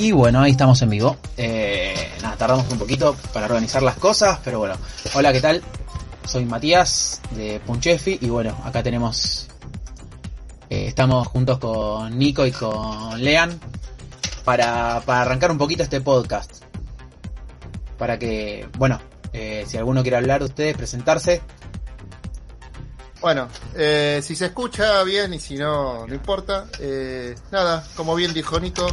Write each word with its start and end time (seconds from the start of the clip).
Y 0.00 0.12
bueno, 0.12 0.40
ahí 0.40 0.52
estamos 0.52 0.80
en 0.80 0.88
vivo. 0.88 1.18
Eh, 1.36 1.94
nada, 2.22 2.34
tardamos 2.34 2.72
un 2.72 2.78
poquito 2.78 3.14
para 3.34 3.44
organizar 3.44 3.82
las 3.82 3.96
cosas, 3.96 4.38
pero 4.42 4.58
bueno. 4.58 4.74
Hola, 5.12 5.30
¿qué 5.30 5.42
tal? 5.42 5.62
Soy 6.24 6.46
Matías 6.46 7.20
de 7.32 7.60
Punchefi 7.60 8.16
y 8.18 8.30
bueno, 8.30 8.56
acá 8.64 8.82
tenemos... 8.82 9.48
eh, 10.70 10.86
estamos 10.86 11.28
juntos 11.28 11.58
con 11.58 12.18
Nico 12.18 12.46
y 12.46 12.50
con 12.50 13.22
Lean 13.22 13.60
para, 14.42 15.02
para 15.04 15.20
arrancar 15.20 15.50
un 15.50 15.58
poquito 15.58 15.82
este 15.82 16.00
podcast. 16.00 16.64
Para 17.98 18.18
que, 18.18 18.70
bueno, 18.78 18.98
eh, 19.34 19.66
si 19.68 19.76
alguno 19.76 20.00
quiere 20.00 20.16
hablar 20.16 20.40
de 20.40 20.46
ustedes, 20.46 20.78
presentarse. 20.78 21.42
Bueno, 23.20 23.48
si 23.74 24.34
se 24.34 24.46
escucha 24.46 25.02
bien 25.04 25.34
y 25.34 25.40
si 25.40 25.56
no, 25.56 26.06
no 26.06 26.14
importa. 26.14 26.64
Nada, 27.52 27.84
como 27.94 28.14
bien 28.14 28.32
dijo 28.32 28.58
Nico, 28.58 28.86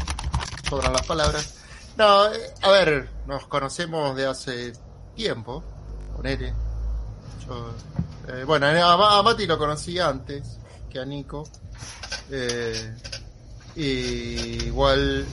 sobran 0.69 0.93
las 0.93 1.05
palabras. 1.05 1.55
No, 1.97 2.23
a 2.61 2.71
ver, 2.71 3.09
nos 3.25 3.47
conocemos 3.47 4.15
de 4.15 4.27
hace 4.27 4.73
tiempo, 5.15 5.63
ponele. 6.15 6.53
Yo, 7.47 7.71
eh, 8.27 8.43
bueno, 8.43 8.67
a 8.67 9.23
Mati 9.23 9.47
lo 9.47 9.57
conocí 9.57 9.99
antes 9.99 10.57
que 10.89 10.99
a 10.99 11.05
Nico. 11.05 11.43
Eh, 12.29 12.95
y 13.75 14.65
igual 14.65 15.25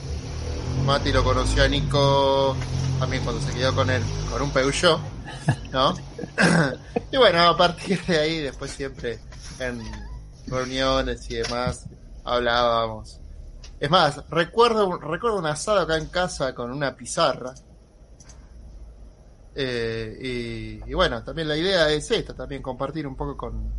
Mati 0.85 1.11
lo 1.11 1.23
conoció 1.23 1.63
a 1.63 1.67
Nico 1.67 2.55
también 2.99 3.23
cuando 3.23 3.41
se 3.41 3.53
quedó 3.53 3.75
con 3.75 3.89
él, 3.89 4.03
con 4.31 4.41
un 4.41 4.51
Peugeot, 4.51 4.99
¿no? 5.71 5.95
y 7.11 7.17
bueno, 7.17 7.41
a 7.41 7.57
partir 7.57 8.03
de 8.05 8.19
ahí, 8.19 8.39
después 8.39 8.71
siempre 8.71 9.19
en 9.59 9.81
reuniones 10.47 11.29
y 11.29 11.35
demás, 11.35 11.85
hablábamos. 12.23 13.19
Es 13.79 13.89
más, 13.89 14.27
recuerdo, 14.29 14.97
recuerdo 14.97 15.37
un 15.37 15.45
asado 15.45 15.79
acá 15.79 15.97
en 15.97 16.07
casa 16.07 16.53
con 16.55 16.71
una 16.71 16.95
pizarra. 16.95 17.53
Eh, 19.53 20.17
y, 20.85 20.91
y 20.91 20.93
bueno, 20.93 21.23
también 21.23 21.47
la 21.47 21.57
idea 21.57 21.89
es 21.89 22.09
esta, 22.11 22.33
también 22.33 22.61
compartir 22.61 23.07
un 23.07 23.15
poco 23.15 23.37
con, 23.37 23.71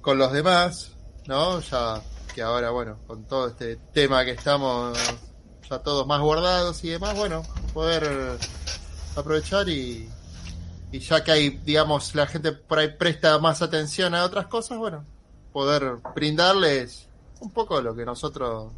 con 0.00 0.18
los 0.18 0.32
demás, 0.32 0.92
¿no? 1.26 1.60
Ya 1.60 2.00
que 2.34 2.42
ahora, 2.42 2.70
bueno, 2.70 2.98
con 3.06 3.24
todo 3.24 3.48
este 3.48 3.76
tema 3.92 4.24
que 4.24 4.32
estamos 4.32 4.98
ya 5.68 5.78
todos 5.80 6.06
más 6.06 6.20
guardados 6.20 6.82
y 6.84 6.90
demás, 6.90 7.16
bueno, 7.16 7.42
poder 7.74 8.38
aprovechar 9.16 9.68
y, 9.68 10.08
y 10.90 10.98
ya 11.00 11.22
que 11.22 11.32
hay, 11.32 11.50
digamos, 11.50 12.14
la 12.14 12.26
gente 12.26 12.52
por 12.52 12.78
ahí 12.78 12.88
presta 12.96 13.38
más 13.38 13.60
atención 13.62 14.14
a 14.14 14.24
otras 14.24 14.46
cosas, 14.46 14.78
bueno, 14.78 15.04
poder 15.52 15.96
brindarles 16.14 17.08
un 17.40 17.50
poco 17.50 17.80
lo 17.80 17.94
que 17.94 18.04
nosotros, 18.04 18.72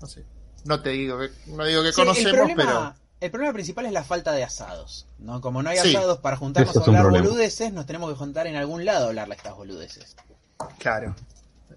no 0.00 0.06
sé, 0.06 0.24
no 0.64 0.80
te 0.82 0.90
digo 0.90 1.18
que, 1.18 1.30
no 1.46 1.64
digo 1.64 1.82
que 1.82 1.92
Sí, 1.92 2.00
el, 2.00 2.06
conocemos, 2.06 2.32
problema, 2.32 2.96
el 3.20 3.30
problema 3.30 3.52
principal 3.52 3.86
es 3.86 3.92
la 3.92 4.04
falta 4.04 4.32
de 4.32 4.44
asados. 4.44 5.06
¿no? 5.18 5.40
Como 5.40 5.62
no 5.62 5.70
hay 5.70 5.78
Sí. 5.78 5.94
asados 5.94 6.18
para 6.18 6.36
juntarnos 6.36 6.76
a 6.76 6.80
hablar 6.80 7.02
problema. 7.02 7.26
boludeces, 7.28 7.72
nos 7.72 7.86
tenemos 7.86 8.10
que 8.10 8.16
juntar 8.16 8.46
en 8.46 8.56
algún 8.56 8.84
lado 8.84 9.06
a 9.06 9.08
hablarle 9.08 9.34
estas 9.34 9.54
boludeces. 9.54 10.16
pero, 10.58 10.70
claro, 10.78 11.14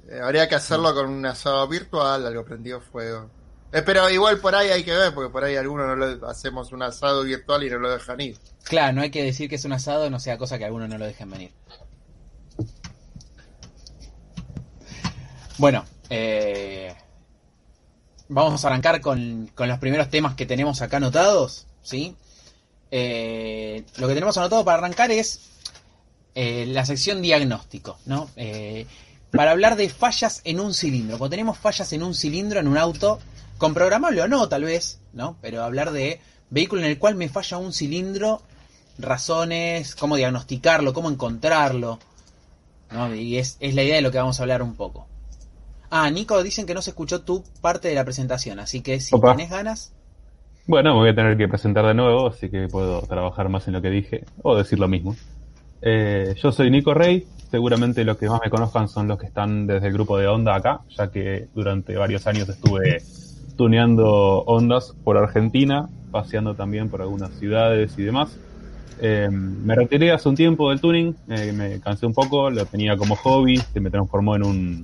Eh, 0.09 0.19
habría 0.21 0.49
que 0.49 0.55
hacerlo 0.55 0.93
con 0.93 1.09
un 1.09 1.25
asado 1.25 1.65
virtual, 1.67 2.25
algo 2.25 2.43
prendido 2.43 2.81
fuego. 2.81 3.29
Eh, 3.71 3.81
pero 3.83 4.09
igual 4.09 4.37
por 4.39 4.53
ahí 4.53 4.69
hay 4.69 4.83
que 4.83 4.91
ver, 4.91 5.13
porque 5.13 5.31
por 5.31 5.43
ahí 5.43 5.55
algunos 5.55 5.87
no 5.87 5.95
lo 5.95 6.27
hacemos 6.29 6.71
un 6.73 6.83
asado 6.83 7.23
virtual 7.23 7.63
y 7.63 7.69
no 7.69 7.79
lo 7.79 7.89
dejan 7.89 8.19
ir. 8.21 8.37
Claro, 8.63 8.93
no 8.93 9.01
hay 9.01 9.11
que 9.11 9.23
decir 9.23 9.49
que 9.49 9.55
es 9.55 9.65
un 9.65 9.71
asado, 9.73 10.09
no 10.09 10.19
sea 10.19 10.37
cosa 10.37 10.57
que 10.57 10.65
algunos 10.65 10.89
no 10.89 10.97
lo 10.97 11.05
dejen 11.05 11.29
venir. 11.31 11.51
Bueno, 15.57 15.85
eh, 16.09 16.93
vamos 18.29 18.63
a 18.63 18.67
arrancar 18.67 19.01
con, 19.01 19.49
con 19.55 19.67
los 19.67 19.79
primeros 19.79 20.09
temas 20.09 20.35
que 20.35 20.45
tenemos 20.45 20.81
acá 20.81 20.97
anotados, 20.97 21.65
¿sí? 21.81 22.15
Eh, 22.91 23.83
lo 23.97 24.07
que 24.07 24.13
tenemos 24.13 24.37
anotado 24.37 24.63
para 24.63 24.77
arrancar 24.77 25.11
es 25.11 25.41
eh, 26.35 26.65
la 26.67 26.85
sección 26.85 27.21
diagnóstico, 27.21 27.97
¿no? 28.05 28.29
Eh, 28.35 28.85
para 29.31 29.51
hablar 29.51 29.75
de 29.75 29.89
fallas 29.89 30.41
en 30.43 30.59
un 30.59 30.73
cilindro. 30.73 31.17
Cuando 31.17 31.31
tenemos 31.31 31.57
fallas 31.57 31.91
en 31.93 32.03
un 32.03 32.13
cilindro 32.13 32.59
en 32.59 32.67
un 32.67 32.77
auto, 32.77 33.19
con 33.57 33.73
programable 33.73 34.21
o 34.21 34.27
no, 34.27 34.47
tal 34.47 34.63
vez, 34.63 34.99
¿no? 35.13 35.37
Pero 35.41 35.63
hablar 35.63 35.91
de 35.91 36.19
vehículo 36.49 36.81
en 36.81 36.87
el 36.87 36.99
cual 36.99 37.15
me 37.15 37.29
falla 37.29 37.57
un 37.57 37.73
cilindro, 37.73 38.43
razones, 38.99 39.95
cómo 39.95 40.15
diagnosticarlo, 40.15 40.93
cómo 40.93 41.09
encontrarlo, 41.09 41.99
¿no? 42.91 43.13
Y 43.15 43.37
es, 43.37 43.57
es 43.59 43.73
la 43.73 43.83
idea 43.83 43.95
de 43.95 44.01
lo 44.01 44.11
que 44.11 44.19
vamos 44.19 44.39
a 44.39 44.43
hablar 44.43 44.61
un 44.61 44.75
poco. 44.75 45.07
Ah, 45.95 46.09
Nico, 46.09 46.41
dicen 46.41 46.65
que 46.65 46.73
no 46.73 46.81
se 46.81 46.89
escuchó 46.89 47.21
tu 47.21 47.43
parte 47.61 47.87
de 47.87 47.93
la 47.93 48.03
presentación, 48.03 48.59
así 48.59 48.81
que 48.81 48.99
si 48.99 49.13
Opa. 49.13 49.33
tenés 49.35 49.51
ganas, 49.51 49.93
Bueno, 50.65 50.95
me 50.95 51.01
voy 51.01 51.09
a 51.09 51.15
tener 51.15 51.37
que 51.37 51.47
presentar 51.47 51.85
de 51.85 51.93
nuevo, 51.93 52.29
así 52.29 52.49
que 52.49 52.67
puedo 52.67 53.03
trabajar 53.03 53.47
más 53.47 53.67
en 53.67 53.73
lo 53.73 53.81
que 53.83 53.91
dije 53.91 54.23
o 54.41 54.55
decir 54.55 54.79
lo 54.79 54.87
mismo. 54.87 55.15
Eh, 55.83 56.33
yo 56.41 56.51
soy 56.51 56.71
Nico 56.71 56.95
Rey, 56.95 57.27
seguramente 57.51 58.03
los 58.05 58.17
que 58.17 58.27
más 58.27 58.41
me 58.43 58.49
conozcan 58.49 58.87
son 58.87 59.07
los 59.07 59.19
que 59.19 59.27
están 59.27 59.67
desde 59.67 59.85
el 59.85 59.93
grupo 59.93 60.17
de 60.17 60.25
Honda 60.25 60.55
acá, 60.55 60.81
ya 60.97 61.11
que 61.11 61.47
durante 61.53 61.95
varios 61.95 62.25
años 62.25 62.49
estuve 62.49 63.03
tuneando 63.55 64.39
Hondas 64.47 64.95
por 65.03 65.15
Argentina, 65.17 65.89
paseando 66.09 66.55
también 66.55 66.89
por 66.89 67.03
algunas 67.03 67.29
ciudades 67.37 67.93
y 67.99 68.01
demás. 68.01 68.35
Eh, 68.99 69.29
me 69.29 69.75
retiré 69.75 70.11
hace 70.11 70.27
un 70.27 70.35
tiempo 70.35 70.71
del 70.71 70.81
tuning, 70.81 71.15
eh, 71.29 71.53
me 71.53 71.79
cansé 71.81 72.07
un 72.07 72.15
poco, 72.15 72.49
lo 72.49 72.65
tenía 72.65 72.97
como 72.97 73.15
hobby, 73.15 73.57
se 73.57 73.79
me 73.79 73.91
transformó 73.91 74.35
en 74.35 74.43
un, 74.43 74.83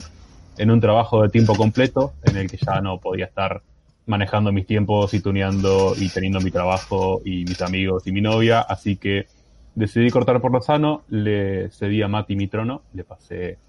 en 0.60 0.72
un 0.72 0.80
trabajo 0.82 1.24
de 1.24 1.30
tiempo 1.30 1.56
completo 1.58 2.18
en 2.24 2.38
el 2.38 2.50
que 2.50 2.58
ya 2.58 2.82
no 2.82 3.00
podía 3.00 3.26
estar 3.26 3.64
manejando 4.06 4.52
mis 4.52 4.66
tiempos 4.68 5.14
y 5.14 5.22
tuneando 5.22 5.94
y 5.98 6.12
teniendo 6.12 6.42
mi 6.42 6.52
trabajo 6.52 7.22
y 7.26 7.46
mis 7.46 7.62
amigos 7.62 8.08
y 8.08 8.12
mi 8.12 8.22
novia, 8.22 8.62
así 8.62 8.98
que 8.98 9.30
decidí 9.76 10.12
cortar 10.12 10.42
por 10.42 10.52
lo 10.52 10.62
sano, 10.62 11.06
le 11.08 11.70
cedí 11.72 12.02
a 12.02 12.08
Mati 12.08 12.36
mi 12.36 12.48
trono, 12.48 12.86
le 12.94 13.04
pasé 13.06 13.60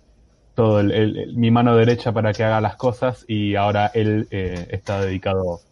todo 0.54 0.80
el, 0.80 0.90
el- 0.92 1.34
mi 1.36 1.50
mano 1.50 1.76
derecha 1.76 2.12
para 2.12 2.34
que 2.34 2.44
haga 2.44 2.60
las 2.60 2.76
cosas 2.76 3.24
y 3.28 3.54
ahora 3.56 3.90
él 3.94 4.28
eh, 4.30 4.66
está 4.70 5.00
dedicado 5.02 5.62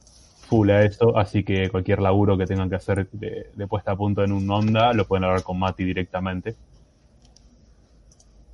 full 0.40 0.70
a 0.70 0.84
eso, 0.84 1.16
así 1.18 1.44
que 1.44 1.70
cualquier 1.70 2.00
laburo 2.00 2.38
que 2.38 2.46
tengan 2.46 2.70
que 2.70 2.76
hacer 2.76 3.08
de, 3.12 3.50
de 3.54 3.66
puesta 3.68 3.92
a 3.92 3.96
punto 3.96 4.24
en 4.24 4.32
un 4.32 4.50
Honda 4.50 4.92
lo 4.94 5.06
pueden 5.06 5.24
hablar 5.24 5.42
con 5.42 5.58
Mati 5.58 5.84
directamente. 5.84 6.58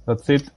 That's 0.07 0.29
it. 0.31 0.51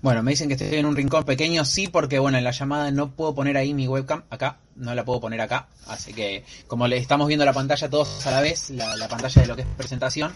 Bueno, 0.00 0.22
me 0.22 0.30
dicen 0.30 0.48
que 0.48 0.54
estoy 0.54 0.78
en 0.78 0.86
un 0.86 0.94
rincón 0.94 1.24
pequeño, 1.24 1.64
sí, 1.64 1.88
porque 1.88 2.20
bueno, 2.20 2.38
en 2.38 2.44
la 2.44 2.52
llamada 2.52 2.90
no 2.92 3.10
puedo 3.10 3.34
poner 3.34 3.56
ahí 3.56 3.74
mi 3.74 3.88
webcam, 3.88 4.22
acá, 4.30 4.58
no 4.76 4.94
la 4.94 5.04
puedo 5.04 5.20
poner 5.20 5.40
acá, 5.40 5.68
así 5.88 6.14
que 6.14 6.44
como 6.68 6.86
le 6.86 6.98
estamos 6.98 7.26
viendo 7.26 7.44
la 7.44 7.52
pantalla 7.52 7.90
todos 7.90 8.24
a 8.26 8.30
la 8.30 8.40
vez, 8.40 8.70
la, 8.70 8.94
la 8.94 9.08
pantalla 9.08 9.42
de 9.42 9.48
lo 9.48 9.56
que 9.56 9.62
es 9.62 9.68
presentación, 9.76 10.32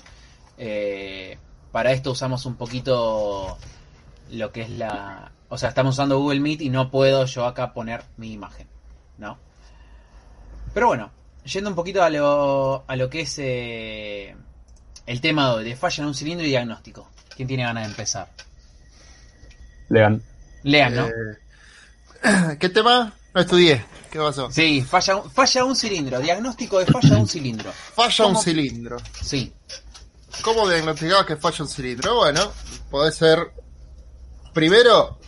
eh, 0.58 1.38
para 1.70 1.92
esto 1.92 2.10
usamos 2.10 2.44
un 2.44 2.56
poquito 2.56 3.56
lo 4.30 4.52
que 4.52 4.62
es 4.62 4.70
la... 4.70 5.32
O 5.48 5.58
sea, 5.58 5.68
estamos 5.68 5.94
usando 5.94 6.18
Google 6.18 6.40
Meet 6.40 6.62
y 6.62 6.70
no 6.70 6.90
puedo 6.90 7.24
yo 7.26 7.46
acá 7.46 7.72
poner 7.72 8.02
mi 8.16 8.32
imagen, 8.32 8.66
¿no? 9.18 9.38
Pero 10.74 10.86
bueno, 10.88 11.10
yendo 11.44 11.70
un 11.70 11.76
poquito 11.76 12.02
a 12.02 12.10
lo, 12.10 12.84
a 12.86 12.96
lo 12.96 13.10
que 13.10 13.20
es 13.20 13.38
eh, 13.38 14.34
el 15.06 15.20
tema 15.20 15.56
de 15.56 15.76
falla 15.76 16.02
en 16.02 16.08
un 16.08 16.14
cilindro 16.14 16.46
y 16.46 16.50
diagnóstico. 16.50 17.08
¿Quién 17.36 17.48
tiene 17.48 17.64
ganas 17.64 17.84
de 17.84 17.90
empezar? 17.90 18.28
Lean. 19.92 20.22
Lean, 20.62 20.94
¿no? 20.94 21.06
Eh, 21.06 22.56
¿Qué 22.58 22.68
tema? 22.70 23.12
No 23.34 23.40
estudié. 23.40 23.84
¿Qué 24.10 24.18
pasó? 24.18 24.50
Sí, 24.50 24.82
falla, 24.82 25.16
un- 25.16 25.30
falla 25.30 25.64
un 25.64 25.76
cilindro. 25.76 26.18
Diagnóstico 26.20 26.78
de 26.78 26.86
falla 26.86 27.16
un 27.18 27.28
cilindro. 27.28 27.70
Falla 27.94 28.26
un 28.26 28.36
cilindro. 28.36 28.96
Sí. 29.22 29.52
¿Cómo 30.42 30.68
diagnosticabas 30.68 31.26
que 31.26 31.36
falla 31.36 31.64
un 31.64 31.68
cilindro? 31.68 32.16
Bueno, 32.16 32.52
puede 32.90 33.12
ser, 33.12 33.52
primero, 34.52 35.18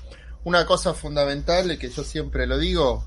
una 0.45 0.65
cosa 0.67 0.95
fundamental 0.95 1.73
y 1.73 1.79
que 1.79 1.91
yo 1.91 2.03
siempre 2.05 2.47
lo 2.47 2.59
digo, 2.59 3.05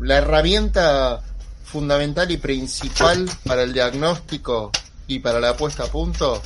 la 0.00 0.16
herramienta 0.18 1.22
fundamental 1.64 2.30
y 2.30 2.36
principal 2.38 3.30
para 3.44 3.62
el 3.62 3.72
diagnóstico 3.72 4.70
y 5.06 5.18
para 5.20 5.40
la 5.40 5.56
puesta 5.56 5.84
a 5.84 5.86
punto, 5.88 6.42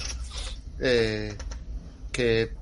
eh, 0.80 1.36
que 2.12 2.52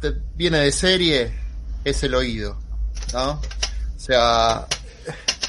te- 0.00 0.20
viene 0.34 0.58
de 0.60 0.72
serie, 0.72 1.32
es 1.84 2.02
el 2.02 2.14
oído, 2.14 2.58
¿no? 3.12 3.32
O 3.32 3.98
sea, 3.98 4.66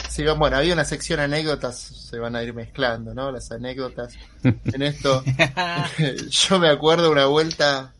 si 0.10 0.24
bueno, 0.26 0.58
había 0.58 0.74
una 0.74 0.86
sección 0.86 1.20
anécdotas, 1.20 1.78
se 1.78 2.20
van 2.20 2.36
a 2.36 2.44
ir 2.44 2.54
mezclando, 2.54 3.14
¿no? 3.14 3.32
Las 3.32 3.52
anécdotas 3.52 4.14
en 4.44 4.82
esto. 4.82 5.24
Yo 6.30 6.60
me 6.60 6.70
acuerdo 6.70 7.12
una 7.12 7.26
vuelta 7.26 7.94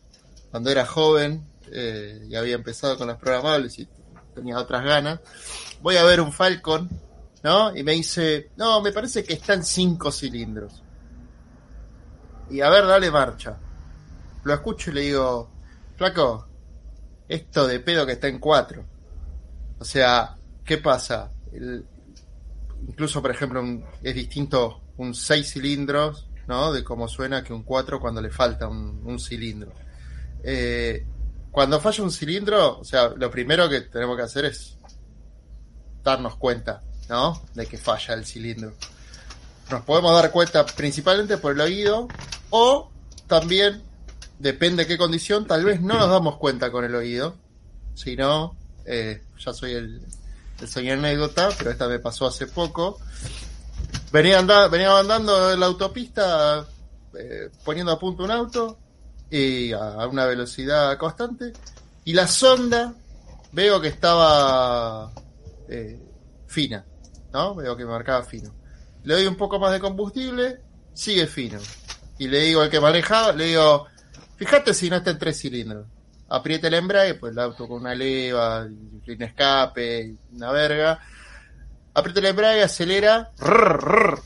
cuando 0.50 0.70
era 0.70 0.86
joven 0.86 1.44
eh, 1.70 2.26
y 2.28 2.34
había 2.36 2.54
empezado 2.54 2.96
con 2.96 3.08
los 3.08 3.18
programables 3.18 3.78
y 3.78 3.88
tenía 4.34 4.58
otras 4.58 4.84
ganas. 4.84 5.20
Voy 5.82 5.96
a 5.96 6.04
ver 6.04 6.20
un 6.20 6.32
Falcon, 6.32 6.88
¿no? 7.42 7.76
Y 7.76 7.82
me 7.82 7.92
dice, 7.92 8.50
no, 8.56 8.80
me 8.80 8.92
parece 8.92 9.22
que 9.24 9.34
está 9.34 9.52
en 9.54 9.64
cinco 9.64 10.10
cilindros. 10.10 10.82
Y 12.50 12.60
a 12.60 12.70
ver, 12.70 12.86
dale 12.86 13.10
marcha. 13.10 13.56
Lo 14.44 14.54
escucho 14.54 14.90
y 14.90 14.94
le 14.94 15.00
digo, 15.02 15.50
flaco, 15.96 16.48
esto 17.28 17.66
de 17.66 17.80
pedo 17.80 18.06
que 18.06 18.12
está 18.12 18.28
en 18.28 18.38
cuatro. 18.38 18.84
O 19.78 19.84
sea, 19.84 20.36
¿qué 20.64 20.78
pasa? 20.78 21.32
Incluso, 22.88 23.20
por 23.20 23.30
ejemplo, 23.30 23.62
es 24.02 24.14
distinto 24.14 24.82
un 24.96 25.14
6 25.14 25.52
cilindros, 25.52 26.28
¿no? 26.46 26.72
De 26.72 26.84
cómo 26.84 27.08
suena 27.08 27.42
que 27.42 27.52
un 27.52 27.62
4 27.62 28.00
cuando 28.00 28.20
le 28.20 28.30
falta 28.30 28.68
un, 28.68 29.02
un 29.04 29.18
cilindro. 29.18 29.72
Eh, 30.42 31.04
cuando 31.50 31.80
falla 31.80 32.04
un 32.04 32.12
cilindro, 32.12 32.80
o 32.80 32.84
sea, 32.84 33.08
lo 33.08 33.30
primero 33.30 33.68
que 33.68 33.80
tenemos 33.80 34.16
que 34.16 34.22
hacer 34.22 34.44
es 34.44 34.78
darnos 36.02 36.36
cuenta, 36.36 36.82
¿no? 37.08 37.42
De 37.54 37.66
que 37.66 37.78
falla 37.78 38.14
el 38.14 38.24
cilindro. 38.24 38.74
Nos 39.70 39.82
podemos 39.82 40.12
dar 40.14 40.30
cuenta 40.30 40.64
principalmente 40.64 41.38
por 41.38 41.52
el 41.52 41.60
oído 41.60 42.08
o 42.50 42.90
también, 43.26 43.82
depende 44.38 44.84
de 44.84 44.88
qué 44.88 44.98
condición, 44.98 45.46
tal 45.46 45.64
vez 45.64 45.80
no 45.80 45.94
nos 45.98 46.10
damos 46.10 46.36
cuenta 46.36 46.70
con 46.70 46.84
el 46.84 46.94
oído, 46.94 47.36
sino, 47.94 48.56
eh, 48.84 49.22
ya 49.38 49.52
soy 49.52 49.72
el, 49.72 50.02
el 50.60 50.68
señor 50.68 50.98
anécdota, 50.98 51.48
pero 51.56 51.70
esta 51.70 51.88
me 51.88 51.98
pasó 51.98 52.26
hace 52.26 52.46
poco. 52.46 52.98
Venía, 54.12 54.38
anda- 54.38 54.68
venía 54.68 54.96
andando 54.98 55.52
en 55.52 55.60
la 55.60 55.66
autopista 55.66 56.66
eh, 57.18 57.50
poniendo 57.64 57.92
a 57.92 57.98
punto 57.98 58.24
un 58.24 58.30
auto 58.30 58.78
y 59.30 59.72
a 59.72 60.06
una 60.06 60.24
velocidad 60.26 60.96
constante 60.98 61.52
y 62.04 62.12
la 62.12 62.28
sonda 62.28 62.94
veo 63.52 63.80
que 63.80 63.88
estaba 63.88 65.12
eh, 65.68 65.98
fina, 66.46 66.84
¿no? 67.32 67.54
Veo 67.54 67.76
que 67.76 67.84
marcaba 67.84 68.22
fino. 68.22 68.54
Le 69.02 69.14
doy 69.14 69.26
un 69.26 69.36
poco 69.36 69.58
más 69.58 69.72
de 69.72 69.80
combustible, 69.80 70.60
sigue 70.94 71.26
fino. 71.26 71.58
Y 72.18 72.28
le 72.28 72.40
digo 72.40 72.60
al 72.62 72.70
que 72.70 72.80
manejaba, 72.80 73.32
le 73.32 73.46
digo, 73.46 73.86
fíjate 74.36 74.74
si 74.74 74.88
no 74.90 74.96
está 74.96 75.10
en 75.10 75.18
tres 75.18 75.40
cilindros. 75.40 75.86
Aprieta 76.28 76.66
el 76.68 76.74
embrague, 76.74 77.14
pues 77.14 77.32
el 77.32 77.38
auto 77.38 77.68
con 77.68 77.82
una 77.82 77.94
leva, 77.94 78.66
sin 79.04 79.22
escape, 79.22 80.14
una 80.32 80.50
verga. 80.50 80.98
Aprieta 81.94 82.20
el 82.20 82.26
embrague, 82.26 82.62
acelera. 82.62 83.32
rrr, 83.38 83.80
rrr. 83.80 84.18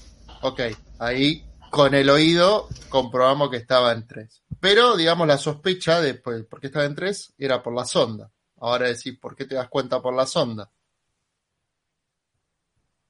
Ok, 0.43 0.61
ahí 0.99 1.45
con 1.71 1.95
el 1.95 2.09
oído 2.11 2.69
comprobamos 2.89 3.51
que 3.51 3.59
estaba 3.59 3.93
en 3.93 4.07
tres. 4.07 4.43
Pero, 4.61 4.97
digamos, 4.97 5.27
la 5.29 5.39
sospecha 5.39 6.01
de 6.01 6.15
pues, 6.15 6.45
por 6.47 6.61
qué 6.61 6.67
estaba 6.69 6.85
en 6.87 6.95
tres 6.95 7.33
era 7.39 7.63
por 7.63 7.75
la 7.75 7.85
sonda. 7.85 8.31
Ahora 8.59 8.89
decís, 8.89 9.19
¿por 9.19 9.37
qué 9.37 9.45
te 9.45 9.55
das 9.55 9.69
cuenta 9.69 10.01
por 10.03 10.15
la 10.15 10.27
sonda? 10.27 10.71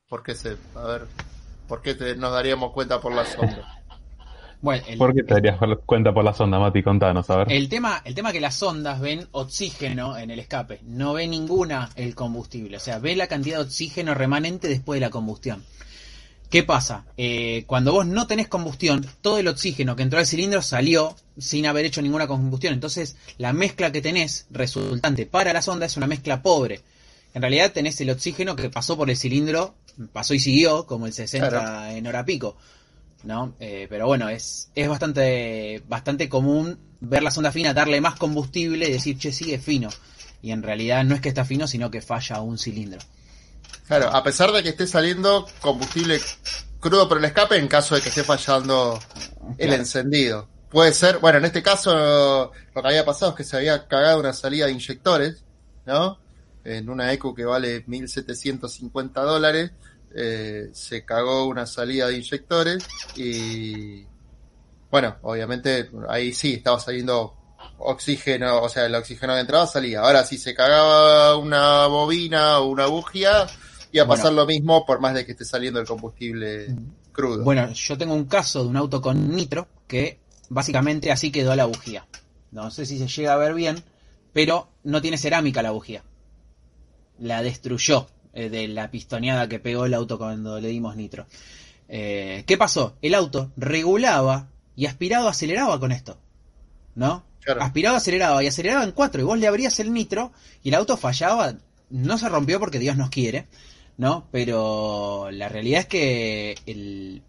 ¿Por 0.09 0.23
qué 0.25 0.35
se, 0.35 0.57
a 0.75 0.83
ver, 0.87 1.07
por 1.69 1.81
qué 1.83 1.95
te- 1.95 2.17
nos 2.17 2.33
daríamos 2.33 2.73
cuenta 2.73 3.01
por 3.01 3.13
la 3.13 3.25
sonda? 3.25 3.80
Bueno, 4.63 4.85
el, 4.89 4.99
¿Por 4.99 5.15
qué 5.15 5.23
te 5.23 5.35
darías 5.35 5.57
cuenta 5.87 6.13
por 6.13 6.23
la 6.25 6.35
sonda, 6.35 6.59
Mati? 6.59 6.83
Contanos, 6.83 7.31
a 7.31 7.37
ver. 7.37 7.53
el 7.53 7.69
tema, 7.69 8.03
el 8.05 8.15
tema 8.15 8.29
es 8.29 8.35
que 8.35 8.41
las 8.41 8.57
sondas 8.57 9.01
ven 9.01 9.27
oxígeno 9.33 10.19
en 10.19 10.31
el 10.31 10.39
escape, 10.39 10.81
no 10.85 11.15
ve 11.15 11.27
ninguna 11.27 11.89
el 11.97 12.15
combustible, 12.15 12.77
o 12.77 12.81
sea, 12.81 12.99
ve 12.99 13.17
la 13.17 13.27
cantidad 13.27 13.57
de 13.59 13.65
oxígeno 13.65 14.13
remanente 14.15 14.69
después 14.69 14.97
de 15.01 15.07
la 15.07 15.11
combustión. 15.11 15.65
¿Qué 16.51 16.65
pasa? 16.65 17.05
Eh, 17.17 17.63
cuando 17.69 17.93
vos 17.93 18.07
no 18.07 18.27
tenés 18.27 18.49
combustión, 18.49 19.07
todo 19.21 19.39
el 19.39 19.47
oxígeno 19.47 19.95
que 19.95 20.03
entró 20.03 20.19
al 20.19 20.27
cilindro 20.27 20.63
salió 20.63 21.15
sin 21.39 21.65
haber 21.65 21.85
hecho 21.85 22.03
ninguna 22.03 22.27
combustión. 22.27 22.75
Entonces, 22.75 23.17
la 23.39 23.53
mezcla 23.53 23.93
que 23.93 24.03
tenés 24.03 24.47
resultante 24.51 25.27
para 25.27 25.53
la 25.53 25.63
sonda 25.63 25.87
es 25.87 25.97
una 25.97 26.09
mezcla 26.09 26.43
pobre. 26.43 26.81
En 27.35 27.43
realidad 27.43 27.71
tenés 27.73 28.01
el 28.01 28.11
oxígeno 28.11 28.57
que 28.57 28.69
pasó 28.69 28.97
por 28.97 29.09
el 29.11 29.17
cilindro, 29.17 29.77
pasó 30.13 30.35
y 30.35 30.41
siguió, 30.41 30.87
como 30.87 31.07
el 31.07 31.13
60 31.13 31.49
Claro. 31.49 31.91
en 31.97 32.07
hora 32.09 32.25
pico. 32.25 32.57
¿No? 33.25 33.55
Eh, 33.61 33.87
pero 33.89 34.07
bueno, 34.07 34.29
es, 34.29 34.71
es 34.75 34.89
bastante, 34.89 35.83
bastante 35.89 36.29
común 36.29 36.79
ver 37.01 37.23
la 37.23 37.31
sonda 37.31 37.53
fina, 37.53 37.73
darle 37.75 38.01
más 38.01 38.17
combustible 38.17 38.89
y 38.89 38.93
decir, 38.93 39.19
che, 39.19 39.33
sigue 39.33 39.59
fino. 39.59 39.89
Y 40.43 40.53
en 40.53 40.63
realidad 40.63 41.05
no 41.05 41.15
es 41.15 41.21
que 41.21 41.29
está 41.29 41.45
fino, 41.45 41.67
sino 41.67 41.91
que 41.91 42.01
falla 42.01 42.41
un 42.41 42.59
cilindro. 42.59 43.01
Claro, 43.87 44.09
a 44.15 44.23
pesar 44.23 44.53
de 44.53 44.63
que 44.63 44.71
esté 44.71 44.87
saliendo 44.87 45.47
combustible 45.61 46.21
crudo 46.81 47.09
por 47.09 47.19
el 47.19 47.25
escape 47.25 47.57
en 47.57 47.69
caso 47.69 47.95
de 47.95 48.01
que 48.01 48.09
esté 48.09 48.25
fallando 48.25 48.99
el 49.59 49.67
Claro. 49.69 49.75
encendido. 49.83 50.49
Puede 50.71 50.93
ser, 50.95 51.19
bueno, 51.19 51.39
en 51.39 51.45
este 51.45 51.63
caso 51.63 51.93
lo 52.75 52.83
que 52.83 52.89
había 52.89 53.05
pasado 53.05 53.33
es 53.33 53.37
que 53.37 53.45
se 53.45 53.57
había 53.57 53.87
cagado 53.89 54.21
una 54.21 54.33
salida 54.33 54.67
de 54.67 54.73
inyectores, 54.73 55.45
¿no? 55.85 56.19
En 56.65 56.89
una 56.89 57.13
ECU 57.13 57.35
que 57.35 57.45
vale 57.45 57.85
1.750 57.87 59.13
dólares, 59.25 59.73
eh, 60.15 60.71
se 60.73 61.05
cagó 61.05 61.47
una 61.47 61.67
salida 61.67 62.09
de 62.09 62.17
inyectores 62.17 62.87
y, 63.17 64.05
bueno, 64.91 65.17
obviamente 65.23 65.91
ahí 66.09 66.33
sí 66.33 66.55
estaba 66.55 66.81
saliendo 66.81 67.35
oxígeno, 67.79 68.63
o 68.63 68.69
sea, 68.69 68.87
el 68.87 68.95
oxígeno 68.95 69.35
que 69.35 69.41
entraba 69.41 69.67
salía. 69.67 70.01
Ahora 70.01 70.25
si 70.25 70.39
se 70.39 70.55
cagaba 70.55 71.37
una 71.37 71.87
bobina 71.87 72.59
o 72.59 72.67
una 72.69 72.87
bujía, 72.87 73.47
iba 73.93 74.05
a 74.05 74.07
Bueno. 74.07 74.23
pasar 74.23 74.33
lo 74.33 74.47
mismo 74.47 74.85
por 74.85 75.01
más 75.01 75.15
de 75.15 75.25
que 75.25 75.33
esté 75.33 75.45
saliendo 75.45 75.81
el 75.81 75.87
combustible 75.87 76.75
crudo. 77.13 77.45
Bueno, 77.45 77.73
yo 77.73 77.99
tengo 77.99 78.15
un 78.15 78.25
caso 78.27 78.63
de 78.63 78.69
un 78.71 78.77
auto 78.77 79.01
con 79.01 79.35
nitro 79.35 79.69
que 79.87 80.19
básicamente 80.49 81.11
así 81.13 81.31
quedó 81.31 81.55
la 81.57 81.67
bujía. 81.67 82.07
No 82.51 82.71
sé 82.71 82.85
si 82.87 82.99
se 82.99 83.07
llega 83.09 83.35
a 83.35 83.37
ver 83.37 83.55
bien, 83.55 83.83
pero 84.33 84.69
no 84.85 85.01
tiene 85.01 85.19
cerámica 85.19 85.63
la 85.63 85.71
bujía. 85.71 86.03
La 87.19 87.43
destruyó 87.43 88.07
eh, 88.33 88.49
de 88.49 88.69
la 88.69 88.91
pistoneada 88.91 89.49
que 89.49 89.59
pegó 89.59 89.87
el 89.87 89.95
auto 89.95 90.19
cuando 90.19 90.61
le 90.61 90.69
dimos 90.69 90.97
nitro. 90.97 91.27
Eh, 91.89 92.45
¿Qué 92.47 92.57
pasó? 92.57 92.97
El 93.03 93.15
auto 93.15 93.51
regulaba 93.57 94.49
y 94.77 94.87
aspiraba, 94.87 95.31
aceleraba 95.31 95.81
con 95.81 95.93
esto. 95.93 96.19
¿No? 96.95 97.25
Claro. 97.41 97.63
Aspiraba, 97.63 97.97
aceleraba 97.97 98.43
y 98.45 98.47
aceleraba 98.47 98.85
en 98.85 98.93
cuatro. 98.93 99.21
Y 99.21 99.25
vos 99.25 99.39
le 99.39 99.47
abrías 99.47 99.81
el 99.81 99.93
nitro 99.93 100.33
y 100.63 100.69
el 100.69 100.75
auto 100.75 100.97
fallaba. 100.97 101.55
No 101.89 102.19
se 102.19 102.29
rompió 102.29 102.61
porque 102.61 102.79
Dios 102.79 102.97
nos 102.97 103.11
quiere, 103.11 103.47
¿no? 103.97 104.29
Pero 104.31 105.31
la 105.33 105.49
realidad 105.49 105.81
es 105.81 105.87
que 105.87 106.55
el, 106.67 107.23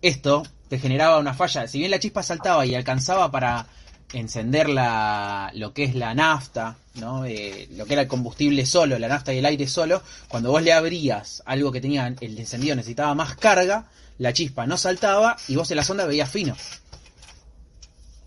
esto 0.00 0.42
te 0.68 0.78
generaba 0.78 1.18
una 1.18 1.34
falla. 1.34 1.68
Si 1.68 1.78
bien 1.78 1.90
la 1.90 1.98
chispa 1.98 2.22
saltaba 2.22 2.64
y 2.66 2.74
alcanzaba 2.74 3.30
para 3.30 3.66
encender 4.12 4.68
la, 4.68 5.50
lo 5.54 5.72
que 5.72 5.84
es 5.84 5.94
la 5.94 6.14
nafta, 6.14 6.76
¿no? 6.94 7.24
Eh, 7.24 7.68
lo 7.72 7.84
que 7.86 7.94
era 7.94 8.02
el 8.02 8.08
combustible 8.08 8.64
solo, 8.66 8.98
la 8.98 9.08
nafta 9.08 9.32
y 9.34 9.38
el 9.38 9.46
aire 9.46 9.66
solo, 9.66 10.02
cuando 10.28 10.50
vos 10.50 10.62
le 10.62 10.72
abrías 10.72 11.42
algo 11.46 11.72
que 11.72 11.80
tenía 11.80 12.06
el 12.20 12.38
encendido 12.38 12.76
necesitaba 12.76 13.14
más 13.14 13.34
carga, 13.36 13.86
la 14.18 14.32
chispa 14.32 14.66
no 14.66 14.76
saltaba 14.76 15.36
y 15.48 15.56
vos 15.56 15.70
en 15.70 15.76
la 15.78 15.84
sonda 15.84 16.04
veías 16.06 16.30
fino. 16.30 16.56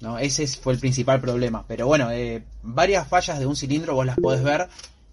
¿No? 0.01 0.19
Ese 0.19 0.43
es- 0.43 0.57
fue 0.57 0.73
el 0.73 0.79
principal 0.79 1.21
problema. 1.21 1.63
Pero 1.67 1.87
bueno, 1.87 2.11
eh, 2.11 2.43
varias 2.61 3.07
fallas 3.07 3.39
de 3.39 3.45
un 3.45 3.55
cilindro 3.55 3.95
vos 3.95 4.05
las 4.05 4.17
podés 4.17 4.43
ver 4.43 4.67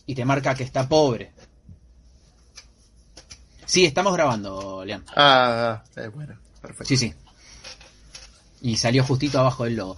y 0.06 0.14
te 0.14 0.24
marca 0.24 0.54
que 0.54 0.64
está 0.64 0.88
pobre. 0.88 1.32
Sí, 3.66 3.84
estamos 3.86 4.12
grabando, 4.12 4.84
Leon. 4.84 5.04
Ah, 5.16 5.82
ah, 5.96 6.00
eh, 6.00 6.08
bueno, 6.08 6.34
perfecto. 6.60 6.84
Sí, 6.86 6.96
sí. 6.96 7.14
Y 8.60 8.76
salió 8.76 9.04
justito 9.04 9.38
abajo 9.40 9.64
del 9.64 9.76
logo. 9.76 9.96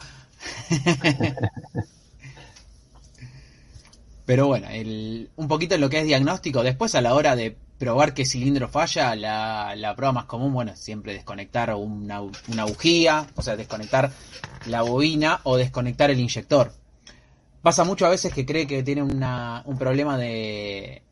Pero 4.27 4.47
bueno, 4.49 4.67
un 5.37 5.49
poquito 5.49 5.79
lo 5.79 5.89
que 5.89 6.01
es 6.01 6.07
diagnóstico. 6.07 6.65
Después 6.65 6.97
a 6.97 7.01
la 7.01 7.15
hora 7.15 7.37
de 7.37 7.57
probar 7.79 8.13
qué 8.13 8.25
cilindro 8.25 8.69
falla, 8.69 9.15
la, 9.15 9.75
la 9.77 9.95
prueba 9.95 10.13
más 10.13 10.25
común, 10.25 10.53
bueno, 10.53 10.75
siempre 10.75 11.13
desconectar 11.13 11.73
una, 11.75 12.23
una 12.23 12.65
bujía, 12.65 13.27
o 13.37 13.43
sea, 13.43 13.55
desconectar 13.57 14.11
la 14.67 14.83
bobina 14.83 15.41
o 15.45 15.57
desconectar 15.57 16.11
el 16.11 16.19
inyector. 16.19 16.73
Pasa 17.63 17.85
mucho 17.85 18.05
a 18.07 18.11
veces 18.11 18.33
que 18.33 18.45
cree 18.45 18.67
que 18.67 18.83
tiene 18.83 19.03
un 19.03 19.77
problema 19.79 20.19
de, 20.19 21.03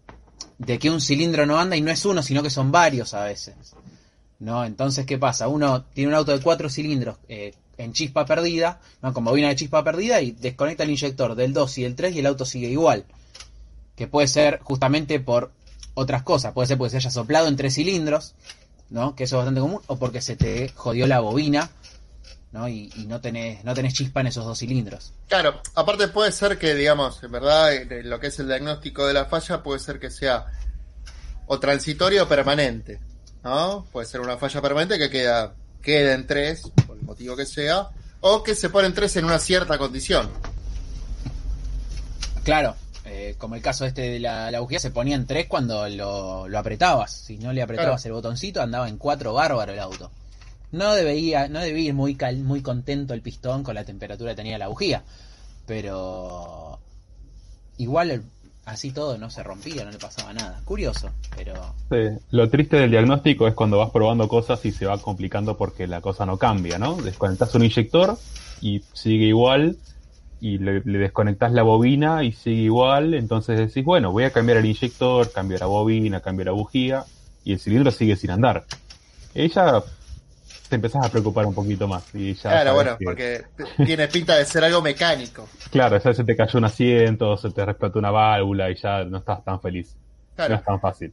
de 0.58 0.78
que 0.78 0.90
un 0.90 1.00
cilindro 1.00 1.46
no 1.46 1.58
anda 1.58 1.76
y 1.76 1.80
no 1.80 1.90
es 1.90 2.04
uno, 2.04 2.22
sino 2.22 2.42
que 2.42 2.50
son 2.50 2.72
varios 2.72 3.14
a 3.14 3.24
veces. 3.24 3.76
¿no? 4.38 4.64
Entonces, 4.64 5.06
¿qué 5.06 5.18
pasa? 5.18 5.48
Uno 5.48 5.84
tiene 5.84 6.08
un 6.08 6.14
auto 6.14 6.32
de 6.32 6.42
cuatro 6.42 6.68
cilindros 6.68 7.18
eh, 7.28 7.54
en 7.78 7.92
chispa 7.92 8.24
perdida, 8.26 8.80
¿no? 9.02 9.12
Con 9.12 9.24
bobina 9.24 9.48
de 9.48 9.56
chispa 9.56 9.84
perdida 9.84 10.20
y 10.20 10.32
desconecta 10.32 10.84
el 10.84 10.90
inyector 10.90 11.34
del 11.34 11.52
2 11.52 11.78
y 11.78 11.84
el 11.84 11.94
3 11.94 12.14
y 12.14 12.18
el 12.20 12.26
auto 12.26 12.44
sigue 12.44 12.68
igual. 12.68 13.04
Que 13.96 14.06
puede 14.06 14.28
ser 14.28 14.60
justamente 14.62 15.20
por 15.20 15.52
otras 15.94 16.22
cosas. 16.22 16.52
Puede 16.52 16.68
ser 16.68 16.78
porque 16.78 16.90
se 16.90 16.96
haya 16.98 17.10
soplado 17.10 17.48
en 17.48 17.56
tres 17.56 17.74
cilindros, 17.74 18.34
¿no? 18.90 19.14
Que 19.14 19.24
eso 19.24 19.36
es 19.36 19.38
bastante 19.38 19.60
común. 19.60 19.80
O 19.86 19.96
porque 19.96 20.20
se 20.20 20.36
te 20.36 20.68
jodió 20.70 21.06
la 21.06 21.20
bobina, 21.20 21.70
¿no? 22.52 22.68
Y, 22.68 22.88
no 23.08 23.20
tenés, 23.20 23.64
no 23.64 23.74
chispa 23.74 24.20
en 24.20 24.28
esos 24.28 24.44
dos 24.44 24.58
cilindros. 24.58 25.12
Claro, 25.28 25.60
aparte 25.74 26.08
puede 26.08 26.32
ser 26.32 26.58
que, 26.58 26.74
digamos, 26.74 27.22
en 27.22 27.32
verdad, 27.32 27.74
en 27.74 28.10
lo 28.10 28.20
que 28.20 28.28
es 28.28 28.38
el 28.38 28.48
diagnóstico 28.48 29.06
de 29.06 29.14
la 29.14 29.26
falla, 29.26 29.62
puede 29.62 29.80
ser 29.80 29.98
que 29.98 30.10
sea 30.10 30.46
o 31.46 31.60
transitorio 31.60 32.24
o 32.24 32.28
permanente, 32.28 33.00
¿no? 33.42 33.86
Puede 33.92 34.06
ser 34.06 34.20
una 34.20 34.36
falla 34.36 34.62
permanente 34.62 34.98
que 34.98 35.10
queda, 35.10 35.54
queda 35.82 36.14
en 36.14 36.26
tres, 36.26 36.70
motivo 37.04 37.36
que 37.36 37.46
sea, 37.46 37.88
o 38.20 38.42
que 38.42 38.54
se 38.54 38.68
pone 38.70 38.86
en 38.88 38.94
tres 38.94 39.16
en 39.16 39.24
una 39.24 39.38
cierta 39.38 39.78
condición. 39.78 40.30
Claro, 42.42 42.74
eh, 43.04 43.34
como 43.38 43.54
el 43.54 43.62
caso 43.62 43.84
este 43.86 44.02
de 44.02 44.20
la, 44.20 44.50
la 44.50 44.60
bujía, 44.60 44.78
se 44.78 44.90
ponía 44.90 45.16
en 45.16 45.26
3 45.26 45.46
cuando 45.46 45.88
lo, 45.88 46.48
lo 46.48 46.58
apretabas. 46.58 47.12
Si 47.12 47.38
no 47.38 47.52
le 47.52 47.62
apretabas 47.62 48.02
Claro. 48.02 48.14
el 48.16 48.22
botoncito, 48.22 48.60
andaba 48.60 48.88
en 48.88 48.98
4 48.98 49.32
bárbaro 49.32 49.72
el 49.72 49.78
auto. 49.78 50.10
No 50.72 50.92
debía, 50.94 51.48
no 51.48 51.60
debía 51.60 51.88
ir 51.88 51.94
muy, 51.94 52.16
cal- 52.16 52.38
muy 52.42 52.60
contento 52.60 53.14
el 53.14 53.22
pistón 53.22 53.62
con 53.62 53.74
la 53.74 53.84
temperatura 53.84 54.32
que 54.32 54.36
tenía 54.36 54.58
la 54.58 54.68
bujía. 54.68 55.04
Pero 55.66 56.78
igual 57.78 58.10
el- 58.10 58.22
así 58.66 58.90
todo 58.90 59.18
no 59.18 59.30
se 59.30 59.42
rompía, 59.42 59.84
no 59.84 59.90
le 59.90 59.98
pasaba 59.98 60.32
nada. 60.32 60.60
Curioso, 60.64 61.10
pero... 61.36 61.54
Sí. 61.90 62.18
Lo 62.30 62.48
triste 62.48 62.76
del 62.76 62.90
diagnóstico 62.90 63.46
es 63.46 63.54
cuando 63.54 63.78
vas 63.78 63.90
probando 63.90 64.28
cosas 64.28 64.64
y 64.64 64.72
se 64.72 64.86
va 64.86 64.98
complicando 64.98 65.56
porque 65.56 65.86
la 65.86 66.00
cosa 66.00 66.26
no 66.26 66.36
cambia, 66.38 66.78
¿no? 66.78 66.96
Desconectas 66.96 67.54
un 67.54 67.64
inyector 67.64 68.16
y 68.60 68.82
sigue 68.92 69.26
igual 69.26 69.76
y 70.40 70.58
le, 70.58 70.80
desconectas 70.80 71.52
la 71.52 71.62
bobina 71.62 72.22
y 72.22 72.32
sigue 72.32 72.62
igual, 72.62 73.14
entonces 73.14 73.58
decís, 73.58 73.84
bueno, 73.84 74.12
voy 74.12 74.24
a 74.24 74.30
cambiar 74.30 74.58
el 74.58 74.66
inyector, 74.66 75.32
cambiar 75.32 75.60
la 75.60 75.66
bobina, 75.66 76.20
cambiar 76.20 76.46
la 76.46 76.52
bujía 76.52 77.04
y 77.44 77.52
el 77.52 77.60
cilindro 77.60 77.90
sigue 77.90 78.16
sin 78.16 78.30
andar. 78.30 78.64
Ella 79.34 79.82
te 80.74 80.86
empezás 80.86 81.06
a 81.06 81.08
preocupar 81.08 81.46
un 81.46 81.54
poquito 81.54 81.86
más. 81.86 82.02
Y 82.14 82.34
ya 82.34 82.50
Claro, 82.50 82.74
bueno, 82.74 82.98
que- 82.98 83.04
porque 83.04 83.44
tiene 83.84 84.08
pinta 84.08 84.36
de 84.36 84.44
ser 84.44 84.64
algo 84.64 84.82
mecánico. 84.82 85.48
Claro, 85.70 85.98
ya 86.02 86.12
se 86.12 86.24
te 86.24 86.34
cayó 86.36 86.58
un 86.58 86.64
asiento, 86.64 87.36
se 87.36 87.50
te 87.50 87.62
explotó 87.62 87.98
una 88.00 88.10
válvula 88.10 88.70
y 88.70 88.74
ya 88.74 89.04
no 89.04 89.18
estás 89.18 89.44
tan 89.44 89.60
feliz. 89.60 89.94
No 89.94 90.34
Claro. 90.36 90.54
es 90.56 90.64
tan 90.64 90.80
fácil. 90.80 91.12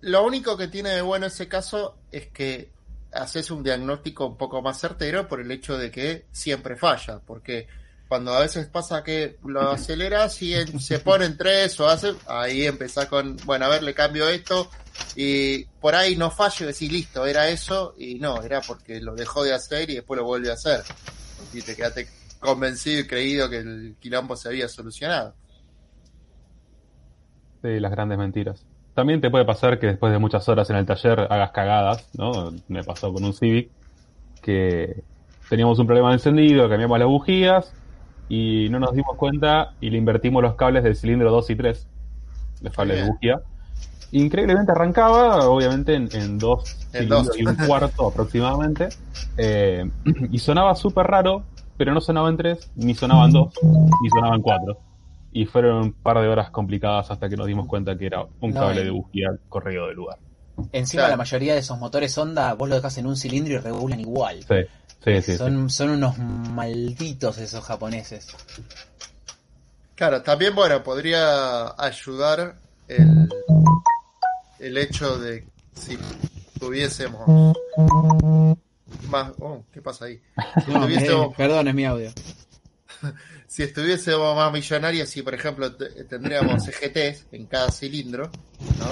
Lo 0.00 0.24
único 0.24 0.56
que 0.56 0.68
tiene 0.68 0.90
de 0.90 1.02
bueno 1.02 1.26
ese 1.26 1.46
caso 1.48 1.96
es 2.10 2.28
que 2.28 2.70
haces 3.12 3.50
un 3.50 3.62
diagnóstico 3.62 4.26
un 4.26 4.36
poco 4.36 4.62
más 4.62 4.78
certero 4.80 5.28
por 5.28 5.40
el 5.40 5.50
hecho 5.50 5.76
de 5.78 5.90
que 5.90 6.24
siempre 6.32 6.76
falla, 6.76 7.18
porque 7.26 7.66
cuando 8.08 8.32
a 8.34 8.40
veces 8.40 8.66
pasa 8.66 9.02
que 9.02 9.36
lo 9.44 9.70
aceleras 9.72 10.40
y 10.42 10.54
se 10.78 11.00
pone 11.00 11.24
en 11.24 11.36
tres 11.36 11.78
o 11.80 11.88
hace, 11.88 12.14
ahí 12.28 12.64
empezás 12.66 13.06
con, 13.06 13.36
bueno, 13.44 13.64
a 13.66 13.68
ver, 13.68 13.82
le 13.82 13.94
cambio 13.94 14.28
esto 14.28 14.70
y 15.14 15.64
por 15.64 15.94
ahí 15.94 16.16
no 16.16 16.30
falla 16.30 16.64
y 16.64 16.66
decís, 16.66 16.92
listo, 16.92 17.26
era 17.26 17.48
eso 17.48 17.94
y 17.98 18.16
no, 18.16 18.42
era 18.42 18.60
porque 18.60 19.00
lo 19.00 19.14
dejó 19.14 19.44
de 19.44 19.54
hacer 19.54 19.90
y 19.90 19.94
después 19.94 20.18
lo 20.18 20.24
vuelve 20.24 20.50
a 20.50 20.54
hacer. 20.54 20.80
Y 21.52 21.62
te 21.62 21.74
quedaste 21.74 22.06
convencido 22.38 23.00
y 23.00 23.06
creído 23.06 23.48
que 23.48 23.58
el 23.58 23.96
quilombo 23.98 24.36
se 24.36 24.48
había 24.48 24.68
solucionado. 24.68 25.34
Sí, 27.62 27.80
las 27.80 27.90
grandes 27.90 28.18
mentiras. 28.18 28.64
También 28.94 29.20
te 29.20 29.30
puede 29.30 29.44
pasar 29.44 29.78
que 29.78 29.86
después 29.86 30.12
de 30.12 30.18
muchas 30.18 30.48
horas 30.48 30.70
en 30.70 30.76
el 30.76 30.86
taller 30.86 31.20
hagas 31.30 31.50
cagadas, 31.50 32.08
¿no? 32.14 32.52
Me 32.68 32.82
pasó 32.82 33.12
con 33.12 33.24
un 33.24 33.34
Civic 33.34 33.70
que 34.42 35.02
teníamos 35.48 35.78
un 35.78 35.86
problema 35.86 36.08
de 36.08 36.14
encendido, 36.14 36.68
cambiamos 36.68 36.98
las 36.98 37.08
bujías 37.08 37.72
y 38.28 38.68
no 38.70 38.80
nos 38.80 38.94
dimos 38.94 39.16
cuenta 39.16 39.74
y 39.80 39.90
le 39.90 39.98
invertimos 39.98 40.42
los 40.42 40.54
cables 40.54 40.82
del 40.82 40.96
cilindro 40.96 41.30
2 41.30 41.50
y 41.50 41.56
3, 41.56 41.88
los 42.62 42.74
cables 42.74 43.02
de 43.02 43.10
bujía. 43.10 43.40
Increíblemente 44.12 44.72
arrancaba, 44.72 45.48
obviamente 45.48 45.94
en, 45.94 46.08
en 46.12 46.38
dos 46.38 46.76
En 46.92 47.08
dos. 47.08 47.30
y 47.36 47.44
un 47.46 47.54
cuarto 47.66 48.08
aproximadamente, 48.08 48.88
eh, 49.36 49.88
y 50.30 50.38
sonaba 50.38 50.74
súper 50.76 51.06
raro, 51.06 51.44
pero 51.76 51.92
no 51.92 52.00
sonaba 52.00 52.28
en 52.28 52.36
tres, 52.36 52.70
ni 52.76 52.94
sonaba 52.94 53.26
en 53.26 53.32
dos, 53.32 53.52
ni 54.02 54.08
sonaba 54.10 54.36
en 54.36 54.42
cuatro. 54.42 54.78
Y 55.32 55.44
fueron 55.44 55.76
un 55.82 55.92
par 55.92 56.18
de 56.20 56.28
horas 56.28 56.50
complicadas 56.50 57.10
hasta 57.10 57.28
que 57.28 57.36
nos 57.36 57.46
dimos 57.46 57.66
cuenta 57.66 57.96
que 57.98 58.06
era 58.06 58.24
un 58.40 58.52
No, 58.52 58.60
cable 58.60 58.84
de 58.84 58.90
bujía 58.90 59.28
corrido 59.50 59.86
del 59.88 59.96
lugar. 59.96 60.18
Encima 60.72 61.02
Claro. 61.02 61.10
la 61.12 61.16
mayoría 61.18 61.52
de 61.52 61.58
esos 61.60 61.78
motores 61.78 62.16
Honda 62.16 62.54
vos 62.54 62.66
lo 62.68 62.76
dejas 62.76 62.96
en 62.96 63.06
un 63.06 63.16
cilindro 63.16 63.54
y 63.54 63.58
regulan 63.58 64.00
igual. 64.00 64.42
Sí, 64.48 64.54
sí, 65.04 65.14
sí. 65.16 65.32
sí. 65.32 65.36
son, 65.36 65.68
son 65.68 65.90
unos 65.90 66.16
malditos 66.16 67.36
esos 67.36 67.62
japoneses. 67.64 68.28
Claro, 69.94 70.22
también, 70.22 70.54
bueno, 70.54 70.82
podría 70.82 71.68
ayudar 71.78 72.54
el, 72.88 73.28
el 74.58 74.78
hecho 74.78 75.18
de 75.18 75.46
si 75.74 75.98
tuviésemos 76.58 77.54
más... 79.08 79.32
Oh, 79.40 79.64
¿Qué 79.72 79.82
pasa 79.82 80.06
ahí? 80.06 80.20
Si 80.64 80.70
No, 80.72 80.82
tuviésemos, 80.82 81.28
eh, 81.30 81.34
perdón, 81.36 81.68
es 81.68 81.74
mi 81.74 81.84
audio. 81.84 82.12
si 83.46 83.62
estuviésemos 83.62 84.34
más 84.36 84.52
millonarios, 84.52 85.08
si 85.08 85.22
por 85.22 85.34
ejemplo 85.34 85.74
te- 85.74 86.04
tendríamos 86.04 86.66
EGTs 86.68 87.26
en 87.32 87.46
cada 87.46 87.70
cilindro, 87.70 88.30
¿no? 88.78 88.86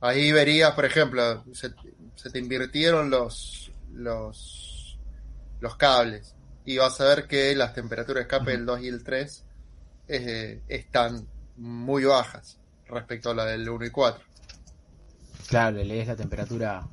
Ahí 0.00 0.32
verías, 0.32 0.72
por 0.72 0.84
ejemplo, 0.84 1.44
se, 1.54 1.70
se 2.16 2.30
te 2.30 2.38
invirtieron 2.38 3.08
los, 3.08 3.70
los, 3.94 4.98
los 5.60 5.76
cables 5.76 6.34
y 6.66 6.76
vas 6.76 7.00
a 7.00 7.04
ver 7.06 7.26
que 7.26 7.54
las 7.54 7.72
temperaturas 7.74 8.16
de 8.16 8.22
escape 8.22 8.50
del 8.50 8.66
2 8.66 8.80
y 8.82 8.88
el 8.88 9.02
3 9.02 9.44
eh, 10.08 10.60
están 10.68 11.26
muy 11.56 12.04
bajas 12.04 12.58
respecto 12.86 13.30
a 13.30 13.34
la 13.34 13.46
del 13.46 13.66
1 13.66 13.86
y 13.86 13.90
4. 13.90 14.24
Claro, 15.48 15.76
le 15.76 15.84
lees 15.84 16.06
la 16.08 16.16
temperatura. 16.16 16.86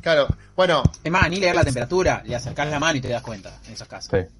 Claro, 0.00 0.26
bueno, 0.56 0.82
Es 1.02 1.10
más, 1.10 1.28
ni 1.28 1.36
leer 1.40 1.54
la 1.56 1.64
temperatura, 1.64 2.22
le 2.24 2.34
acercás 2.36 2.68
la 2.68 2.78
mano 2.78 2.98
y 2.98 3.00
te 3.00 3.08
das 3.08 3.22
cuenta 3.22 3.58
en 3.66 3.72
esos 3.72 3.88
casos. 3.88 4.10
Sí. 4.12 4.34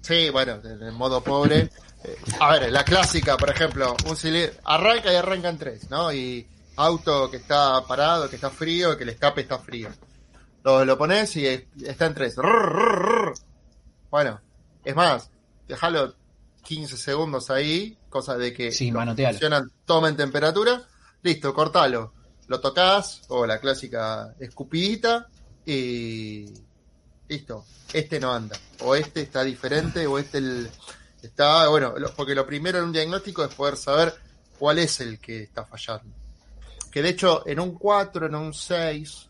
Sí, 0.00 0.30
bueno, 0.30 0.60
en 0.64 0.94
modo 0.94 1.22
pobre. 1.22 1.70
Eh, 2.04 2.16
a 2.38 2.52
ver, 2.52 2.70
la 2.70 2.84
clásica, 2.84 3.36
por 3.36 3.50
ejemplo, 3.50 3.96
un 4.08 4.16
cilindro 4.16 4.52
arranca 4.66 5.12
y 5.12 5.16
arranca 5.16 5.48
en 5.48 5.58
tres, 5.58 5.90
¿no? 5.90 6.12
Y 6.12 6.46
auto 6.76 7.28
que 7.28 7.38
está 7.38 7.84
parado, 7.88 8.30
que 8.30 8.36
está 8.36 8.50
frío, 8.50 8.96
que 8.96 9.02
el 9.02 9.08
escape 9.08 9.40
está 9.40 9.58
frío. 9.58 9.88
Lo, 10.62 10.84
lo 10.84 10.96
pones 10.96 11.34
y 11.34 11.44
es- 11.48 11.64
está 11.84 12.06
en 12.06 12.14
tres. 12.14 12.36
Bueno, 14.10 14.40
es 14.84 14.94
más, 14.94 15.30
déjalo 15.66 16.14
15 16.62 16.96
segundos 16.96 17.50
ahí, 17.50 17.98
cosa 18.08 18.36
de 18.36 18.52
que 18.52 18.70
Sí, 18.70 18.90
los 18.90 19.04
funcionan 19.32 19.70
tomen 19.84 20.16
temperatura, 20.16 20.80
listo, 21.22 21.52
cortalo. 21.52 22.12
Lo 22.48 22.60
tocas, 22.60 23.22
o 23.28 23.46
la 23.46 23.60
clásica 23.60 24.34
escupidita, 24.40 25.28
y 25.66 26.46
listo, 27.28 27.64
este 27.92 28.18
no 28.18 28.32
anda, 28.32 28.56
o 28.80 28.94
este 28.94 29.20
está 29.22 29.44
diferente, 29.44 30.06
o 30.06 30.18
este 30.18 30.38
el- 30.38 30.70
está, 31.22 31.68
bueno, 31.68 31.94
lo- 31.98 32.12
porque 32.14 32.34
lo 32.34 32.46
primero 32.46 32.78
en 32.78 32.84
un 32.84 32.92
diagnóstico 32.92 33.44
es 33.44 33.54
poder 33.54 33.76
saber 33.76 34.14
cuál 34.58 34.78
es 34.78 35.00
el 35.00 35.18
que 35.20 35.42
está 35.42 35.64
fallando. 35.64 36.14
Que 36.90 37.02
de 37.02 37.10
hecho 37.10 37.46
en 37.46 37.60
un 37.60 37.74
4, 37.74 38.26
en 38.26 38.34
un 38.34 38.54
6, 38.54 39.28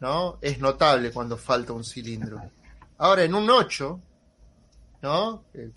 ¿no? 0.00 0.38
Es 0.42 0.58
notable 0.58 1.10
cuando 1.10 1.38
falta 1.38 1.72
un 1.72 1.84
cilindro. 1.84 2.42
Ahora 2.98 3.22
en 3.24 3.34
un 3.34 3.48
8, 3.48 3.98
¿no? 5.00 5.44
Eh, 5.54 5.70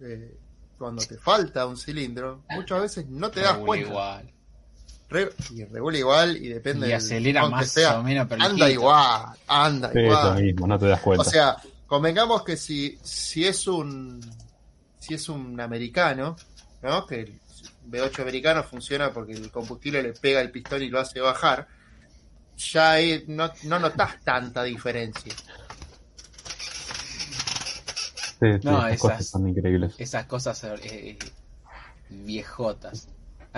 eh, 0.00 0.36
cuando 0.78 1.04
te 1.04 1.18
falta 1.18 1.66
un 1.66 1.76
cilindro, 1.76 2.44
muchas 2.50 2.80
veces 2.80 3.06
no 3.08 3.28
te 3.30 3.40
das 3.40 3.58
cuenta. 3.58 3.88
igual. 3.88 4.32
Re- 5.10 5.30
y 5.54 5.64
regula 5.64 5.96
igual 5.98 6.36
y 6.36 6.48
depende 6.48 6.88
Y 6.88 6.92
acelera 6.92 7.40
aunque 7.40 7.56
más 7.56 7.68
sea, 7.70 7.98
o 7.98 8.02
menos, 8.02 8.26
pero 8.28 8.42
anda 8.42 8.70
igual 8.70 9.26
anda 9.46 9.88
Sí, 9.92 9.98
eso 10.00 10.06
igual 10.06 10.42
mismo, 10.42 10.66
no 10.66 10.78
te 10.78 10.86
das 10.86 11.00
cuenta. 11.00 11.22
o 11.22 11.24
sea 11.24 11.56
convengamos 11.86 12.42
que 12.44 12.56
si 12.58 12.98
si 13.02 13.46
es 13.46 13.66
un 13.66 14.20
si 14.98 15.14
es 15.14 15.28
un 15.30 15.58
americano 15.60 16.36
no 16.82 17.06
que 17.06 17.20
el 17.22 17.40
V8 17.90 18.20
americano 18.20 18.62
funciona 18.62 19.10
porque 19.10 19.32
el 19.32 19.50
combustible 19.50 20.02
le 20.02 20.12
pega 20.12 20.40
el 20.42 20.50
pistón 20.50 20.82
y 20.82 20.88
lo 20.90 21.00
hace 21.00 21.20
bajar 21.20 21.66
ya 22.58 22.90
ahí 22.92 23.24
no, 23.28 23.50
no 23.62 23.78
notas 23.78 24.22
tanta 24.22 24.62
diferencia 24.64 25.32
Sí, 28.40 28.46
sí, 28.52 28.60
No, 28.62 28.86
esas 28.86 28.92
esas- 28.92 29.00
cosas 29.00 29.26
son 29.26 29.48
increíbles. 29.48 29.94
Esas 29.98 30.26
cosas 30.26 30.62
eh, 30.82 31.18
viejotas. 32.08 33.08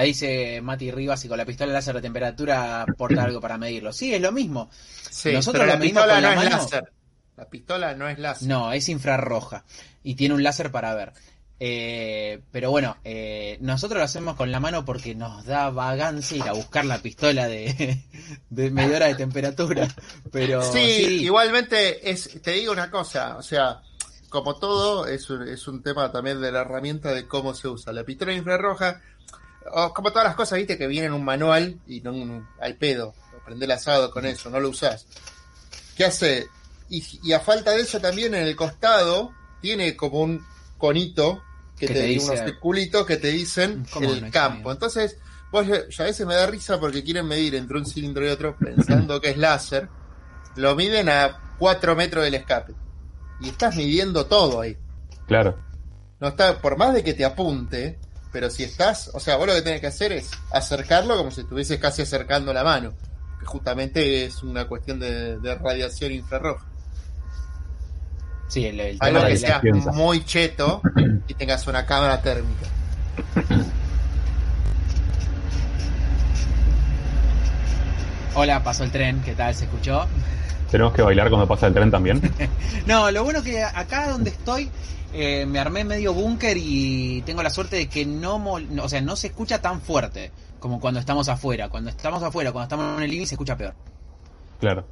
Ahí 0.00 0.08
dice 0.08 0.62
Mati 0.62 0.90
Rivas 0.90 1.22
y 1.26 1.28
con 1.28 1.36
la 1.36 1.44
pistola 1.44 1.74
láser 1.74 1.94
de 1.94 2.00
temperatura 2.00 2.80
aporta 2.80 3.22
algo 3.22 3.38
para 3.38 3.58
medirlo. 3.58 3.92
Sí, 3.92 4.14
es 4.14 4.20
lo 4.22 4.32
mismo. 4.32 4.70
sí 5.10 5.30
Nosotros 5.30 5.60
pero 5.60 5.72
la 5.74 5.78
medimos 5.78 6.04
pistola 6.04 6.14
con 6.14 6.22
no 6.22 6.28
la 6.28 6.32
es 6.32 6.50
mano. 6.50 6.56
láser 6.56 6.92
la 7.36 7.44
pistola 7.50 7.94
no 7.94 8.08
es 8.08 8.18
láser 8.18 8.48
No, 8.48 8.72
es 8.72 8.88
infrarroja 8.88 9.62
y 10.02 10.14
tiene 10.14 10.34
un 10.34 10.42
láser 10.42 10.70
para 10.70 10.94
ver. 10.94 11.12
Eh, 11.62 12.40
pero 12.50 12.70
bueno, 12.70 12.96
eh, 13.04 13.58
nosotros 13.60 13.98
lo 13.98 14.04
hacemos 14.04 14.36
con 14.36 14.50
la 14.50 14.58
mano 14.58 14.86
porque 14.86 15.14
nos 15.14 15.44
da 15.44 15.68
vagancia 15.68 16.38
ir 16.38 16.48
a 16.48 16.54
buscar 16.54 16.86
la 16.86 17.02
pistola 17.02 17.46
de, 17.46 18.02
de 18.48 18.70
medidora 18.70 19.06
de 19.08 19.16
temperatura. 19.16 19.86
Pero 20.32 20.62
sí, 20.62 20.78
sí, 20.78 21.24
igualmente 21.24 22.10
es, 22.10 22.40
te 22.40 22.52
digo 22.52 22.72
una 22.72 22.90
cosa, 22.90 23.36
o 23.36 23.42
sea, 23.42 23.82
como 24.30 24.58
todo, 24.58 25.06
es 25.06 25.28
un, 25.28 25.46
es 25.46 25.68
un 25.68 25.82
tema 25.82 26.10
también 26.10 26.40
de 26.40 26.50
la 26.52 26.60
herramienta 26.62 27.12
de 27.12 27.26
cómo 27.26 27.52
se 27.52 27.68
usa. 27.68 27.92
La 27.92 28.04
pistola 28.04 28.32
infrarroja, 28.32 29.02
o 29.72 29.92
como 29.92 30.10
todas 30.10 30.24
las 30.26 30.34
cosas, 30.36 30.58
viste, 30.58 30.78
que 30.78 30.86
viene 30.86 31.06
en 31.08 31.12
un 31.12 31.24
manual 31.24 31.78
y 31.86 32.00
no, 32.00 32.12
no- 32.12 32.48
al 32.60 32.76
pedo, 32.76 33.14
prende 33.44 33.64
el 33.66 33.70
asado 33.72 34.10
con 34.10 34.26
eso, 34.26 34.50
no 34.50 34.60
lo 34.60 34.68
usás. 34.68 35.06
¿Qué 35.96 36.04
hace? 36.04 36.46
Y, 36.88 37.04
y 37.22 37.32
a 37.32 37.40
falta 37.40 37.72
de 37.72 37.82
eso 37.82 38.00
también 38.00 38.34
en 38.34 38.42
el 38.42 38.56
costado 38.56 39.32
tiene 39.60 39.96
como 39.96 40.20
un 40.20 40.44
conito 40.78 41.42
que, 41.78 41.86
Que 41.86 41.94
te, 41.94 42.00
te 42.00 42.06
dice 42.06 42.20
dice- 42.30 42.32
unos 42.42 42.44
circulitos 42.50 43.06
que 43.06 43.16
te 43.16 43.28
dicen 43.28 43.86
¿Cómo 43.92 44.08
no 44.08 44.14
el 44.14 44.30
campo. 44.30 44.72
Entonces, 44.72 45.16
vos 45.52 45.66
ya 45.66 45.88
ya 45.88 46.04
a 46.04 46.06
veces 46.06 46.26
me 46.26 46.34
da 46.34 46.46
risa 46.46 46.78
porque 46.80 47.02
quieren 47.04 47.26
medir 47.26 47.54
entre 47.54 47.78
un 47.78 47.86
cilindro 47.86 48.24
y 48.26 48.28
otro 48.30 48.56
pensando 48.58 49.20
que 49.20 49.30
es 49.30 49.36
láser. 49.38 49.88
Lo 50.56 50.74
miden 50.74 51.08
a 51.08 51.54
4 51.58 51.94
metros 51.96 52.24
del 52.24 52.34
escape. 52.34 52.74
Y 53.40 53.48
estás 53.50 53.76
midiendo 53.76 54.26
todo 54.26 54.60
ahí. 54.60 54.76
Claro. 55.26 55.58
No 56.18 56.28
está, 56.28 56.60
por 56.60 56.76
más 56.76 56.92
de 56.92 57.02
que 57.04 57.14
te 57.14 57.24
apunte, 57.24 57.98
pero 58.32 58.50
si 58.50 58.62
estás, 58.64 59.10
o 59.14 59.20
sea, 59.20 59.36
vos 59.36 59.46
lo 59.46 59.54
que 59.54 59.62
tenés 59.62 59.80
que 59.80 59.88
hacer 59.88 60.12
es 60.12 60.30
acercarlo 60.52 61.16
como 61.16 61.30
si 61.30 61.40
estuvieses 61.42 61.78
casi 61.78 62.02
acercando 62.02 62.52
la 62.52 62.62
mano. 62.64 62.92
Que 63.40 63.46
justamente 63.46 64.24
es 64.24 64.42
una 64.42 64.66
cuestión 64.66 64.98
de, 65.00 65.38
de 65.38 65.54
radiación 65.56 66.12
infrarroja. 66.12 66.66
sí, 68.48 68.66
el, 68.66 68.78
el 68.80 68.96
Algo 69.00 69.20
tema 69.20 69.26
que 69.28 69.32
de 69.32 69.38
sea 69.38 69.60
piensa. 69.60 69.90
muy 69.92 70.24
cheto 70.24 70.82
y 71.26 71.34
tengas 71.34 71.66
una 71.66 71.84
cámara 71.86 72.20
térmica. 72.22 72.66
Hola, 78.34 78.62
pasó 78.62 78.84
el 78.84 78.90
tren, 78.92 79.20
¿qué 79.22 79.34
tal? 79.34 79.54
¿Se 79.54 79.64
escuchó? 79.64 80.06
¿Tenemos 80.70 80.92
que 80.92 81.02
bailar 81.02 81.28
cuando 81.30 81.48
pasa 81.48 81.66
el 81.66 81.74
tren 81.74 81.90
también? 81.90 82.20
no, 82.86 83.10
lo 83.10 83.24
bueno 83.24 83.42
que 83.42 83.62
acá 83.62 84.08
donde 84.08 84.30
estoy 84.30 84.70
eh, 85.12 85.46
me 85.46 85.58
armé 85.58 85.84
medio 85.84 86.14
búnker 86.14 86.56
y 86.56 87.22
tengo 87.22 87.42
la 87.42 87.50
suerte 87.50 87.76
de 87.76 87.88
que 87.88 88.04
no, 88.06 88.36
o 88.82 88.88
sea, 88.88 89.00
no 89.00 89.16
se 89.16 89.28
escucha 89.28 89.60
tan 89.60 89.80
fuerte 89.80 90.30
como 90.58 90.80
cuando 90.80 91.00
estamos 91.00 91.28
afuera. 91.28 91.68
Cuando 91.68 91.90
estamos 91.90 92.22
afuera, 92.22 92.52
cuando 92.52 92.64
estamos 92.64 92.98
en 92.98 93.04
el 93.04 93.10
living 93.10 93.26
se 93.26 93.34
escucha 93.34 93.56
peor. 93.56 93.74
Claro, 94.60 94.86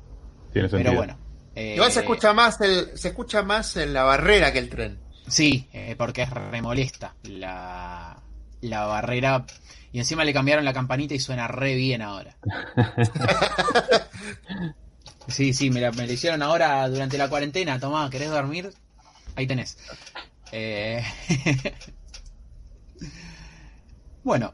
tiene 0.53 0.69
sentido. 0.69 0.91
Pero 0.91 0.97
bueno. 0.97 1.19
Eh, 1.55 1.75
Igual 1.75 1.93
se 1.93 2.01
escucha 2.01 2.33
más 2.33 2.61
el, 2.61 2.97
se 2.97 3.09
escucha 3.09 3.43
más 3.43 3.77
en 3.77 3.93
la 3.93 4.05
barrera 4.05 4.53
que 4.53 4.59
el 4.59 4.69
tren. 4.69 4.99
Sí, 5.27 5.69
eh, 5.73 5.95
porque 5.99 6.23
es 6.23 6.31
remolesta 6.31 7.15
la, 7.25 8.17
la 8.61 8.87
barrera 8.87 9.45
y 9.93 9.99
encima 9.99 10.25
le 10.25 10.33
cambiaron 10.33 10.65
la 10.65 10.73
campanita 10.73 11.15
y 11.15 11.19
suena 11.19 11.49
re 11.49 11.75
bien 11.75 12.03
ahora. 12.03 12.37
sí, 15.29 15.53
sí, 15.53 15.71
me 15.71 15.81
la, 15.81 15.93
me 15.93 16.05
hicieron 16.05 16.43
ahora 16.43 16.89
durante 16.89 17.19
la 17.19 17.29
cuarentena. 17.29 17.79
Tomá, 17.81 18.09
¿querés 18.11 18.31
dormir? 18.31 18.71
Ahí 19.39 19.47
tenés. 19.47 19.79
Eh... 20.51 21.01
bueno, 24.25 24.53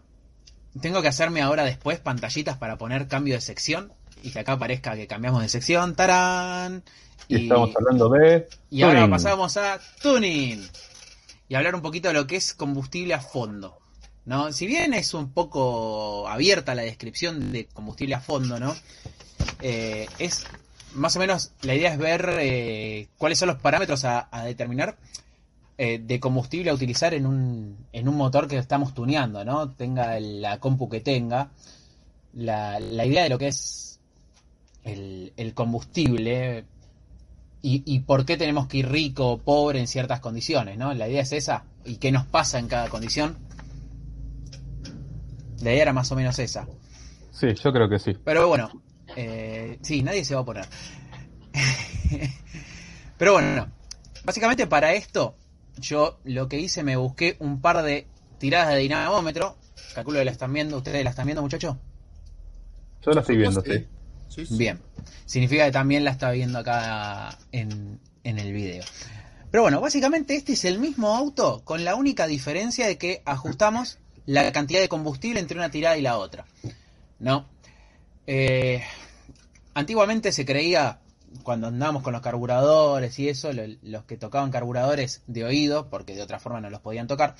tengo 0.78 1.00
que 1.00 1.08
hacerme 1.08 1.40
ahora 1.40 1.64
después 1.64 2.00
pantallitas 2.00 2.58
para 2.58 2.76
poner 2.76 3.08
cambio 3.08 3.32
de 3.32 3.40
sección 3.40 3.94
y 4.22 4.30
que 4.30 4.40
acá 4.40 4.52
aparezca 4.52 4.94
que 4.94 5.06
cambiamos 5.06 5.40
de 5.40 5.48
sección. 5.48 5.94
¡Tarán! 5.94 6.84
Y, 7.28 7.44
estamos 7.44 7.74
hablando 7.74 8.10
de. 8.10 8.46
Y 8.68 8.82
ahora 8.82 9.08
pasamos 9.08 9.56
a 9.56 9.80
tuning. 10.02 10.68
Y 11.48 11.54
hablar 11.54 11.74
un 11.74 11.80
poquito 11.80 12.08
de 12.08 12.14
lo 12.14 12.26
que 12.26 12.36
es 12.36 12.52
combustible 12.52 13.14
a 13.14 13.20
fondo. 13.20 13.78
¿no? 14.26 14.52
Si 14.52 14.66
bien 14.66 14.92
es 14.92 15.14
un 15.14 15.32
poco 15.32 16.28
abierta 16.28 16.74
la 16.74 16.82
descripción 16.82 17.52
de 17.52 17.68
combustible 17.68 18.16
a 18.16 18.20
fondo, 18.20 18.60
¿no? 18.60 18.76
Eh, 19.62 20.06
es 20.18 20.44
más 20.94 21.16
o 21.16 21.18
menos 21.18 21.52
la 21.62 21.74
idea 21.74 21.92
es 21.92 21.98
ver 21.98 22.36
eh, 22.40 23.08
cuáles 23.18 23.38
son 23.38 23.48
los 23.48 23.58
parámetros 23.58 24.04
a, 24.04 24.28
determinar 24.44 24.96
eh, 25.76 25.98
de 25.98 26.20
combustible 26.20 26.70
a 26.70 26.74
utilizar 26.74 27.14
en 27.14 27.26
un, 27.26 27.76
en 27.92 28.08
un 28.08 28.16
motor 28.16 28.48
que 28.48 28.56
estamos 28.56 28.94
tuneando, 28.94 29.44
¿no? 29.44 29.70
Tenga 29.70 30.18
la 30.20 30.58
compu 30.60 30.88
que 30.88 31.00
tenga. 31.00 31.50
La, 32.34 32.80
la 32.80 33.06
idea 33.06 33.22
de 33.22 33.28
lo 33.28 33.38
que 33.38 33.48
es 33.48 34.00
el, 34.82 35.32
el 35.36 35.54
combustible 35.54 36.64
y, 37.62 37.82
y, 37.86 38.00
por 38.00 38.26
qué 38.26 38.36
tenemos 38.36 38.66
que 38.66 38.78
ir 38.78 38.88
rico 38.90 39.30
o 39.30 39.38
pobre 39.38 39.80
en 39.80 39.86
ciertas 39.86 40.20
condiciones, 40.20 40.76
¿no? 40.76 40.92
La 40.92 41.08
idea 41.08 41.22
es 41.22 41.32
esa. 41.32 41.64
¿Y 41.84 41.96
qué 41.96 42.12
nos 42.12 42.26
pasa 42.26 42.58
en 42.58 42.68
cada 42.68 42.90
condición? 42.90 43.38
La 45.62 45.72
idea 45.72 45.82
era 45.82 45.92
más 45.94 46.12
o 46.12 46.16
menos 46.16 46.38
esa. 46.38 46.66
Sí, 47.30 47.54
yo 47.54 47.72
creo 47.72 47.88
que 47.88 47.98
sí. 47.98 48.12
Pero 48.22 48.48
bueno, 48.48 48.70
eh, 49.16 49.78
sí, 49.82 50.02
nadie 50.02 50.24
se 50.24 50.34
va 50.34 50.40
a 50.42 50.44
poner. 50.44 50.66
Pero 53.18 53.32
bueno, 53.34 53.70
básicamente 54.24 54.66
para 54.66 54.94
esto, 54.94 55.36
yo 55.76 56.18
lo 56.24 56.48
que 56.48 56.58
hice, 56.58 56.82
me 56.82 56.96
busqué 56.96 57.36
un 57.38 57.60
par 57.60 57.82
de 57.82 58.06
tiradas 58.38 58.74
de 58.74 58.80
dinamómetro. 58.80 59.56
Calculo 59.94 60.18
que 60.18 60.24
la 60.24 60.30
están 60.30 60.52
viendo. 60.52 60.78
¿Ustedes 60.78 61.04
la 61.04 61.10
están 61.10 61.26
viendo, 61.26 61.42
muchachos? 61.42 61.76
Yo 63.04 63.12
la 63.12 63.20
estoy 63.20 63.36
viendo, 63.36 63.62
sí. 63.62 63.86
Bien. 64.50 64.80
Significa 65.26 65.66
que 65.66 65.72
también 65.72 66.04
la 66.04 66.10
está 66.10 66.30
viendo 66.30 66.58
acá 66.58 67.38
en, 67.52 68.00
en 68.24 68.38
el 68.38 68.52
video. 68.52 68.84
Pero 69.50 69.62
bueno, 69.62 69.80
básicamente 69.80 70.34
este 70.34 70.54
es 70.54 70.64
el 70.64 70.80
mismo 70.80 71.14
auto 71.14 71.62
con 71.64 71.84
la 71.84 71.94
única 71.94 72.26
diferencia 72.26 72.86
de 72.86 72.98
que 72.98 73.22
ajustamos 73.24 73.98
la 74.26 74.50
cantidad 74.52 74.80
de 74.80 74.88
combustible 74.88 75.38
entre 75.38 75.56
una 75.56 75.70
tirada 75.70 75.96
y 75.96 76.02
la 76.02 76.18
otra. 76.18 76.46
¿No? 77.20 77.48
Eh, 78.26 78.82
antiguamente 79.74 80.32
se 80.32 80.44
creía, 80.44 81.00
cuando 81.42 81.68
andábamos 81.68 82.02
con 82.02 82.12
los 82.12 82.22
carburadores 82.22 83.18
y 83.18 83.28
eso, 83.28 83.50
los 83.52 84.04
que 84.04 84.16
tocaban 84.16 84.50
carburadores 84.50 85.22
de 85.26 85.44
oído, 85.44 85.90
porque 85.90 86.14
de 86.14 86.22
otra 86.22 86.38
forma 86.38 86.60
no 86.60 86.70
los 86.70 86.80
podían 86.80 87.06
tocar, 87.06 87.34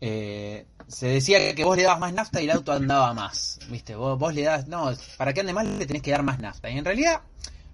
eh, 0.00 0.66
se 0.88 1.06
decía 1.08 1.54
que 1.54 1.64
vos 1.64 1.76
le 1.76 1.84
dabas 1.84 2.00
más 2.00 2.12
nafta 2.12 2.40
y 2.40 2.44
el 2.44 2.50
auto 2.50 2.72
andaba 2.72 3.14
más. 3.14 3.58
¿Viste? 3.70 3.94
Vos, 3.94 4.18
vos 4.18 4.34
le 4.34 4.42
das, 4.42 4.68
no, 4.68 4.92
para 5.16 5.32
que 5.32 5.40
ande 5.40 5.52
más 5.52 5.66
le 5.66 5.86
tenés 5.86 6.02
que 6.02 6.10
dar 6.10 6.22
más 6.22 6.38
nafta. 6.38 6.70
Y 6.70 6.78
en 6.78 6.84
realidad, 6.84 7.22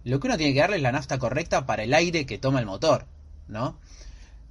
lo 0.04 0.20
que 0.20 0.26
uno 0.28 0.36
tiene 0.36 0.54
que 0.54 0.60
darle 0.60 0.76
es 0.76 0.82
la 0.82 0.92
nafta 0.92 1.18
correcta 1.18 1.66
para 1.66 1.82
el 1.82 1.92
aire 1.94 2.26
que 2.26 2.38
toma 2.38 2.60
el 2.60 2.66
motor, 2.66 3.06
¿no? 3.48 3.78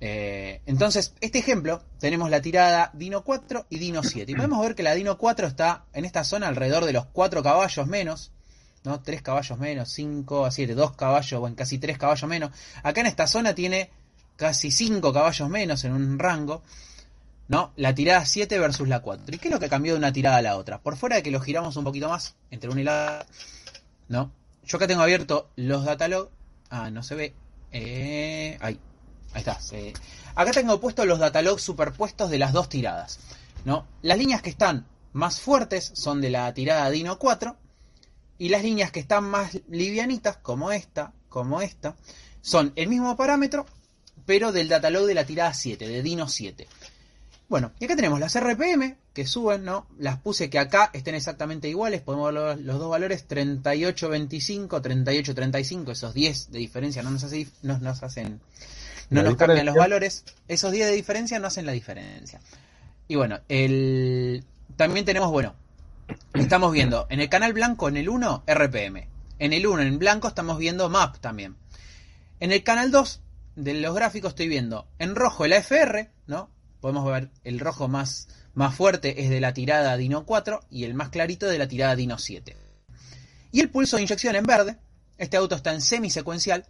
Eh, 0.04 0.62
entonces, 0.66 1.14
este 1.22 1.38
ejemplo, 1.38 1.84
tenemos 2.00 2.32
la 2.32 2.42
tirada 2.42 2.90
Dino 2.94 3.24
4 3.24 3.68
y 3.70 3.78
Dino 3.78 4.02
7. 4.02 4.32
Y 4.32 4.36
podemos 4.36 4.60
ver 4.60 4.74
que 4.74 4.82
la 4.82 4.96
Dino 4.96 5.18
4 5.18 5.48
está 5.48 5.86
en 5.94 6.06
esta 6.06 6.24
zona 6.24 6.48
alrededor 6.48 6.86
de 6.86 6.94
los 6.94 7.06
4 7.06 7.44
caballos 7.44 7.88
menos. 7.88 8.32
¿no? 8.84 9.00
3 9.00 9.22
caballos 9.22 9.60
menos, 9.60 9.90
5 9.92 10.46
a 10.46 10.52
7, 10.52 10.74
2 10.74 10.96
caballos, 10.96 11.40
bueno, 11.40 11.56
casi 11.56 11.78
3 11.78 12.00
caballos 12.00 12.28
menos. 12.28 12.52
Acá 12.82 13.02
en 13.02 13.08
esta 13.08 13.28
zona 13.28 13.54
tiene 13.54 13.92
casi 14.36 14.72
5 14.72 15.14
caballos 15.14 15.48
menos 15.50 15.84
en 15.84 15.94
un 15.94 16.18
rango. 16.18 16.64
¿no? 17.48 17.72
La 17.76 17.94
tirada 17.94 18.26
7 18.26 18.58
versus 18.58 18.88
la 18.88 19.02
4. 19.02 19.36
¿Y 19.36 19.38
qué 19.38 19.50
es 19.50 19.54
lo 19.54 19.60
que 19.60 19.70
cambió 19.70 19.94
de 19.94 20.00
una 20.00 20.12
tirada 20.12 20.38
a 20.38 20.42
la 20.42 20.58
otra? 20.58 20.82
Por 20.82 20.98
fuera 20.98 21.18
de 21.18 21.24
que 21.24 21.32
lo 21.32 21.42
giramos 21.42 21.76
un 21.76 21.84
poquito 21.84 22.10
más 22.10 22.36
entre 22.50 22.72
una 22.72 22.82
y 22.82 22.84
la 22.86 23.26
¿no? 24.08 24.32
Yo 24.66 24.78
acá 24.78 24.88
tengo 24.88 25.02
abierto 25.02 25.50
los 25.56 25.86
datalog. 25.86 26.30
Ah, 26.70 26.90
no 26.90 27.04
se 27.04 27.16
ve. 27.16 27.34
Eh, 27.72 28.58
ahí. 28.62 28.80
Ahí 29.34 29.40
está. 29.40 29.60
Acá 30.36 30.52
tengo 30.52 30.80
puestos 30.80 31.06
los 31.06 31.20
datalogs 31.20 31.62
superpuestos 31.62 32.30
de 32.30 32.40
las 32.40 32.54
dos 32.54 32.70
tiradas. 32.70 33.20
¿no? 33.66 33.86
Las 34.02 34.18
líneas 34.18 34.42
que 34.42 34.50
están 34.50 34.86
más 35.14 35.40
fuertes 35.40 35.92
son 35.94 36.22
de 36.22 36.30
la 36.30 36.54
tirada 36.54 36.90
Dino 36.90 37.18
4 37.20 37.56
y 38.38 38.50
las 38.50 38.64
líneas 38.64 38.92
que 38.92 39.00
están 39.00 39.26
más 39.26 39.60
livianitas, 39.70 40.38
como 40.38 40.72
esta, 40.72 41.14
como 41.30 41.62
esta, 41.62 41.96
son 42.42 42.74
el 42.76 42.90
mismo 42.90 43.16
parámetro, 43.16 43.66
pero 44.26 44.52
del 44.52 44.70
datalog 44.70 45.06
de 45.06 45.14
la 45.14 45.26
tirada 45.26 45.54
7, 45.54 45.88
de 45.88 46.02
Dino 46.02 46.28
7. 46.28 46.68
Bueno, 47.50 47.74
y 47.80 47.86
acá 47.86 47.96
tenemos 47.98 48.20
las 48.20 48.40
RPM 48.40 48.96
que 49.14 49.28
suben, 49.28 49.66
¿no? 49.66 49.86
Las 50.00 50.18
puse 50.20 50.50
que 50.50 50.58
acá 50.58 50.90
estén 50.94 51.16
exactamente 51.16 51.68
iguales, 51.68 52.02
podemos 52.02 52.34
ver 52.34 52.58
los, 52.60 52.80
dos 52.80 52.90
valores 52.90 53.28
38.25, 53.28 54.70
38.35, 54.70 55.92
esos 55.92 56.14
10 56.14 56.52
de 56.52 56.60
diferencia 56.60 57.04
no 57.04 57.12
nos, 57.12 57.26
no 57.62 57.78
nos 57.80 58.04
hacen 58.04 58.40
no 59.12 59.24
nos 59.24 59.36
cambian 59.36 59.66
los 59.66 59.76
valores, 59.76 60.24
esos 60.48 60.72
10 60.72 60.88
de 60.88 60.94
diferencia 60.94 61.38
no 61.38 61.48
hacen 61.48 61.66
la 61.66 61.74
diferencia. 61.74 62.40
Y 63.08 63.16
bueno, 63.16 63.40
el 63.50 64.44
también 64.78 65.06
tenemos, 65.06 65.30
bueno, 65.30 65.54
estamos 66.34 66.72
viendo 66.72 67.08
en 67.10 67.20
el 67.20 67.30
canal 67.30 67.54
blanco, 67.54 67.90
en 67.90 67.98
el 67.98 68.10
1, 68.10 68.44
RPM. 68.48 69.08
En 69.38 69.54
el 69.54 69.68
1, 69.68 69.82
en 69.82 70.00
blanco, 70.00 70.28
estamos 70.28 70.58
viendo 70.58 70.90
MAP 70.90 71.18
también. 71.20 71.56
En 72.40 72.52
el 72.52 72.64
canal 72.64 72.90
2 72.90 73.22
de 73.58 73.74
los 73.76 73.94
gráficos 73.94 74.30
estoy 74.30 74.48
viendo 74.48 74.88
en 74.98 75.16
rojo 75.16 75.46
el 75.46 75.54
AFR, 75.54 76.10
¿no? 76.26 76.50
Podemos 76.80 77.06
ver 77.06 77.30
el 77.44 77.60
rojo 77.60 77.88
más, 77.88 78.30
más 78.54 78.74
fuerte 78.74 79.24
es 79.24 79.30
de 79.30 79.42
la 79.42 79.54
tirada 79.54 79.98
Dino 79.98 80.26
4 80.26 80.62
y 80.70 80.86
el 80.86 80.94
más 80.94 81.10
clarito 81.10 81.48
de 81.48 81.58
la 81.58 81.68
tirada 81.68 81.96
Dino 81.96 82.18
7. 82.18 82.56
Y 83.52 83.60
el 83.60 83.70
pulso 83.70 83.98
de 83.98 84.04
inyección 84.04 84.36
en 84.36 84.46
verde, 84.46 84.78
este 85.18 85.38
auto 85.38 85.56
está 85.56 85.74
en 85.74 85.82
semisecuencial, 85.82 86.66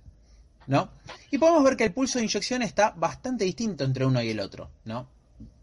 ¿no? 0.67 0.89
Y 1.29 1.37
podemos 1.37 1.63
ver 1.63 1.77
que 1.77 1.83
el 1.85 1.93
pulso 1.93 2.19
de 2.19 2.25
inyección 2.25 2.61
está 2.61 2.91
bastante 2.91 3.45
distinto 3.45 3.83
entre 3.83 4.05
uno 4.05 4.21
y 4.21 4.29
el 4.29 4.39
otro, 4.39 4.69
¿no? 4.85 5.07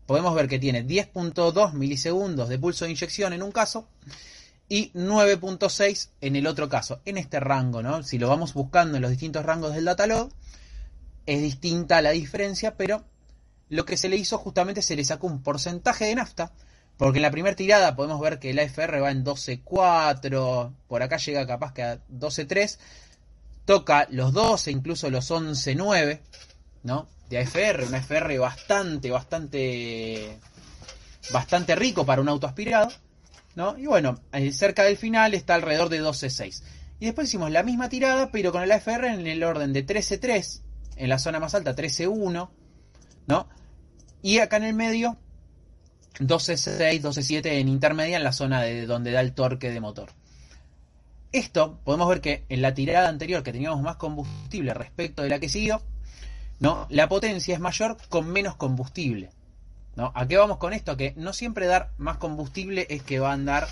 Podemos 0.07 0.35
ver 0.35 0.49
que 0.49 0.59
tiene 0.59 0.87
10.2 0.87 1.75
milisegundos 1.75 2.49
de 2.49 2.59
pulso 2.59 2.85
de 2.85 2.93
inyección 2.93 3.33
en 3.33 3.43
un 3.43 3.53
caso 3.53 3.89
y 4.69 4.93
9.6 4.93 6.11
en 6.21 6.37
el 6.37 6.47
otro 6.47 6.69
caso, 6.69 7.01
en 7.05 7.19
este 7.19 7.41
rango, 7.41 7.83
¿no? 7.83 8.03
Si 8.03 8.19
lo 8.19 8.29
vamos 8.29 8.55
buscando 8.55 8.97
en 8.97 9.03
los 9.03 9.11
distintos 9.11 9.45
rangos 9.45 9.75
del 9.75 9.85
datalog, 9.85 10.31
es 11.27 11.43
distinta 11.43 12.03
la 12.03 12.11
diferencia, 12.11 12.77
pero 12.77 13.05
lo 13.69 13.85
que 13.85 13.97
se 13.97 14.09
le 14.09 14.17
hizo 14.17 14.39
justamente 14.39 14.83
se 14.83 14.97
le 14.97 15.05
sacó 15.05 15.27
un 15.27 15.43
porcentaje 15.43 16.07
de 16.07 16.15
nafta, 16.15 16.53
porque 16.97 17.19
en 17.19 17.23
la 17.23 17.31
primera 17.31 17.55
tirada 17.55 17.95
podemos 17.95 18.21
ver 18.21 18.39
que 18.39 18.51
el 18.51 18.59
AFR 18.59 19.01
va 19.01 19.11
en 19.11 19.25
12.4, 19.25 20.73
por 20.89 21.03
acá 21.03 21.17
llega 21.19 21.47
capaz 21.47 21.73
que 21.73 21.83
a 21.83 21.99
12.3, 22.09 22.79
toca 23.69 24.07
los 24.09 24.33
12, 24.33 24.71
incluso 24.71 25.11
los 25.11 25.31
11-9, 25.31 26.21
¿no? 26.85 27.07
De 27.29 27.37
AFR, 27.37 27.85
un 27.85 27.95
AFR 27.95 28.39
bastante, 28.39 29.11
bastante, 29.11 30.39
bastante 31.31 31.77
rico 31.77 32.07
para 32.07 32.23
un 32.23 32.31
auto 32.31 32.47
aspirado, 32.47 32.91
¿no? 33.57 33.77
Y 33.77 33.85
bueno, 33.85 34.23
eh, 34.33 34.53
cerca 34.53 34.85
del 34.85 34.97
final 34.97 35.35
está 35.35 35.55
alrededor 35.55 35.91
de 35.91 36.03
12-6. 36.03 36.63
Y 36.99 37.05
después 37.05 37.29
hicimos 37.29 37.51
la 37.51 37.63
misma 37.63 37.91
tirada, 37.91 38.31
pero 38.33 38.53
con 38.53 38.63
el 38.63 38.73
AFR 38.73 39.07
en 39.07 39.27
el 39.27 39.45
orden 39.45 39.75
de 39.75 39.85
13-3, 39.85 40.63
en 40.97 41.09
la 41.11 41.19
zona 41.19 41.39
más 41.39 41.55
alta 41.55 41.77
13-1, 41.77 42.49
¿no? 43.27 43.49
Y 44.23 44.39
acá 44.39 44.57
en 44.57 44.65
el 44.65 44.75
medio 44.75 45.19
12-6, 46.21 47.03
12-7 47.03 47.47
en 47.61 47.69
intermedia 47.69 48.17
en 48.17 48.25
la 48.25 48.33
zona 48.33 48.63
de 48.63 48.87
donde 48.87 49.13
da 49.13 49.21
el 49.21 49.35
torque 49.35 49.71
de 49.71 49.81
motor. 49.81 50.18
Esto 51.33 51.79
podemos 51.85 52.09
ver 52.09 52.21
que 52.21 52.45
en 52.49 52.63
la 52.63 52.75
tirada 52.75 53.09
anterior 53.09 53.43
que 53.43 53.53
teníamos 53.53 53.83
más 53.83 53.97
combustible 53.97 54.73
respecto 54.73 55.23
de 55.23 55.29
la 55.29 55.39
que 55.39 55.49
siguió, 55.49 55.83
¿no? 56.59 56.87
La 56.89 57.09
potencia 57.09 57.55
es 57.55 57.61
mayor 57.61 57.97
con 58.09 58.29
menos 58.29 58.57
combustible. 58.57 59.31
¿No? 59.95 60.13
¿A 60.15 60.29
qué 60.29 60.37
vamos 60.37 60.59
con 60.59 60.73
esto? 60.73 60.97
Que 60.97 61.13
no 61.17 61.33
siempre 61.33 61.67
dar 61.67 61.91
más 61.99 62.19
combustible 62.19 62.87
es 62.89 63.03
que 63.03 63.19
va 63.19 63.31
a 63.31 63.33
andar 63.33 63.67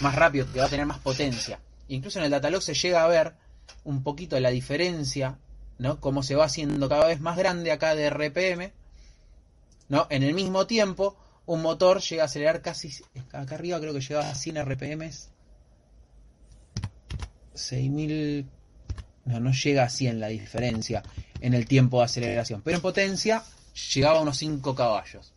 más 0.00 0.14
rápido, 0.14 0.46
que 0.52 0.60
va 0.60 0.66
a 0.66 0.68
tener 0.68 0.86
más 0.86 1.00
potencia. 1.00 1.58
Incluso 1.88 2.20
en 2.20 2.26
el 2.26 2.30
datalog 2.30 2.62
se 2.62 2.74
llega 2.74 3.02
a 3.02 3.08
ver 3.08 3.34
un 3.82 4.04
poquito 4.04 4.38
la 4.38 4.50
diferencia, 4.50 5.36
¿no? 5.78 6.00
Cómo 6.00 6.22
se 6.22 6.36
va 6.36 6.44
haciendo 6.44 6.88
cada 6.88 7.06
vez 7.06 7.20
más 7.20 7.36
grande 7.36 7.72
acá 7.72 7.96
de 7.96 8.08
RPM, 8.08 8.72
¿no? 9.88 10.06
En 10.10 10.22
el 10.22 10.32
mismo 10.32 10.66
tiempo, 10.66 11.16
un 11.44 11.60
motor 11.60 12.00
llega 12.00 12.22
a 12.22 12.26
acelerar 12.26 12.62
casi, 12.62 12.90
acá 13.32 13.56
arriba 13.56 13.80
creo 13.80 13.92
que 13.92 14.00
llega 14.00 14.30
a 14.30 14.34
100 14.34 14.64
RPMs. 14.64 15.30
6000, 17.54 18.46
no, 19.26 19.40
no 19.40 19.52
llega 19.52 19.84
a 19.84 19.88
100 19.88 20.20
la 20.20 20.28
diferencia 20.28 21.02
en 21.40 21.54
el 21.54 21.66
tiempo 21.66 21.98
de 21.98 22.04
aceleración, 22.06 22.62
pero 22.62 22.76
en 22.76 22.82
potencia 22.82 23.42
llegaba 23.94 24.18
a 24.18 24.22
unos 24.22 24.36
5 24.36 24.74
caballos. 24.74 25.32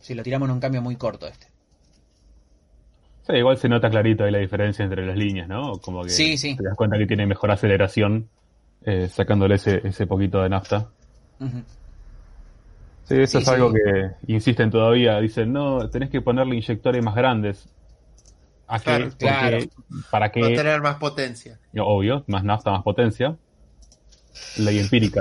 Si 0.00 0.14
lo 0.14 0.22
tiramos 0.22 0.48
en 0.48 0.54
un 0.54 0.60
cambio 0.60 0.82
muy 0.82 0.96
corto 0.96 1.26
este. 1.26 1.46
Sí, 3.26 3.32
igual 3.34 3.56
se 3.58 3.68
nota 3.68 3.90
clarito 3.90 4.22
ahí 4.24 4.30
la 4.30 4.38
diferencia 4.38 4.84
entre 4.84 5.04
las 5.04 5.16
líneas, 5.16 5.48
¿no? 5.48 5.78
Como 5.78 6.02
que 6.04 6.10
Sí, 6.10 6.36
sí. 6.38 6.56
te 6.56 6.62
das 6.62 6.76
cuenta 6.76 6.96
que 6.96 7.06
tiene 7.06 7.26
mejor 7.26 7.50
aceleración 7.50 8.28
eh, 8.84 9.08
sacándole 9.08 9.56
ese, 9.56 9.80
ese 9.86 10.06
poquito 10.06 10.40
de 10.42 10.48
nafta. 10.48 10.88
Sí, 13.04 13.14
eso 13.20 13.38
Sí, 13.38 13.42
es 13.42 13.48
algo 13.48 13.72
que 13.72 14.12
insisten 14.32 14.70
todavía. 14.70 15.18
Dicen, 15.18 15.52
no, 15.52 15.88
tenés 15.90 16.10
que 16.10 16.20
ponerle 16.20 16.54
inyectores 16.56 17.04
más 17.04 17.14
grandes. 17.16 17.68
Claro, 18.66 19.04
Porque- 19.10 19.16
claro. 19.18 19.58
¿Para 20.10 20.32
qué? 20.32 20.40
tener 20.56 20.80
más 20.82 20.96
potencia. 20.96 21.58
Obvio, 21.78 22.24
más 22.26 22.42
nafta, 22.44 22.70
más 22.72 22.82
potencia. 22.82 23.36
Ley 24.58 24.78
empírica. 24.80 25.20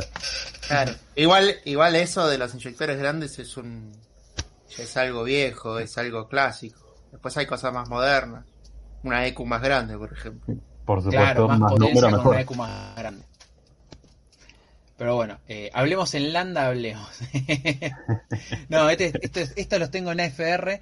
Claro. 0.68 0.94
Igual, 1.16 1.56
igual 1.66 1.96
eso 1.96 2.28
de 2.28 2.38
los 2.38 2.54
inyectores 2.54 2.98
grandes 2.98 3.38
es 3.40 3.56
un 3.58 3.92
es 4.78 4.98
algo 4.98 5.24
viejo, 5.24 5.80
es 5.80 5.98
algo 5.98 6.28
clásico. 6.28 6.96
Después 7.12 7.38
hay 7.38 7.46
cosas 7.46 7.72
más 7.74 7.88
modernas. 7.88 8.46
Una 9.04 9.26
EQ 9.26 9.42
más 9.46 9.62
grande, 9.62 9.98
por 9.98 10.12
ejemplo. 10.12 10.56
Por 10.86 11.00
supuesto, 11.00 11.22
Claro, 11.24 11.48
más, 11.48 11.60
más, 11.60 11.72
potencia 11.74 12.02
con 12.02 12.12
mejor. 12.12 12.32
una 12.34 12.42
EQ 12.42 12.52
más 12.56 12.96
grande. 12.98 13.26
Pero 14.98 15.16
bueno, 15.16 15.38
eh, 15.48 15.70
hablemos 15.74 16.14
en 16.16 16.34
lambda, 16.34 16.68
hablemos. 16.68 17.10
no, 18.70 18.90
este, 18.90 19.12
esto, 19.22 19.40
es- 19.42 19.54
estos 19.56 19.80
los 19.80 19.92
tengo 19.92 20.12
en 20.12 20.22
AFR 20.22 20.82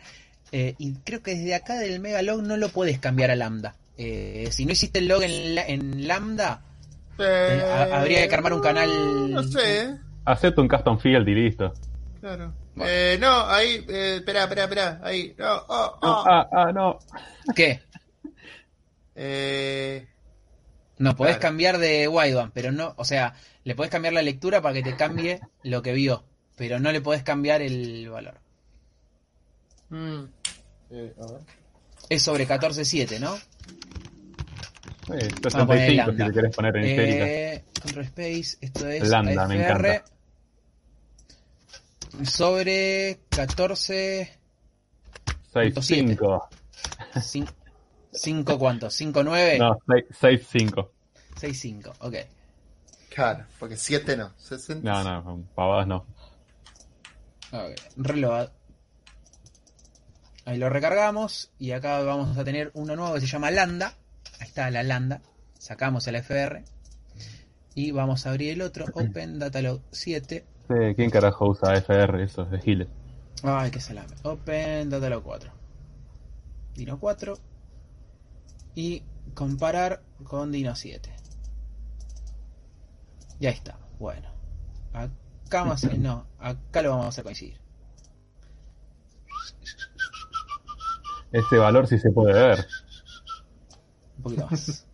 eh, 0.53 0.75
y 0.77 0.93
creo 1.03 1.21
que 1.21 1.35
desde 1.35 1.55
acá 1.55 1.75
del 1.79 1.99
Megalog 1.99 2.41
no 2.43 2.55
lo 2.55 2.69
puedes 2.69 2.99
cambiar 2.99 3.29
a 3.31 3.35
lambda. 3.35 3.75
Eh, 3.97 4.47
si 4.51 4.65
no 4.65 4.71
hiciste 4.71 4.99
el 4.99 5.07
log 5.07 5.21
en, 5.23 5.55
la- 5.55 5.67
en 5.67 6.07
lambda, 6.07 6.61
Eh, 7.19 7.61
ha- 7.63 7.99
habría 7.99 8.27
que 8.27 8.33
armar 8.35 8.53
un 8.53 8.61
canal- 8.61 9.31
No 9.31 9.43
sé, 9.43 9.97
Acepta 10.25 10.61
un 10.61 10.67
custom 10.69 10.97
field 10.97 11.27
y 11.27 11.35
listo. 11.35 11.73
claro. 12.21 12.53
Bueno. 12.75 12.89
Eh, 12.91 13.17
no, 13.19 13.45
ahí, 13.47 13.85
eh, 13.87 14.15
espera, 14.17 14.43
espera, 14.43 14.63
espera, 14.63 14.99
ahí, 15.03 15.35
no, 15.37 15.45
oh, 15.67 15.99
No, 16.01 16.21
oh. 16.21 16.23
ah, 16.27 16.49
ah, 16.51 16.71
no. 16.71 16.97
¿qué? 17.55 17.81
Eh, 19.15 20.07
No, 20.99 21.15
podés 21.15 21.37
Claro. 21.37 21.41
cambiar 21.41 21.77
de 21.79 22.07
wideband, 22.07 22.51
pero 22.53 22.71
no, 22.71 22.93
o 22.97 23.03
sea, 23.05 23.33
le 23.63 23.75
podés 23.75 23.91
cambiar 23.91 24.13
la 24.13 24.21
lectura 24.21 24.61
para 24.61 24.73
que 24.73 24.83
te 24.83 24.95
cambie 24.95 25.39
lo 25.63 25.81
que 25.81 25.91
vio, 25.93 26.23
pero 26.55 26.79
no 26.79 26.91
le 26.91 27.01
podés 27.01 27.23
cambiar 27.23 27.61
el 27.61 28.09
valor. 28.09 28.35
mm, 29.89 30.23
eh, 30.93 31.13
a 31.19 31.31
ver. 31.31 31.41
Es 32.09 32.21
sobre 32.23 32.47
14.7, 32.47 33.19
¿no? 33.19 33.35
Eh, 35.13 35.27
Vamos 35.41 35.55
a 35.55 35.65
poner 35.65 35.89
65 35.89 36.11
si 36.11 36.17
le 36.17 36.33
querés 36.33 36.55
poner 36.55 36.77
en. 36.77 36.83
Eh, 36.85 37.63
control 37.81 38.05
Space, 38.05 38.57
esto 38.61 38.87
es 38.87 39.09
Lambda, 39.09 39.47
me 39.47 39.55
encanta. 39.61 40.05
sobre 42.23 43.19
14 43.29 44.31
6.5. 45.53 46.47
5 48.11 48.59
cuántos, 48.59 48.93
5 48.93 49.23
9 49.23 49.59
No, 49.59 49.79
6.5. 49.87 50.89
6 51.35 51.59
5, 51.59 51.93
ok. 51.99 52.15
Claro, 53.09 53.45
porque 53.59 53.75
7 53.75 54.17
no, 54.17 54.31
60. 54.37 54.89
No, 54.89 55.03
no, 55.03 55.43
pavadas 55.53 55.87
no. 55.87 56.05
Ok, 57.51 57.75
reload. 57.97 58.49
Ahí 60.45 60.57
lo 60.57 60.69
recargamos 60.69 61.51
y 61.57 61.71
acá 61.71 62.01
vamos 62.01 62.37
a 62.37 62.43
tener 62.43 62.71
uno 62.73 62.95
nuevo 62.95 63.13
que 63.13 63.21
se 63.21 63.27
llama 63.27 63.51
Lambda. 63.51 63.93
Ahí 64.39 64.47
está 64.47 64.69
la 64.69 64.83
Lambda. 64.83 65.21
Sacamos 65.57 66.05
el 66.07 66.15
FR 66.15 66.63
y 67.75 67.91
vamos 67.91 68.25
a 68.25 68.31
abrir 68.31 68.51
el 68.51 68.61
otro 68.61 68.85
Open 68.93 69.39
Datalog 69.39 69.81
7. 69.91 70.45
Sí, 70.67 70.95
¿Quién 70.95 71.09
carajo 71.09 71.49
usa 71.49 71.75
FR? 71.75 72.23
Eso 72.23 72.43
es 72.43 72.51
de 72.51 72.59
Giles. 72.59 72.87
Ay, 73.43 73.71
qué 73.71 73.79
salame. 73.79 74.15
Open 74.23 74.89
Datalog 74.89 75.23
4. 75.23 75.51
Dino 76.75 76.99
4 76.99 77.37
y 78.75 79.03
comparar 79.33 80.01
con 80.23 80.51
Dino 80.51 80.75
7. 80.75 81.09
Ya 83.39 83.49
está. 83.49 83.77
Bueno. 83.99 84.29
Acá 84.93 85.61
a, 85.61 85.75
no, 85.97 86.27
acá 86.39 86.81
lo 86.81 86.89
vamos 86.91 87.05
a 87.05 87.09
hacer 87.09 87.23
coincidir. 87.23 87.59
Ese 91.33 91.57
valor 91.57 91.87
sí 91.87 91.97
se 91.97 92.11
puede 92.11 92.31
ver. 92.31 92.65
Un 94.17 94.23
poquito 94.23 94.47
más. 94.49 94.85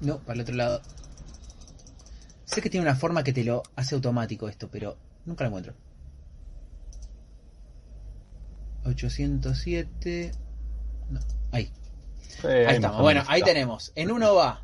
No, 0.00 0.20
para 0.20 0.34
el 0.34 0.40
otro 0.42 0.54
lado. 0.54 0.80
Sé 2.44 2.62
que 2.62 2.70
tiene 2.70 2.86
una 2.86 2.94
forma 2.94 3.24
que 3.24 3.32
te 3.32 3.42
lo 3.42 3.64
hace 3.74 3.96
automático 3.96 4.48
esto, 4.48 4.68
pero 4.70 4.96
nunca 5.26 5.42
lo 5.42 5.48
encuentro. 5.48 5.74
807. 8.84 10.32
No, 11.10 11.20
ahí. 11.50 11.72
Sí, 12.20 12.46
Ahí 12.46 12.64
más 12.66 12.74
estamos. 12.76 13.00
Bueno, 13.00 13.24
ahí 13.26 13.42
tenemos. 13.42 13.92
En 13.96 14.12
uno 14.12 14.36
va 14.36 14.62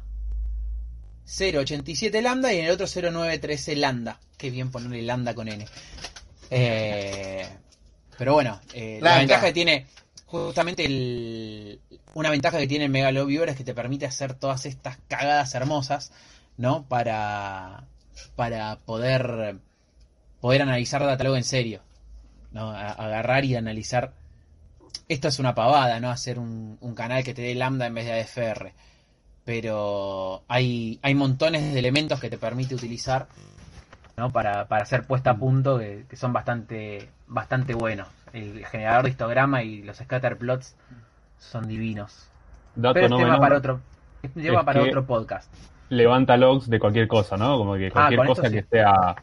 087 1.26 2.22
lambda 2.22 2.52
y 2.52 2.58
en 2.60 2.66
el 2.66 2.70
otro 2.70 2.86
0913 2.86 3.74
lambda. 3.76 4.20
Qué 4.38 4.50
bien 4.50 4.70
ponerle 4.70 5.02
lambda 5.02 5.34
con 5.34 5.48
N. 5.48 5.66
Eh, 6.50 7.48
pero 8.18 8.32
bueno, 8.34 8.60
eh, 8.72 8.98
la 9.02 9.18
ventaja 9.18 9.46
que 9.46 9.52
tiene, 9.52 9.86
justamente 10.26 10.84
el- 10.84 11.80
una 12.14 12.30
ventaja 12.30 12.58
que 12.58 12.66
tiene 12.66 12.84
el 12.86 12.90
Megaloviewer 12.90 13.48
es 13.48 13.56
que 13.56 13.64
te 13.64 13.74
permite 13.74 14.06
hacer 14.06 14.34
todas 14.34 14.66
estas 14.66 14.98
cagadas 15.08 15.54
hermosas, 15.54 16.12
¿no? 16.56 16.84
Para, 16.88 17.84
para 18.36 18.78
poder, 18.80 19.56
poder 20.40 20.62
analizar 20.62 21.04
Datalog 21.04 21.36
en 21.36 21.44
serio. 21.44 21.82
¿no? 22.52 22.70
A- 22.70 22.92
agarrar 22.92 23.44
y 23.44 23.56
analizar. 23.56 24.14
Esto 25.08 25.26
es 25.28 25.40
una 25.40 25.56
pavada, 25.56 25.98
¿no? 25.98 26.08
Hacer 26.10 26.38
un, 26.38 26.78
un 26.80 26.94
canal 26.94 27.24
que 27.24 27.34
te 27.34 27.42
dé 27.42 27.54
lambda 27.56 27.86
en 27.86 27.94
vez 27.94 28.06
de 28.06 28.12
AFR. 28.20 28.72
Pero 29.44 30.44
hay, 30.48 30.98
hay 31.02 31.14
montones 31.14 31.72
de 31.74 31.78
elementos 31.78 32.18
que 32.20 32.30
te 32.30 32.38
permite 32.38 32.74
utilizar 32.74 33.26
¿no? 34.16 34.30
para, 34.30 34.66
para 34.66 34.82
hacer 34.82 35.04
puesta 35.06 35.30
a 35.30 35.36
punto 35.36 35.78
que, 35.78 36.04
que 36.08 36.16
son 36.16 36.32
bastante, 36.32 37.08
bastante 37.26 37.74
buenos. 37.74 38.08
El 38.32 38.64
generador 38.66 39.04
de 39.04 39.10
histograma 39.10 39.62
y 39.62 39.82
los 39.82 39.96
scatter 39.98 40.36
plots 40.36 40.74
son 41.38 41.68
divinos. 41.68 42.28
Dato 42.74 42.94
Pero 42.94 43.08
no 43.10 43.16
este 43.16 43.24
va 43.24 43.30
menor, 43.34 43.40
para 43.40 43.58
otro, 43.58 43.80
este 44.22 44.40
lleva 44.40 44.60
es 44.60 44.66
para 44.66 44.82
que- 44.82 44.88
otro 44.88 45.04
podcast. 45.06 45.52
levanta 45.88 46.36
logs 46.36 46.68
de 46.68 46.80
cualquier 46.80 47.06
cosa, 47.06 47.36
¿no? 47.36 47.56
Como 47.58 47.74
que 47.74 47.90
cualquier 47.90 48.18
con 48.18 48.26
esto 48.28 48.42
cosa 48.42 48.48
sí. 48.50 48.56
que 48.56 48.62
sea 48.64 49.14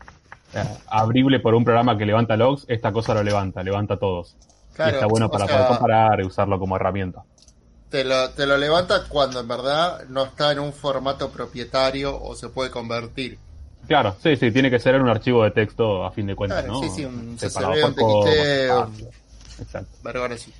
eh, 0.53 0.63
abrible 0.87 1.39
por 1.39 1.53
un 1.55 1.63
programa 1.65 1.97
que 1.97 2.05
levanta 2.05 2.37
logs, 2.37 2.65
esta 2.69 2.91
cosa 2.93 3.13
lo 3.13 3.23
levanta, 3.23 3.63
levanta 3.63 3.97
todos. 3.97 4.37
Claro, 4.73 4.91
y 4.91 4.93
está 4.95 5.05
bueno 5.07 5.25
o 5.25 5.31
para 5.31 5.47
sea, 5.47 5.55
poder 5.57 5.67
comparar 5.69 6.21
y 6.21 6.23
usarlo 6.25 6.57
como 6.59 6.77
herramienta. 6.77 7.23
Te 7.89 8.05
lo, 8.05 8.29
te 8.29 8.45
lo 8.45 8.55
levanta 8.57 9.01
cuando 9.09 9.41
en 9.41 9.47
verdad 9.49 10.05
no 10.07 10.23
está 10.23 10.53
en 10.53 10.59
un 10.59 10.71
formato 10.71 11.29
propietario 11.29 12.17
o 12.21 12.35
se 12.35 12.47
puede 12.47 12.71
convertir. 12.71 13.37
Claro, 13.91 14.15
sí, 14.23 14.37
sí, 14.37 14.51
tiene 14.51 14.71
que 14.71 14.79
ser 14.79 14.95
en 14.95 15.01
un 15.01 15.09
archivo 15.09 15.43
de 15.43 15.51
texto 15.51 16.05
a 16.05 16.11
fin 16.11 16.25
de 16.25 16.33
cuentas, 16.33 16.63
Claro, 16.63 16.79
¿no? 16.79 16.81
sí, 16.81 16.95
sí, 16.95 17.03
un 17.03 17.37
Separado 17.37 17.73
CSV, 17.73 17.85
un 17.87 17.93
TXT, 17.93 18.71
ah, 18.71 18.89
Exacto. 19.59 20.09
Así. 20.33 20.53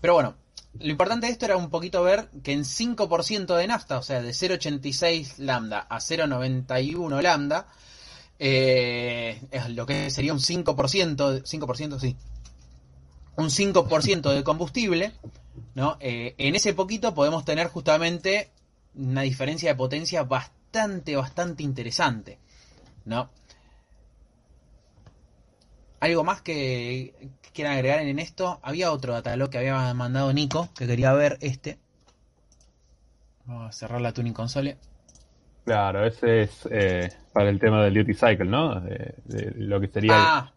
Pero 0.00 0.14
bueno, 0.14 0.34
lo 0.80 0.90
importante 0.90 1.26
de 1.26 1.32
esto 1.32 1.44
era 1.44 1.58
un 1.58 1.68
poquito 1.68 2.02
ver 2.02 2.30
que 2.42 2.52
en 2.52 2.64
5% 2.64 3.54
de 3.54 3.66
nafta, 3.66 3.98
o 3.98 4.02
sea, 4.02 4.22
de 4.22 4.30
0.86 4.30 5.34
lambda 5.36 5.80
a 5.90 5.98
0.91 6.00 7.20
lambda, 7.20 7.66
eh, 8.38 9.42
es 9.50 9.68
lo 9.68 9.84
que 9.84 10.08
sería 10.10 10.32
un 10.32 10.40
5%, 10.40 11.30
de- 11.30 11.42
5% 11.44 11.98
sí, 12.00 12.16
un 13.36 13.50
5% 13.50 14.30
de 14.30 14.42
combustible, 14.42 15.12
¿no? 15.74 15.98
Eh, 16.00 16.34
en 16.38 16.56
ese 16.56 16.72
poquito 16.72 17.12
podemos 17.14 17.44
tener 17.44 17.66
justamente 17.68 18.48
una 18.94 19.20
diferencia 19.20 19.68
de 19.68 19.74
potencia 19.74 20.22
bastante, 20.22 20.57
bastante 21.16 21.62
interesante, 21.62 22.38
¿no? 23.06 23.30
¿Algo 26.00 26.22
más 26.24 26.42
que 26.42 27.12
quieran 27.52 27.74
agregar 27.74 28.00
en 28.00 28.18
esto? 28.18 28.60
Había 28.62 28.92
otro 28.92 29.14
datalog 29.14 29.50
que 29.50 29.58
había 29.58 29.92
mandado 29.94 30.32
Nico, 30.32 30.68
que 30.76 30.86
quería 30.86 31.12
ver 31.12 31.38
este. 31.40 31.78
Vamos 33.46 33.68
a 33.68 33.72
cerrar 33.72 34.00
la 34.00 34.12
tuning 34.12 34.32
console. 34.34 34.76
Claro, 35.64 36.06
ese 36.06 36.42
es 36.42 36.68
eh, 36.70 37.10
para 37.32 37.50
el 37.50 37.58
tema 37.58 37.82
del 37.84 37.94
duty 37.94 38.14
cycle, 38.14 38.44
¿no? 38.46 38.80
De, 38.80 39.14
de 39.24 39.52
lo 39.56 39.80
que 39.80 39.88
sería 39.88 40.16
el- 40.16 40.22
Ah, 40.22 40.52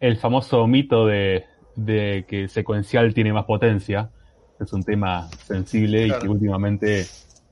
el, 0.00 0.16
famoso 0.16 0.66
mito 0.66 1.06
de, 1.06 1.44
de 1.76 2.24
que 2.28 2.42
el 2.42 2.48
secuencial 2.48 3.12
tiene 3.12 3.32
más 3.32 3.44
potencia. 3.44 4.10
Es 4.58 4.72
un 4.72 4.82
tema 4.82 5.28
sensible 5.46 6.08
y 6.08 6.10
que 6.12 6.28
últimamente 6.28 7.06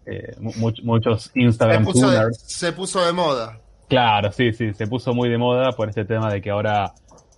eh, 0.07 0.35
mu- 0.39 0.53
much- 0.53 0.83
muchos 0.83 1.25
Se 1.25 1.41
Instagram 1.41 1.85
puso, 1.85 2.11
de, 2.11 2.33
se 2.35 2.73
puso 2.73 3.05
de 3.05 3.13
moda. 3.13 3.61
Claro, 3.89 4.33
sí, 4.33 4.53
sí, 4.53 4.73
se 4.75 4.87
puso 4.87 5.13
muy 5.15 5.29
de 5.29 5.39
moda 5.39 5.73
por 5.73 5.89
este 5.89 6.05
tema 6.05 6.33
de 6.33 6.41
que 6.41 6.51
ahora 6.51 6.93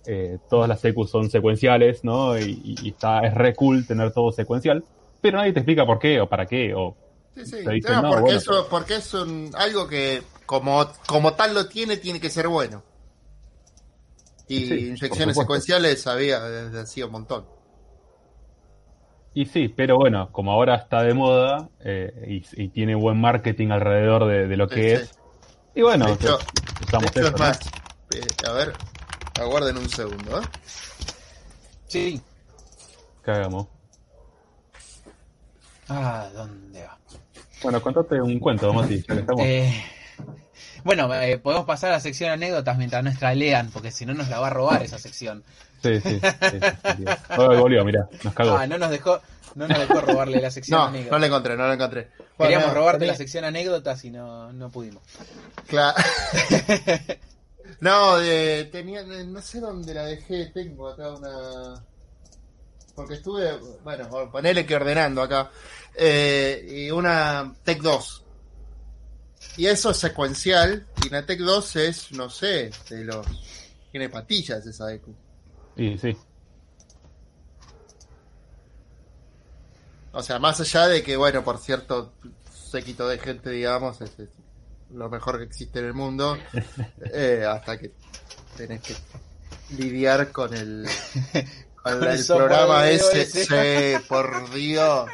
eh, 0.05 0.37
todas 0.49 0.67
las 0.69 0.79
secus 0.79 1.11
son 1.11 1.29
secuenciales, 1.29 2.03
¿no? 2.03 2.37
Y, 2.39 2.77
y 2.81 2.89
está, 2.89 3.19
es 3.21 3.33
re 3.33 3.53
cool 3.55 3.85
tener 3.85 4.11
todo 4.11 4.31
secuencial, 4.31 4.83
pero 5.21 5.37
nadie 5.37 5.53
te 5.53 5.59
explica 5.59 5.85
por 5.85 5.99
qué 5.99 6.19
o 6.21 6.27
para 6.27 6.45
qué, 6.45 6.73
o 6.75 6.95
Sí, 7.35 7.45
sí. 7.45 7.57
Dicen, 7.57 7.93
No, 7.95 8.01
no, 8.01 8.09
porque, 8.09 8.21
bueno, 8.23 8.37
eso, 8.39 8.67
porque 8.69 8.95
es 8.95 9.13
un- 9.13 9.51
algo 9.55 9.87
que 9.87 10.23
como, 10.45 10.85
como 11.07 11.33
tal 11.33 11.53
lo 11.53 11.67
tiene, 11.67 11.97
tiene 11.97 12.19
que 12.19 12.29
ser 12.29 12.47
bueno. 12.47 12.83
Y 14.47 14.65
Sí, 14.67 14.73
inyecciones 14.89 15.37
secuenciales 15.37 16.07
había 16.07 16.39
desde 16.41 16.81
hacía 16.81 17.05
un 17.05 17.11
montón. 17.11 17.45
Y 19.33 19.45
sí, 19.45 19.69
pero 19.69 19.97
bueno, 19.97 20.31
como 20.31 20.51
ahora 20.51 20.75
está 20.75 21.03
de 21.03 21.13
moda 21.13 21.69
eh, 21.81 22.11
y, 22.55 22.63
y 22.63 22.69
tiene 22.69 22.95
buen 22.95 23.19
marketing 23.21 23.69
alrededor 23.69 24.25
de, 24.27 24.47
de 24.47 24.57
lo 24.57 24.67
que 24.67 24.97
sí. 24.97 25.03
es, 25.03 25.15
y 25.75 25.81
bueno, 25.81 26.05
De 26.07 26.13
hecho- 26.13 26.39
que 26.77 26.83
usamos 26.83 27.11
De 27.13 27.19
hecho, 27.21 27.27
eso, 27.27 27.27
es 27.27 27.33
¿no? 27.33 27.37
más, 27.39 27.59
eh, 28.11 28.47
a 28.47 28.51
ver, 28.53 28.73
aguarden 29.39 29.77
un 29.77 29.87
segundo. 29.89 30.41
¿eh? 30.41 30.45
sí. 31.87 32.21
Que 33.23 33.31
hagamos. 33.31 33.67
Ah, 35.87 36.29
¿dónde 36.33 36.83
va? 36.83 36.97
Bueno, 37.63 37.81
contate 37.81 38.21
un 38.21 38.39
cuento, 38.39 38.71
Mati. 38.73 39.03
Eh, 39.39 39.83
bueno, 40.83 41.13
eh, 41.15 41.37
podemos 41.39 41.65
pasar 41.65 41.89
a 41.91 41.93
la 41.93 41.99
sección 41.99 42.31
anécdotas 42.31 42.77
mientras 42.77 43.03
nuestra 43.03 43.33
lean, 43.35 43.69
porque 43.71 43.91
si 43.91 44.05
no 44.05 44.13
nos 44.13 44.29
la 44.29 44.39
va 44.39 44.47
a 44.47 44.51
robar 44.51 44.83
esa 44.83 44.97
sección. 44.97 45.43
Sí, 45.81 45.99
sí, 46.01 46.19
sí, 46.19 46.19
sí, 46.21 46.59
sí. 46.97 47.05
Ay, 47.29 47.57
volvió, 47.57 47.85
mirá, 47.85 48.07
nos 48.23 48.33
cagó. 48.33 48.55
Ah, 48.57 48.67
no 48.67 48.77
nos 48.77 48.89
dejó, 48.91 49.19
no 49.55 49.67
nos 49.67 49.79
dejó 49.79 50.01
robarle 50.01 50.41
la 50.41 50.51
sección 50.51 50.79
No, 50.79 50.85
anécdotas. 50.87 51.11
no 51.11 51.19
la 51.19 51.25
encontré, 51.27 51.55
no 51.57 51.67
la 51.67 51.73
encontré. 51.73 52.09
Bueno, 52.37 52.51
Queríamos 52.53 52.73
robarte 52.73 52.99
tenía- 52.99 53.11
la 53.13 53.17
sección 53.17 53.45
anécdotas 53.45 54.03
y 54.05 54.11
no, 54.11 54.51
no 54.53 54.69
pudimos. 54.69 55.03
Claro. 55.67 55.97
no, 57.81 58.17
de, 58.17 58.69
tenía, 58.71 59.03
no 59.03 59.41
sé 59.41 59.59
dónde 59.59 59.93
la 59.93 60.05
dejé, 60.05 60.47
tengo 60.47 60.89
acá 60.89 61.09
una... 61.11 61.83
Porque 62.95 63.13
estuve, 63.15 63.57
bueno, 63.83 64.09
ponele 64.31 64.65
que 64.65 64.75
ordenando 64.75 65.21
acá, 65.21 65.49
eh, 65.95 66.65
y 66.87 66.91
una 66.91 67.53
Tech 67.63 67.81
2. 67.81 68.23
Y 69.57 69.67
eso 69.67 69.91
es 69.91 69.97
secuencial, 69.97 70.85
y 71.05 71.09
la 71.09 71.25
Tech 71.25 71.39
2 71.39 71.75
es, 71.77 72.11
no 72.11 72.29
sé, 72.29 72.71
de 72.89 73.03
los... 73.05 73.25
Tiene 73.91 74.09
patillas 74.09 74.65
esa 74.67 74.93
EQ. 74.93 75.07
Y 75.79 75.97
sí, 75.97 76.15
O 80.11 80.23
sea, 80.23 80.39
más 80.39 80.59
allá 80.59 80.87
de 80.87 81.03
que, 81.03 81.15
bueno, 81.17 81.43
por 81.43 81.59
cierto, 81.59 82.13
séquito 82.51 83.07
de 83.07 83.19
gente, 83.19 83.51
digamos, 83.51 84.01
es, 84.01 84.17
es 84.19 84.29
lo 84.91 85.07
mejor 85.09 85.37
que 85.37 85.43
existe 85.45 85.79
en 85.79 85.85
el 85.85 85.93
mundo, 85.93 86.37
eh, 87.13 87.45
hasta 87.47 87.77
que 87.77 87.91
tenés 88.57 88.81
que 88.81 88.95
lidiar 89.77 90.31
con 90.31 90.53
el, 90.55 90.87
con 91.75 91.93
Con 91.93 91.99
la- 92.01 92.13
el 92.13 92.17
el 92.19 92.23
software 92.23 92.47
programa 92.47 92.89
ese, 92.89 93.25
sí, 93.25 94.03
por 94.07 94.51
Dios, 94.51 95.07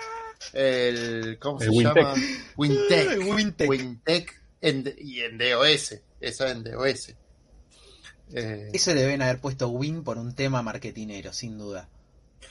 el, 0.54 1.38
¿cómo 1.42 1.60
El 1.60 1.66
se 1.66 1.70
Wintec. 1.72 1.96
llama? 1.98 2.14
Wintec. 2.56 3.20
Wintec. 3.36 3.70
Wintec 3.70 4.42
en- 4.62 4.96
y 4.98 5.20
en 5.22 5.38
DOS, 5.38 5.96
eso 6.22 6.48
en 6.48 6.64
DOS. 6.64 7.14
Eh, 8.34 8.70
Eso 8.74 8.94
deben 8.94 9.22
haber 9.22 9.40
puesto 9.40 9.70
Win 9.70 10.04
por 10.04 10.18
un 10.18 10.34
tema 10.34 10.62
marketinero, 10.62 11.32
sin 11.34 11.58
duda. 11.58 11.88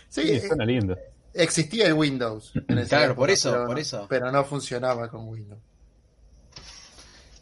sí, 0.09 0.23
sí, 0.23 0.31
eh, 0.33 0.47
suena 0.47 0.65
lindo. 0.65 0.97
existía 1.33 1.87
el 1.87 1.95
Windows. 1.95 2.53
en 2.69 2.79
esa 2.79 2.99
Claro, 2.99 3.17
por 3.17 3.31
eso, 3.31 3.51
pero 3.53 3.67
por 3.67 3.75
no- 3.77 3.81
eso. 3.81 4.07
Pero 4.09 4.33
no 4.33 4.45
funcionaba 4.45 5.09
con 5.11 5.29
Windows. 5.29 5.61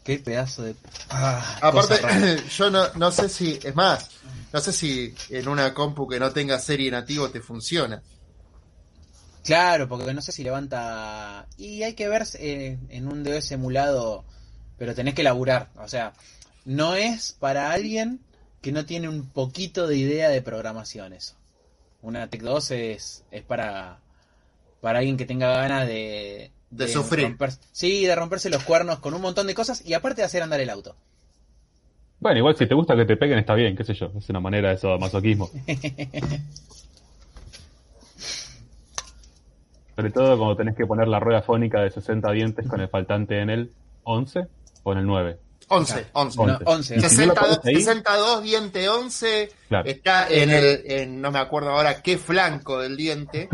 Qué 0.03 0.19
pedazo 0.19 0.63
de. 0.63 0.75
Ah, 1.09 1.59
Aparte, 1.61 1.95
yo 2.57 2.69
no, 2.69 2.87
no 2.95 3.11
sé 3.11 3.29
si, 3.29 3.57
es 3.63 3.73
más, 3.75 4.09
no 4.51 4.59
sé 4.59 4.73
si 4.73 5.15
en 5.29 5.47
una 5.47 5.73
compu 5.73 6.07
que 6.09 6.19
no 6.19 6.31
tenga 6.31 6.59
serie 6.59 6.91
nativo 6.91 7.29
te 7.29 7.39
funciona. 7.39 8.01
Claro, 9.45 9.87
porque 9.87 10.13
no 10.13 10.21
sé 10.21 10.31
si 10.31 10.43
levanta. 10.43 11.47
Y 11.57 11.83
hay 11.83 11.93
que 11.93 12.07
ver 12.09 12.25
eh, 12.35 12.77
en 12.89 13.07
un 13.07 13.23
DOS 13.23 13.51
emulado, 13.51 14.25
pero 14.77 14.93
tenés 14.95 15.13
que 15.15 15.23
laburar. 15.23 15.69
O 15.77 15.87
sea, 15.87 16.13
no 16.65 16.95
es 16.95 17.33
para 17.39 17.71
alguien 17.71 18.19
que 18.61 18.71
no 18.71 18.85
tiene 18.85 19.09
un 19.09 19.27
poquito 19.27 19.87
de 19.87 19.97
idea 19.97 20.29
de 20.29 20.41
programación 20.41 21.13
eso. 21.13 21.35
Una 22.01 22.27
Tech 22.29 22.41
2 22.41 22.71
es, 22.71 23.23
es 23.31 23.43
para, 23.43 23.99
para 24.81 24.99
alguien 24.99 25.17
que 25.17 25.25
tenga 25.25 25.55
ganas 25.57 25.87
de... 25.87 26.51
De 26.69 26.87
sufrir. 26.87 27.27
romper- 27.27 27.57
sí, 27.71 28.05
de 28.05 28.15
romperse 28.15 28.49
los 28.49 28.63
cuernos 28.63 28.99
con 28.99 29.13
un 29.13 29.21
montón 29.21 29.45
de 29.47 29.53
cosas 29.53 29.85
y 29.85 29.93
aparte 29.93 30.21
de 30.21 30.25
hacer 30.25 30.41
andar 30.41 30.59
el 30.59 30.69
auto. 30.71 30.95
Bueno, 32.19 32.39
igual 32.39 32.55
si 32.55 32.65
te 32.65 32.73
gusta 32.73 32.95
que 32.95 33.05
te 33.05 33.15
peguen 33.17 33.37
está 33.37 33.53
bien, 33.53 33.75
qué 33.75 33.83
sé 33.83 33.93
yo, 33.93 34.11
es 34.17 34.27
una 34.29 34.39
manera 34.39 34.69
de 34.69 34.75
eso, 34.75 34.97
masoquismo. 34.97 35.49
Sobre 39.95 40.09
todo 40.11 40.37
cuando 40.37 40.55
tenés 40.55 40.75
que 40.75 40.85
poner 40.87 41.07
la 41.07 41.19
rueda 41.19 41.41
fónica 41.43 41.81
de 41.81 41.91
60 41.91 42.31
dientes 42.31 42.67
con 42.67 42.81
el 42.81 42.87
faltante 42.89 43.39
en 43.39 43.49
el 43.51 43.71
11 44.03 44.47
o 44.83 44.91
en 44.93 44.97
el 44.99 45.05
9. 45.05 45.37
11, 45.69 46.05
11. 46.13 46.37
No, 46.37 46.43
11. 46.43 46.63
11. 46.65 46.95
Y 46.95 46.99
si 47.01 47.17
no 47.17 47.25
lo 47.25 47.33
62, 47.35 47.57
pones 47.57 47.65
ahí, 47.65 47.75
62 47.83 48.43
diente 48.43 48.89
11 48.89 49.51
Claro. 49.69 49.89
está 49.89 50.27
en 50.29 50.51
el, 50.51 50.81
en, 50.85 51.21
no 51.21 51.31
me 51.31 51.39
acuerdo 51.39 51.69
ahora 51.71 52.01
qué 52.01 52.17
flanco 52.17 52.79
del 52.79 52.95
diente, 52.97 53.49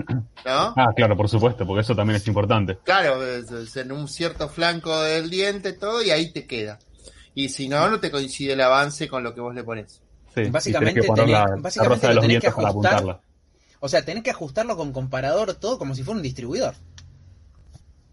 ¿no? 0.46 0.74
Ah, 0.76 0.88
claro, 0.96 1.16
por 1.16 1.30
supuesto, 1.30 1.66
porque 1.66 1.82
eso 1.82 1.96
también 1.96 2.18
es 2.18 2.28
importante. 2.28 2.78
Claro, 2.84 3.26
es- 3.26 3.52
es 3.52 3.76
en 3.78 3.92
un 3.92 4.08
cierto 4.08 4.50
flanco 4.50 5.02
del 5.02 5.30
diente 5.30 5.74
todo 5.74 6.02
y 6.04 6.12
ahí 6.12 6.32
te 6.32 6.46
queda. 6.46 6.80
Y 7.36 7.50
si 7.50 7.70
no, 7.70 7.90
no 7.90 8.00
te 8.00 8.12
coincide 8.12 8.54
el 8.54 8.62
avance 8.62 9.08
con 9.08 9.24
lo 9.24 9.34
que 9.34 9.42
vos 9.42 9.54
le 9.56 9.64
pones. 9.64 10.02
Sí, 10.36 10.44
Básicamente 10.50 10.94
tenés 11.02 11.04
que 11.04 11.08
poner 11.08 11.26
tenés- 11.26 11.32
la, 11.32 11.56
la 11.56 11.62
básicamente 11.62 11.96
rosa 11.96 12.08
de 12.08 12.14
lo 12.14 12.16
los 12.16 12.22
tenés 12.24 12.36
que 12.38 12.48
vientos 12.48 12.56
para 12.56 12.70
ajustar. 12.70 12.94
apuntarla. 12.96 13.22
O 13.82 13.88
sea, 13.88 14.04
tenés 14.04 14.24
que 14.24 14.32
ajustarlo 14.32 14.76
con 14.76 14.92
comparador, 14.92 15.54
todo 15.56 15.78
como 15.80 15.96
si 15.96 16.04
fuera 16.04 16.18
un 16.18 16.24
distribuidor. 16.24 16.76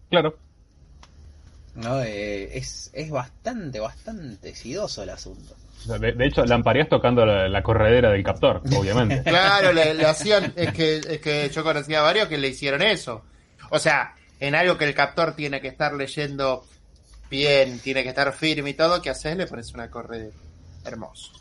Claro. 0.09 0.37
¿No? 1.77 2.01
Eh, 2.01 2.57
es, 2.57 2.89
es 2.93 3.09
bastante, 3.09 3.79
bastante 3.79 4.53
sidoso 4.55 5.03
el 5.03 5.09
asunto. 5.09 5.55
De, 5.99 6.11
de 6.11 6.25
hecho, 6.25 6.43
lamparías 6.45 6.89
tocando 6.89 7.25
la, 7.25 7.47
la 7.47 7.63
corredera 7.63 8.09
del 8.11 8.23
captor, 8.23 8.61
obviamente. 8.75 9.23
Claro, 9.29 9.71
le, 9.71 9.93
le 9.93 10.05
hacían, 10.05 10.51
es 10.55 10.73
que, 10.73 10.97
es 10.97 11.21
que 11.21 11.49
yo 11.49 11.63
conocía 11.63 11.99
a 11.99 12.03
varios 12.03 12.27
que 12.27 12.37
le 12.37 12.49
hicieron 12.49 12.81
eso. 12.81 13.23
O 13.69 13.79
sea, 13.79 14.15
en 14.39 14.55
algo 14.55 14.77
que 14.77 14.85
el 14.85 14.93
captor 14.93 15.35
tiene 15.35 15.61
que 15.61 15.67
estar 15.69 15.93
leyendo 15.93 16.65
bien, 17.29 17.79
tiene 17.79 18.03
que 18.03 18.09
estar 18.09 18.33
firme 18.33 18.71
y 18.71 18.73
todo, 18.73 19.01
¿qué 19.01 19.09
haces? 19.11 19.37
Le 19.37 19.47
pones 19.47 19.73
una 19.73 19.89
corredera. 19.89 20.35
Hermoso. 20.83 21.31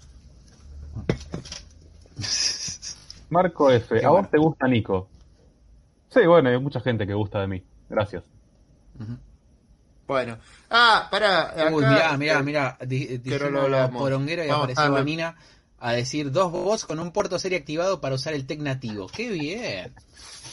Marco 3.30 3.70
F, 3.70 3.98
Qué 3.98 4.04
¿a 4.04 4.10
bueno. 4.10 4.22
vos 4.22 4.30
te 4.30 4.38
gusta 4.38 4.68
Nico? 4.68 5.08
Sí, 6.10 6.24
bueno, 6.26 6.48
hay 6.48 6.58
mucha 6.58 6.80
gente 6.80 7.06
que 7.06 7.14
gusta 7.14 7.40
de 7.40 7.46
mí. 7.48 7.62
Gracias. 7.88 8.22
Bueno. 10.06 10.38
Ah, 10.70 11.08
pará. 11.10 11.54
Uy, 11.72 11.84
acá- 11.84 11.92
mirá, 11.94 12.16
mirá, 12.16 12.42
mirá. 12.42 12.78
Di- 12.86 13.06
que 13.06 13.18
dijimos 13.18 13.40
no 13.42 13.50
lo 13.50 13.62
hablamos. 13.62 14.02
poronguero 14.02 14.44
y 14.44 14.48
Vamos, 14.48 14.64
apareció 14.64 14.84
ah. 14.84 14.88
Vanina 14.90 15.36
a 15.78 15.92
decir 15.92 16.30
dos 16.30 16.52
bots 16.52 16.84
con 16.84 17.00
un 17.00 17.12
puerto 17.12 17.38
serie 17.38 17.58
activado 17.58 18.00
para 18.00 18.14
usar 18.14 18.34
el 18.34 18.46
tech 18.46 18.60
nativo. 18.60 19.08
¡Qué 19.08 19.28
bien! 19.30 19.94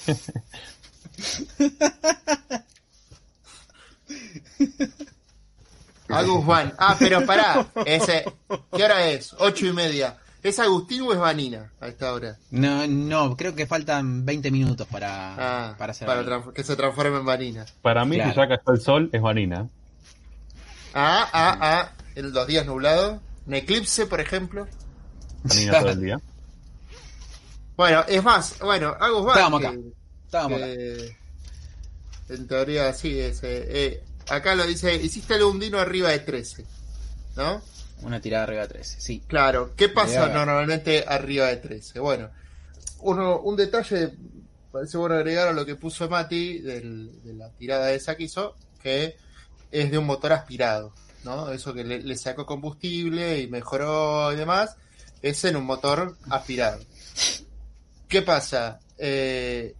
Agus 6.10 6.46
Van. 6.46 6.74
Ah, 6.78 6.96
pero 7.00 7.26
pará. 7.26 7.66
Ese, 7.86 8.26
¿Qué 8.76 8.84
hora 8.84 9.08
es? 9.08 9.34
Ocho 9.40 9.66
y 9.66 9.74
media. 9.74 10.18
¿Es 10.44 10.60
Agustín 10.60 11.02
o 11.04 11.14
es 11.14 11.20
Vanina 11.20 11.72
a 11.80 11.88
esta 11.88 12.12
hora? 12.14 12.38
No, 12.52 12.86
no, 12.86 13.38
creo 13.38 13.56
que 13.56 13.66
faltan 13.66 14.26
20 14.26 14.52
minutos 14.52 14.86
para, 14.92 15.70
Ah, 15.70 15.76
para 15.78 15.92
hacer 15.92 16.08
que 16.54 16.64
se 16.64 16.76
transforme 16.76 17.18
en 17.18 17.26
Vanina. 17.26 17.66
Para 17.82 18.04
mí, 18.04 18.18
Claro. 18.18 18.32
si 18.32 18.36
ya 18.38 18.48
cayó 18.50 18.62
el 18.74 18.82
sol, 18.82 19.10
es 19.14 19.22
Vanina. 19.22 19.70
Ah, 20.94 21.30
ah, 21.32 21.58
ah. 21.62 21.92
En 22.16 22.32
los 22.34 22.46
días 22.46 22.66
nublados. 22.66 23.20
Un 23.48 23.54
eclipse, 23.56 24.06
por 24.06 24.20
ejemplo. 24.22 24.68
Vanina 25.44 25.80
todo 25.80 25.90
el 25.90 26.02
día. 26.02 26.20
Bueno, 27.76 28.04
es 28.08 28.24
más, 28.24 28.60
bueno, 28.60 28.96
Agus 29.00 29.26
Van. 29.26 29.30
Estábamos 29.36 29.62
que- 29.62 29.68
acá. 29.68 29.78
Estábamos 30.26 30.62
acá. 30.62 30.68
en 32.30 32.48
teoría 32.48 32.94
sí, 32.94 33.20
es, 33.20 33.42
eh, 33.44 33.66
eh, 33.68 34.04
acá 34.30 34.54
lo 34.54 34.68
dice, 34.68 34.96
hiciste 34.96 35.34
el 35.36 35.42
hundino 35.44 35.80
arriba 35.80 36.10
de 36.10 36.20
13, 36.20 36.66
¿no? 37.36 37.64
Una 38.04 38.20
tirada 38.22 38.44
arriba 38.44 38.62
de 38.64 38.68
13, 38.70 39.02
sí. 39.02 39.24
Claro, 39.28 39.74
¿qué 39.76 39.90
pasa 39.90 40.28
normalmente 40.34 41.04
arriba 41.08 41.48
de 41.48 41.58
13? 41.58 42.00
Bueno, 42.00 42.30
uno, 43.00 43.40
un 43.40 43.56
detalle, 43.56 44.14
parece 44.72 44.98
bueno 44.98 45.16
agregar 45.16 45.48
a 45.48 45.54
lo 45.54 45.66
que 45.66 45.76
puso 45.76 46.10
Mati 46.10 46.60
del- 46.60 47.22
de 47.24 47.34
la 47.34 47.50
tirada 47.50 47.92
esa 47.92 48.16
que 48.16 48.24
hizo, 48.24 48.56
que 48.82 49.16
es 49.72 49.90
de 49.92 49.98
un 49.98 50.06
motor 50.06 50.34
aspirado, 50.34 50.94
¿no? 51.24 51.52
Eso 51.52 51.74
que 51.74 51.84
le, 51.84 52.00
le 52.02 52.18
sacó 52.18 52.46
combustible 52.46 53.40
y 53.40 53.48
mejoró 53.48 54.32
y 54.34 54.36
demás, 54.36 54.76
es 55.22 55.44
en 55.46 55.56
un 55.56 55.66
motor 55.66 56.18
aspirado. 56.30 56.80
¿Qué 58.08 58.22
pasa? 58.22 58.80
Eh, 58.98 59.74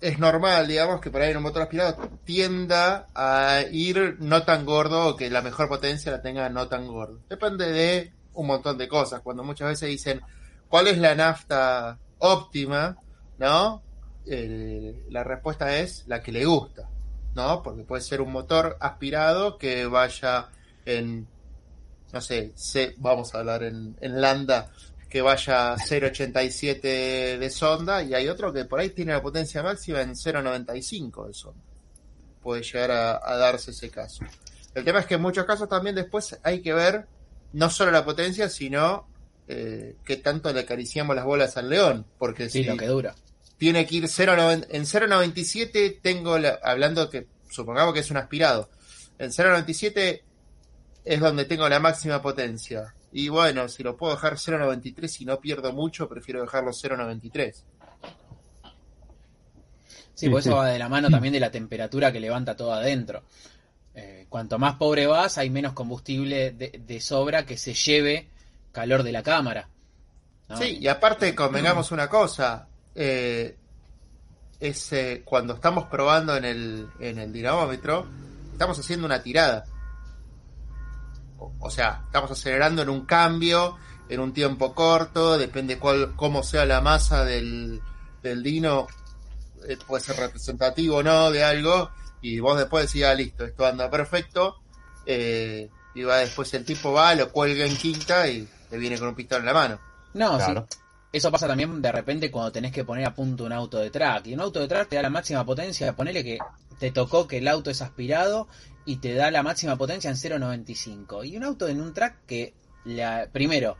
es 0.00 0.18
normal, 0.18 0.68
digamos, 0.68 1.00
que 1.00 1.10
por 1.10 1.22
ahí 1.22 1.30
en 1.30 1.38
un 1.38 1.42
motor 1.42 1.62
aspirado 1.62 1.96
tienda 2.24 3.06
a 3.14 3.62
ir 3.70 4.16
no 4.20 4.44
tan 4.44 4.64
gordo 4.64 5.08
o 5.08 5.16
que 5.16 5.30
la 5.30 5.42
mejor 5.42 5.68
potencia 5.68 6.12
la 6.12 6.22
tenga 6.22 6.48
no 6.48 6.68
tan 6.68 6.86
gordo. 6.86 7.20
Depende 7.28 7.70
de 7.70 8.12
un 8.34 8.46
montón 8.46 8.78
de 8.78 8.88
cosas. 8.88 9.20
Cuando 9.22 9.42
muchas 9.42 9.68
veces 9.68 9.88
dicen, 9.88 10.20
¿cuál 10.68 10.86
es 10.86 10.98
la 10.98 11.14
nafta 11.14 11.98
óptima? 12.18 12.96
¿No? 13.38 13.82
La 14.24 15.24
respuesta 15.24 15.76
es 15.76 16.04
la 16.06 16.22
que 16.22 16.32
le 16.32 16.44
gusta, 16.44 16.88
¿no? 17.34 17.62
Porque 17.62 17.82
puede 17.82 18.02
ser 18.02 18.20
un 18.20 18.30
motor 18.30 18.76
aspirado 18.78 19.58
que 19.58 19.86
vaya 19.86 20.48
en, 20.84 21.26
no 22.12 22.20
sé, 22.20 22.52
se, 22.54 22.94
vamos 22.98 23.34
a 23.34 23.38
hablar 23.38 23.62
en, 23.62 23.96
en 24.00 24.20
lambda, 24.20 24.70
que 25.08 25.22
vaya 25.22 25.72
a 25.72 25.76
0.87 25.76 27.38
de 27.38 27.50
sonda 27.50 28.02
y 28.02 28.14
hay 28.14 28.28
otro 28.28 28.52
que 28.52 28.64
por 28.64 28.80
ahí 28.80 28.90
tiene 28.90 29.12
la 29.12 29.22
potencia 29.22 29.62
máxima 29.62 30.02
en 30.02 30.10
0.95 30.10 31.26
de 31.26 31.34
sonda. 31.34 31.60
Puede 32.42 32.62
llegar 32.62 32.90
a, 32.90 33.20
a, 33.22 33.36
darse 33.36 33.70
ese 33.70 33.90
caso. 33.90 34.24
El 34.74 34.84
tema 34.84 35.00
es 35.00 35.06
que 35.06 35.14
en 35.14 35.22
muchos 35.22 35.44
casos 35.44 35.68
también 35.68 35.94
después 35.94 36.38
hay 36.42 36.60
que 36.60 36.72
ver 36.74 37.06
no 37.52 37.70
solo 37.70 37.90
la 37.90 38.04
potencia, 38.04 38.48
sino 38.48 39.06
eh, 39.48 39.96
qué 40.04 40.18
tanto 40.18 40.52
le 40.52 40.60
acariciamos 40.60 41.16
las 41.16 41.24
bolas 41.24 41.56
al 41.56 41.70
león. 41.70 42.06
Porque 42.18 42.50
sí, 42.50 42.62
si 42.62 42.64
lo 42.64 42.76
que 42.76 42.86
dura. 42.86 43.14
tiene 43.56 43.86
que 43.86 43.96
ir 43.96 44.08
0, 44.08 44.52
en 44.52 44.62
0.97 44.84 46.00
tengo, 46.02 46.38
la, 46.38 46.58
hablando 46.62 47.08
que 47.08 47.26
supongamos 47.48 47.94
que 47.94 48.00
es 48.00 48.10
un 48.10 48.18
aspirado, 48.18 48.68
en 49.18 49.30
0.97 49.30 50.22
es 51.04 51.20
donde 51.20 51.46
tengo 51.46 51.66
la 51.68 51.80
máxima 51.80 52.20
potencia 52.20 52.94
y 53.12 53.28
bueno, 53.28 53.68
si 53.68 53.82
lo 53.82 53.96
puedo 53.96 54.14
dejar 54.14 54.34
0.93 54.34 55.20
y 55.20 55.24
no 55.24 55.40
pierdo 55.40 55.72
mucho, 55.72 56.08
prefiero 56.08 56.42
dejarlo 56.42 56.72
0.93. 56.72 57.52
Sí, 57.52 57.62
sí, 60.14 60.28
pues 60.28 60.44
sí. 60.44 60.50
eso 60.50 60.58
va 60.58 60.68
de 60.68 60.78
la 60.78 60.88
mano 60.88 61.08
también 61.08 61.32
de 61.32 61.40
la 61.40 61.50
temperatura 61.50 62.12
que 62.12 62.20
levanta 62.20 62.56
todo 62.56 62.72
adentro. 62.72 63.22
Eh, 63.94 64.26
cuanto 64.28 64.58
más 64.58 64.74
pobre 64.76 65.06
vas, 65.06 65.38
hay 65.38 65.48
menos 65.48 65.72
combustible 65.72 66.50
de, 66.50 66.82
de, 66.84 67.00
sobra 67.00 67.46
que 67.46 67.56
se 67.56 67.74
lleve 67.74 68.28
calor 68.72 69.02
de 69.02 69.12
la 69.12 69.22
cámara. 69.22 69.68
¿no? 70.48 70.56
Sí, 70.56 70.78
y 70.80 70.88
aparte 70.88 71.34
convengamos 71.34 71.90
una 71.92 72.08
cosa, 72.08 72.68
eh, 72.94 73.56
es 74.60 74.92
eh, 74.92 75.22
cuando 75.24 75.54
estamos 75.54 75.86
probando 75.86 76.36
en 76.36 76.44
el, 76.44 76.88
en 77.00 77.18
el 77.18 77.32
dinamómetro, 77.32 78.06
estamos 78.52 78.78
haciendo 78.78 79.06
una 79.06 79.22
tirada 79.22 79.64
o 81.38 81.70
sea, 81.70 82.02
estamos 82.06 82.30
acelerando 82.30 82.82
en 82.82 82.88
un 82.88 83.06
cambio, 83.06 83.76
en 84.08 84.20
un 84.20 84.32
tiempo 84.32 84.74
corto, 84.74 85.38
depende 85.38 85.78
cuál, 85.78 86.14
cómo 86.16 86.42
sea 86.42 86.64
la 86.64 86.80
masa 86.80 87.24
del, 87.24 87.80
del 88.22 88.42
dino, 88.42 88.86
eh, 89.66 89.76
puede 89.86 90.02
ser 90.02 90.16
representativo 90.16 90.96
o 90.96 91.02
no 91.02 91.30
de 91.30 91.44
algo, 91.44 91.90
y 92.20 92.40
vos 92.40 92.58
después 92.58 92.86
decís, 92.86 93.04
ah, 93.04 93.14
listo, 93.14 93.44
esto 93.44 93.66
anda 93.66 93.90
perfecto, 93.90 94.56
eh, 95.06 95.68
y 95.94 96.02
va 96.02 96.18
después 96.18 96.52
el 96.54 96.64
tipo 96.64 96.92
va, 96.92 97.14
lo 97.14 97.30
cuelga 97.30 97.64
en 97.64 97.76
quinta 97.76 98.28
y 98.28 98.48
te 98.68 98.76
viene 98.76 98.98
con 98.98 99.08
un 99.08 99.14
pistón 99.14 99.40
en 99.40 99.46
la 99.46 99.54
mano. 99.54 99.80
No, 100.14 100.36
claro. 100.36 100.66
sí. 100.68 100.78
Eso 101.10 101.30
pasa 101.30 101.48
también 101.48 101.80
de 101.80 101.90
repente 101.90 102.30
cuando 102.30 102.52
tenés 102.52 102.70
que 102.70 102.84
poner 102.84 103.06
a 103.06 103.14
punto 103.14 103.44
un 103.44 103.52
auto 103.52 103.78
de 103.78 103.90
track. 103.90 104.26
Y 104.26 104.34
un 104.34 104.40
auto 104.40 104.60
de 104.60 104.68
track 104.68 104.90
te 104.90 104.96
da 104.96 105.02
la 105.02 105.10
máxima 105.10 105.44
potencia. 105.44 105.96
Ponele 105.96 106.22
que 106.22 106.38
te 106.78 106.90
tocó 106.90 107.26
que 107.26 107.38
el 107.38 107.48
auto 107.48 107.70
es 107.70 107.80
aspirado 107.80 108.46
y 108.88 108.96
te 108.96 109.12
da 109.12 109.30
la 109.30 109.42
máxima 109.42 109.76
potencia 109.76 110.08
en 110.08 110.16
0.95. 110.16 111.28
Y 111.28 111.36
un 111.36 111.44
auto 111.44 111.68
en 111.68 111.82
un 111.82 111.92
track 111.92 112.24
que, 112.26 112.54
la, 112.86 113.28
primero, 113.30 113.76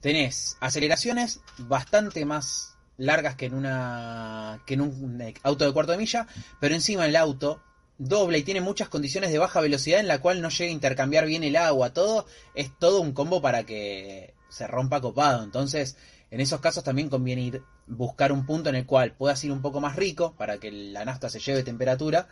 tenés 0.00 0.56
aceleraciones 0.60 1.40
bastante 1.58 2.24
más 2.24 2.76
largas 2.96 3.34
que 3.34 3.46
en 3.46 3.54
una 3.54 4.62
que 4.64 4.74
en 4.74 4.82
un 4.82 5.34
auto 5.42 5.64
de 5.64 5.72
cuarto 5.72 5.90
de 5.90 5.98
milla, 5.98 6.28
pero 6.60 6.72
encima 6.72 7.04
el 7.04 7.16
auto 7.16 7.60
doble 7.98 8.38
y 8.38 8.44
tiene 8.44 8.60
muchas 8.60 8.88
condiciones 8.88 9.32
de 9.32 9.38
baja 9.38 9.60
velocidad 9.60 9.98
en 9.98 10.06
la 10.06 10.20
cual 10.20 10.40
no 10.40 10.50
llega 10.50 10.70
a 10.70 10.74
intercambiar 10.74 11.26
bien 11.26 11.42
el 11.42 11.56
agua, 11.56 11.92
todo 11.92 12.24
es 12.54 12.70
todo 12.78 13.00
un 13.00 13.12
combo 13.12 13.42
para 13.42 13.64
que 13.64 14.34
se 14.50 14.68
rompa 14.68 15.00
copado. 15.00 15.42
Entonces, 15.42 15.96
en 16.30 16.40
esos 16.40 16.60
casos 16.60 16.84
también 16.84 17.08
conviene 17.08 17.42
ir 17.42 17.62
buscar 17.88 18.30
un 18.30 18.46
punto 18.46 18.68
en 18.68 18.76
el 18.76 18.86
cual 18.86 19.14
puedas 19.14 19.42
ir 19.42 19.50
un 19.50 19.62
poco 19.62 19.80
más 19.80 19.96
rico 19.96 20.32
para 20.38 20.58
que 20.58 20.70
la 20.70 21.04
nafta 21.04 21.28
se 21.28 21.40
lleve 21.40 21.64
temperatura 21.64 22.28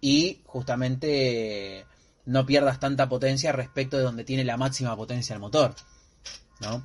y 0.00 0.40
justamente 0.46 1.86
no 2.26 2.44
pierdas 2.46 2.78
tanta 2.78 3.08
potencia 3.08 3.52
respecto 3.52 3.96
de 3.96 4.04
donde 4.04 4.24
tiene 4.24 4.44
la 4.44 4.56
máxima 4.56 4.94
potencia 4.96 5.34
el 5.34 5.40
motor. 5.40 5.74
¿No? 6.60 6.82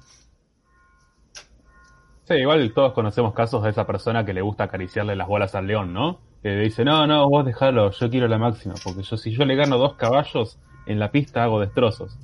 Sí, 2.27 2.35
igual 2.35 2.73
todos 2.73 2.93
conocemos 2.93 3.33
casos 3.33 3.63
de 3.63 3.71
esa 3.71 3.85
persona 3.85 4.23
que 4.23 4.33
le 4.33 4.41
gusta 4.41 4.65
acariciarle 4.65 5.15
las 5.15 5.27
bolas 5.27 5.55
al 5.55 5.67
león, 5.67 5.93
¿no? 5.93 6.21
Que 6.41 6.55
dice, 6.55 6.85
no, 6.85 7.05
no, 7.05 7.27
vos 7.29 7.45
dejalo, 7.45 7.91
yo 7.91 8.09
quiero 8.09 8.27
la 8.27 8.37
máxima, 8.37 8.75
porque 8.83 9.03
yo 9.03 9.17
si 9.17 9.31
yo 9.31 9.43
le 9.45 9.55
gano 9.55 9.77
dos 9.77 9.95
caballos 9.95 10.57
en 10.85 10.99
la 10.99 11.11
pista 11.11 11.43
hago 11.43 11.59
destrozos. 11.59 12.17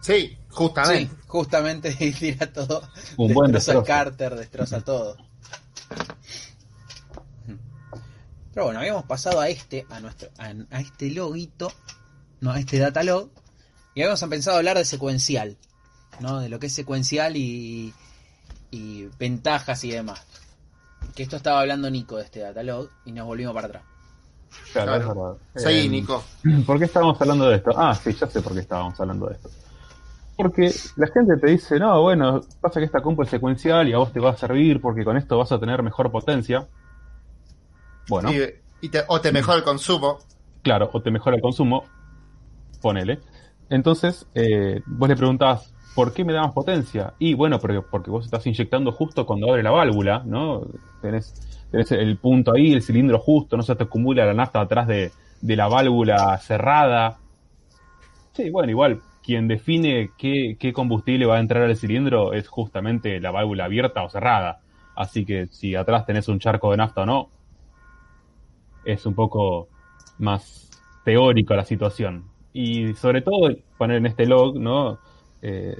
Sí, 0.00 0.36
justamente. 0.48 1.14
Sí, 1.14 1.20
justamente 1.26 1.96
y 2.00 2.12
tira 2.12 2.52
todo. 2.52 2.82
Un 3.16 3.28
destroza 3.28 3.34
buen 3.34 3.52
destrozo. 3.52 3.80
el 3.80 3.86
cárter, 3.86 4.34
destroza 4.34 4.80
todo. 4.80 5.16
Pero 8.52 8.66
bueno, 8.66 8.80
habíamos 8.80 9.04
pasado 9.04 9.40
a 9.40 9.48
este, 9.48 9.86
a 9.90 10.00
nuestro, 10.00 10.28
a, 10.38 10.52
a 10.76 10.80
este 10.80 11.10
loguito, 11.10 11.72
no, 12.40 12.50
a 12.52 12.58
este 12.58 12.78
datalog, 12.78 13.30
y 13.94 14.00
habíamos 14.02 14.22
empezado 14.22 14.56
a 14.56 14.58
hablar 14.58 14.76
de 14.76 14.84
secuencial, 14.84 15.56
¿no? 16.20 16.40
De 16.40 16.48
lo 16.48 16.58
que 16.58 16.66
es 16.66 16.74
secuencial 16.74 17.36
y, 17.36 17.94
y 18.70 19.08
ventajas 19.18 19.84
y 19.84 19.90
demás. 19.90 20.24
Que 21.14 21.22
esto 21.22 21.36
estaba 21.36 21.60
hablando 21.60 21.90
Nico 21.90 22.16
de 22.16 22.24
este 22.24 22.40
datalog 22.40 22.88
y 23.04 23.12
nos 23.12 23.26
volvimos 23.26 23.54
para 23.54 23.66
atrás. 23.68 23.82
Claro, 24.72 24.94
es 24.96 25.06
verdad. 25.06 25.36
Sí, 25.54 25.86
Eh, 25.86 25.88
Nico. 25.88 26.24
¿Por 26.66 26.78
qué 26.78 26.84
estábamos 26.86 27.20
hablando 27.20 27.48
de 27.48 27.56
esto? 27.56 27.70
Ah, 27.76 27.94
sí, 27.94 28.12
ya 28.12 28.26
sé 28.28 28.42
por 28.42 28.52
qué 28.52 28.60
estábamos 28.60 28.98
hablando 29.00 29.26
de 29.26 29.34
esto. 29.34 29.50
Porque 30.36 30.72
la 30.96 31.06
gente 31.08 31.36
te 31.36 31.48
dice, 31.50 31.78
no, 31.78 32.02
bueno, 32.02 32.40
pasa 32.60 32.80
que 32.80 32.86
esta 32.86 33.02
compu 33.02 33.22
es 33.22 33.28
secuencial 33.30 33.88
y 33.88 33.92
a 33.92 33.98
vos 33.98 34.12
te 34.12 34.20
va 34.20 34.30
a 34.30 34.36
servir 34.36 34.80
porque 34.80 35.04
con 35.04 35.16
esto 35.16 35.36
vas 35.38 35.52
a 35.52 35.60
tener 35.60 35.82
mejor 35.82 36.10
potencia. 36.10 36.66
Bueno, 38.10 38.30
Y, 38.32 38.42
y 38.80 38.88
te, 38.90 39.04
o 39.08 39.20
te 39.20 39.32
mejora 39.32 39.58
el 39.58 39.64
consumo. 39.64 40.18
claro, 40.62 40.90
o 40.92 41.02
te 41.02 41.10
mejora 41.10 41.36
el 41.36 41.42
consumo, 41.42 41.84
ponele. 42.80 43.20
Entonces, 43.70 44.26
eh, 44.34 44.82
vos 44.86 45.08
le 45.08 45.16
preguntás, 45.16 45.74
¿por 45.94 46.12
qué 46.14 46.24
me 46.24 46.32
da 46.32 46.42
más 46.42 46.52
potencia? 46.52 47.14
Y 47.18 47.34
bueno, 47.34 47.60
porque, 47.60 47.82
porque 47.82 48.10
vos 48.10 48.24
estás 48.24 48.46
inyectando 48.46 48.92
justo 48.92 49.26
cuando 49.26 49.50
abre 49.50 49.62
la 49.62 49.70
válvula, 49.70 50.22
¿no? 50.26 50.62
Tenés, 51.00 51.34
tenés 51.70 51.92
el 51.92 52.18
punto 52.18 52.52
ahí, 52.54 52.72
el 52.72 52.82
cilindro 52.82 53.18
justo, 53.18 53.56
no 53.56 53.62
se 53.62 53.76
te 53.76 53.84
acumula 53.84 54.26
la 54.26 54.34
nafta 54.34 54.60
atrás 54.60 54.86
de, 54.88 55.12
de 55.40 55.56
la 55.56 55.68
válvula 55.68 56.38
cerrada. 56.38 57.18
Sí, 58.32 58.50
bueno, 58.50 58.70
igual, 58.70 59.02
quien 59.22 59.48
define 59.48 60.14
qué, 60.16 60.56
qué 60.58 60.72
combustible 60.72 61.26
va 61.26 61.36
a 61.36 61.40
entrar 61.40 61.64
al 61.64 61.76
cilindro 61.76 62.32
es 62.32 62.48
justamente 62.48 63.20
la 63.20 63.30
válvula 63.30 63.64
abierta 63.64 64.02
o 64.02 64.08
cerrada. 64.10 64.60
Así 64.94 65.24
que 65.24 65.46
si 65.48 65.74
atrás 65.74 66.06
tenés 66.06 66.28
un 66.28 66.38
charco 66.38 66.70
de 66.70 66.76
nafta 66.78 67.02
o 67.02 67.06
no, 67.06 67.30
es 68.84 69.06
un 69.06 69.14
poco 69.14 69.68
más 70.18 70.68
teórico 71.04 71.54
la 71.54 71.64
situación. 71.64 72.24
Y 72.52 72.94
sobre 72.94 73.22
todo, 73.22 73.54
poner 73.78 73.98
en 73.98 74.06
este 74.06 74.26
log, 74.26 74.58
¿no? 74.58 74.98
Eh, 75.42 75.76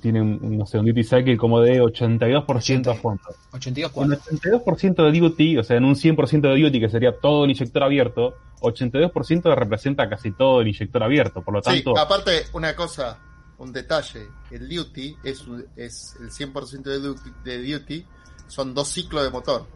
tiene 0.00 0.20
un, 0.20 0.58
no 0.58 0.66
sé, 0.66 0.78
un 0.78 0.84
duty 0.86 1.02
cycle 1.02 1.36
como 1.36 1.60
de 1.60 1.80
82% 1.80 2.90
a 2.90 2.94
fondo. 2.94 3.22
82 3.52 3.90
Con 3.92 4.08
cuadros. 4.08 4.26
82% 4.28 5.10
de 5.10 5.18
duty, 5.20 5.58
o 5.58 5.62
sea, 5.64 5.76
en 5.78 5.84
un 5.84 5.94
100% 5.94 6.40
de 6.52 6.60
duty 6.62 6.80
que 6.80 6.88
sería 6.90 7.18
todo 7.18 7.44
el 7.44 7.50
inyector 7.52 7.82
abierto, 7.84 8.34
82% 8.60 9.54
representa 9.54 10.08
casi 10.08 10.32
todo 10.32 10.60
el 10.60 10.68
inyector 10.68 11.02
abierto. 11.02 11.42
Por 11.42 11.54
lo 11.54 11.62
Sí, 11.62 11.82
tanto, 11.82 11.98
aparte, 11.98 12.44
una 12.52 12.74
cosa, 12.76 13.18
un 13.58 13.72
detalle, 13.72 14.26
el 14.50 14.68
duty 14.68 15.16
es, 15.24 15.46
un- 15.46 15.64
es 15.76 16.16
el 16.20 16.30
100% 16.30 16.82
de 16.90 16.98
duty, 16.98 17.30
de 17.44 17.72
duty, 17.72 18.04
son 18.46 18.74
dos 18.74 18.88
ciclos 18.88 19.22
de 19.24 19.30
motor. 19.30 19.66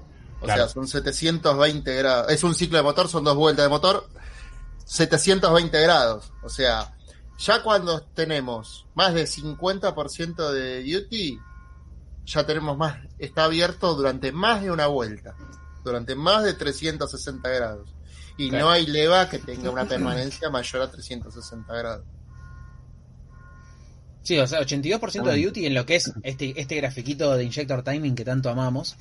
O 0.40 0.44
Claro. 0.44 0.64
sea, 0.64 0.72
son 0.72 0.86
720 0.88 1.94
grados. 1.96 2.30
Es 2.32 2.44
un 2.44 2.54
ciclo 2.54 2.76
de 2.78 2.84
motor, 2.84 3.08
son 3.08 3.24
dos 3.24 3.36
vueltas 3.36 3.64
de 3.64 3.68
motor, 3.70 4.08
720 4.84 5.80
grados. 5.82 6.32
O 6.42 6.48
sea, 6.48 6.94
ya 7.38 7.62
cuando 7.62 8.00
tenemos 8.02 8.86
más 8.94 9.14
de 9.14 9.26
50% 9.26 10.50
de 10.52 10.82
duty, 10.82 11.38
ya 12.24 12.44
tenemos 12.46 12.76
más, 12.76 12.98
está 13.18 13.44
abierto 13.44 13.94
durante 13.94 14.32
más 14.32 14.62
de 14.62 14.70
una 14.70 14.86
vuelta, 14.86 15.34
durante 15.84 16.14
más 16.14 16.44
de 16.44 16.54
360 16.54 17.48
grados. 17.48 17.88
Y 18.36 18.50
Claro. 18.50 18.66
no 18.66 18.70
hay 18.70 18.86
leva 18.86 19.28
que 19.28 19.38
tenga 19.38 19.70
una 19.70 19.84
permanencia 19.86 20.48
mayor 20.50 20.82
a 20.82 20.90
360 20.90 21.74
grados. 21.74 22.04
Sí, 24.22 24.38
o 24.38 24.46
sea, 24.46 24.60
82% 24.60 25.30
Ah. 25.30 25.32
de 25.34 25.44
duty 25.44 25.66
en 25.66 25.74
lo 25.74 25.86
que 25.86 25.96
es 25.96 26.12
este, 26.22 26.60
este 26.60 26.76
grafiquito 26.76 27.34
de 27.34 27.44
injector 27.44 27.82
timing 27.82 28.14
que 28.14 28.24
tanto 28.24 28.50
amamos, 28.50 28.96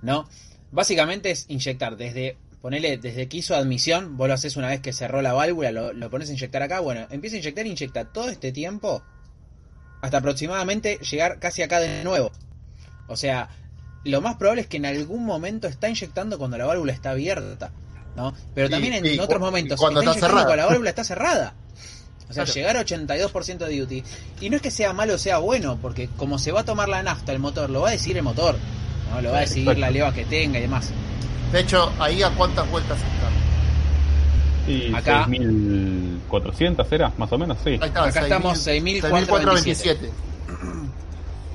¿no? 0.00 0.28
Básicamente 0.72 1.30
es 1.30 1.44
inyectar 1.48 1.96
desde 1.96 2.36
ponele 2.60 2.96
desde 2.96 3.26
que 3.28 3.38
hizo 3.38 3.54
admisión, 3.56 4.16
vos 4.16 4.28
lo 4.28 4.34
haces 4.34 4.56
una 4.56 4.68
vez 4.68 4.80
que 4.80 4.92
cerró 4.92 5.20
la 5.20 5.32
válvula, 5.32 5.72
lo, 5.72 5.92
lo 5.92 6.10
pones 6.10 6.28
a 6.28 6.32
inyectar 6.32 6.62
acá, 6.62 6.78
bueno, 6.80 7.06
empieza 7.10 7.34
a 7.36 7.40
inyectar, 7.40 7.66
inyecta 7.66 8.04
todo 8.04 8.28
este 8.28 8.52
tiempo 8.52 9.02
hasta 10.00 10.18
aproximadamente 10.18 10.98
llegar 10.98 11.38
casi 11.40 11.62
acá 11.62 11.80
de 11.80 12.04
nuevo. 12.04 12.30
O 13.08 13.16
sea, 13.16 13.48
lo 14.04 14.20
más 14.20 14.36
probable 14.36 14.62
es 14.62 14.68
que 14.68 14.76
en 14.76 14.86
algún 14.86 15.24
momento 15.24 15.66
está 15.66 15.88
inyectando 15.88 16.38
cuando 16.38 16.56
la 16.56 16.66
válvula 16.66 16.92
está 16.92 17.10
abierta, 17.10 17.72
¿no? 18.16 18.32
Pero 18.54 18.68
Y- 18.68 18.70
también 18.70 18.92
en 18.94 19.06
y 19.06 19.18
otros 19.18 19.40
momentos 19.40 19.78
cuando 19.80 20.00
está 20.00 20.14
cerrada. 20.14 20.44
cuando 20.44 20.56
la 20.56 20.66
válvula 20.66 20.90
está 20.90 21.04
cerrada. 21.04 21.54
O 22.30 22.32
sea, 22.34 22.44
Claro. 22.44 22.54
llegar 22.54 22.76
a 22.78 22.80
82% 22.80 23.66
de 23.66 23.78
duty. 23.80 24.04
Y 24.40 24.48
no 24.48 24.56
es 24.56 24.62
que 24.62 24.70
sea 24.70 24.92
malo 24.94 25.14
o 25.16 25.18
sea 25.18 25.36
bueno, 25.38 25.78
porque 25.82 26.08
como 26.16 26.38
se 26.38 26.50
va 26.50 26.60
a 26.60 26.64
tomar 26.64 26.88
la 26.88 27.02
nafta 27.02 27.30
el 27.32 27.40
motor, 27.40 27.68
lo 27.68 27.82
va 27.82 27.88
a 27.88 27.92
decir 27.92 28.16
el 28.16 28.22
motor, 28.22 28.56
¿no? 29.12 29.20
Lo 29.22 29.30
va 29.32 29.38
a 29.38 29.40
decidir 29.40 29.62
Exacto. 29.62 29.80
la 29.80 29.90
leva 29.90 30.12
que 30.12 30.24
tenga 30.24 30.58
y 30.58 30.62
demás. 30.62 30.90
De 31.52 31.60
hecho, 31.60 31.92
ahí 31.98 32.22
a 32.22 32.30
cuántas 32.30 32.68
vueltas 32.70 32.98
está. 32.98 34.70
Y 34.70 34.94
Acá- 34.94 35.26
6.400 35.26 36.86
era, 36.92 37.12
más 37.18 37.30
o 37.32 37.38
menos, 37.38 37.58
sí. 37.62 37.70
Ahí 37.70 37.88
está, 37.88 38.04
Acá 38.04 38.20
estamos, 38.22 38.58
6.427. 38.66 40.10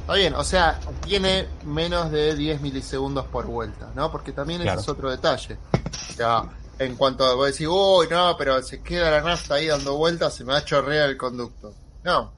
Está 0.02 0.14
bien, 0.14 0.36
o 0.36 0.44
sea, 0.44 0.80
tiene 1.06 1.48
menos 1.66 2.12
de 2.12 2.36
10 2.36 2.62
milisegundos 2.62 3.26
por 3.28 3.46
vuelta, 3.46 3.92
¿no? 3.96 4.10
Porque 4.12 4.32
también 4.32 4.62
Claro. 4.62 4.80
ese 4.80 4.86
es 4.86 4.90
otro 4.90 5.10
detalle. 5.12 5.58
O 6.10 6.14
sea, 6.14 6.44
en 6.80 6.96
cuanto 6.96 7.26
a 7.26 7.34
vos 7.34 7.48
decís, 7.52 7.68
uy, 7.70 8.08
no, 8.10 8.36
pero 8.38 8.62
se 8.64 8.82
queda 8.82 9.12
la 9.12 9.22
nafta 9.22 9.56
ahí 9.56 9.68
dando 9.68 9.98
vueltas, 9.98 10.34
se 10.34 10.46
me 10.46 10.54
va 10.54 10.60
a 10.60 10.66
chorrear 10.66 11.10
el 11.10 11.18
conducto. 11.18 11.74
No. 12.04 12.32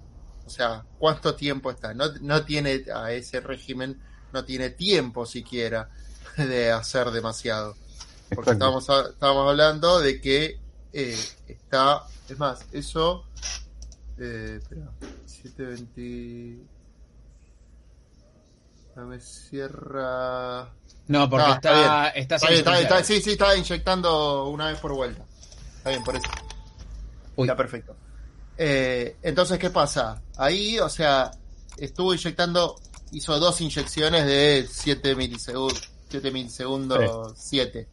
O 0.46 0.50
sea, 0.50 0.84
¿cuánto 0.98 1.36
tiempo 1.36 1.70
está? 1.70 1.94
No, 1.94 2.06
no 2.22 2.42
tiene 2.44 2.84
a 2.96 3.12
ese 3.12 3.40
régimen, 3.40 4.02
no 4.32 4.44
tiene 4.46 4.70
tiempo 4.72 5.26
siquiera 5.26 5.90
de 6.38 6.72
hacer 6.72 7.12
demasiado. 7.12 7.76
Porque 8.34 8.52
a- 8.90 9.10
estamos 9.10 9.50
hablando 9.50 10.00
de 10.00 10.22
que 10.22 10.60
eh, 10.94 11.18
está, 11.48 12.04
es 12.28 12.38
más, 12.38 12.60
eso, 12.72 13.26
eh, 14.18 14.60
espera, 14.62 14.92
720, 15.26 16.66
no 18.96 19.06
me 19.08 19.20
cierra, 19.20 20.74
No, 21.08 21.30
porque 21.30 21.46
Ah, 21.50 21.54
está, 21.56 22.08
está 22.10 22.48
bien. 22.50 22.60
está, 22.60 22.96
bien, 22.96 23.06
sí, 23.06 23.22
sí, 23.22 23.32
está 23.32 23.56
inyectando 23.56 24.46
una 24.50 24.68
vez 24.68 24.80
por 24.80 24.94
vuelta, 24.94 25.24
está 25.78 25.90
bien, 25.90 26.04
por 26.04 26.16
eso, 26.16 26.28
Uy. 27.36 27.48
está 27.48 27.56
perfecto. 27.56 27.96
Eh, 28.58 29.18
entonces, 29.22 29.58
¿qué 29.58 29.70
pasa? 29.70 30.22
Ahí, 30.38 30.80
o 30.80 30.90
sea, 30.90 31.32
estuvo 31.78 32.14
inyectando, 32.14 32.80
hizo 33.12 33.40
dos 33.40 33.60
inyecciones 33.62 34.26
de 34.26 34.68
7 34.70 35.16
milisegundos, 35.16 35.90
7 36.10 36.32
milisegundos, 36.32 37.34
7. 37.38 37.88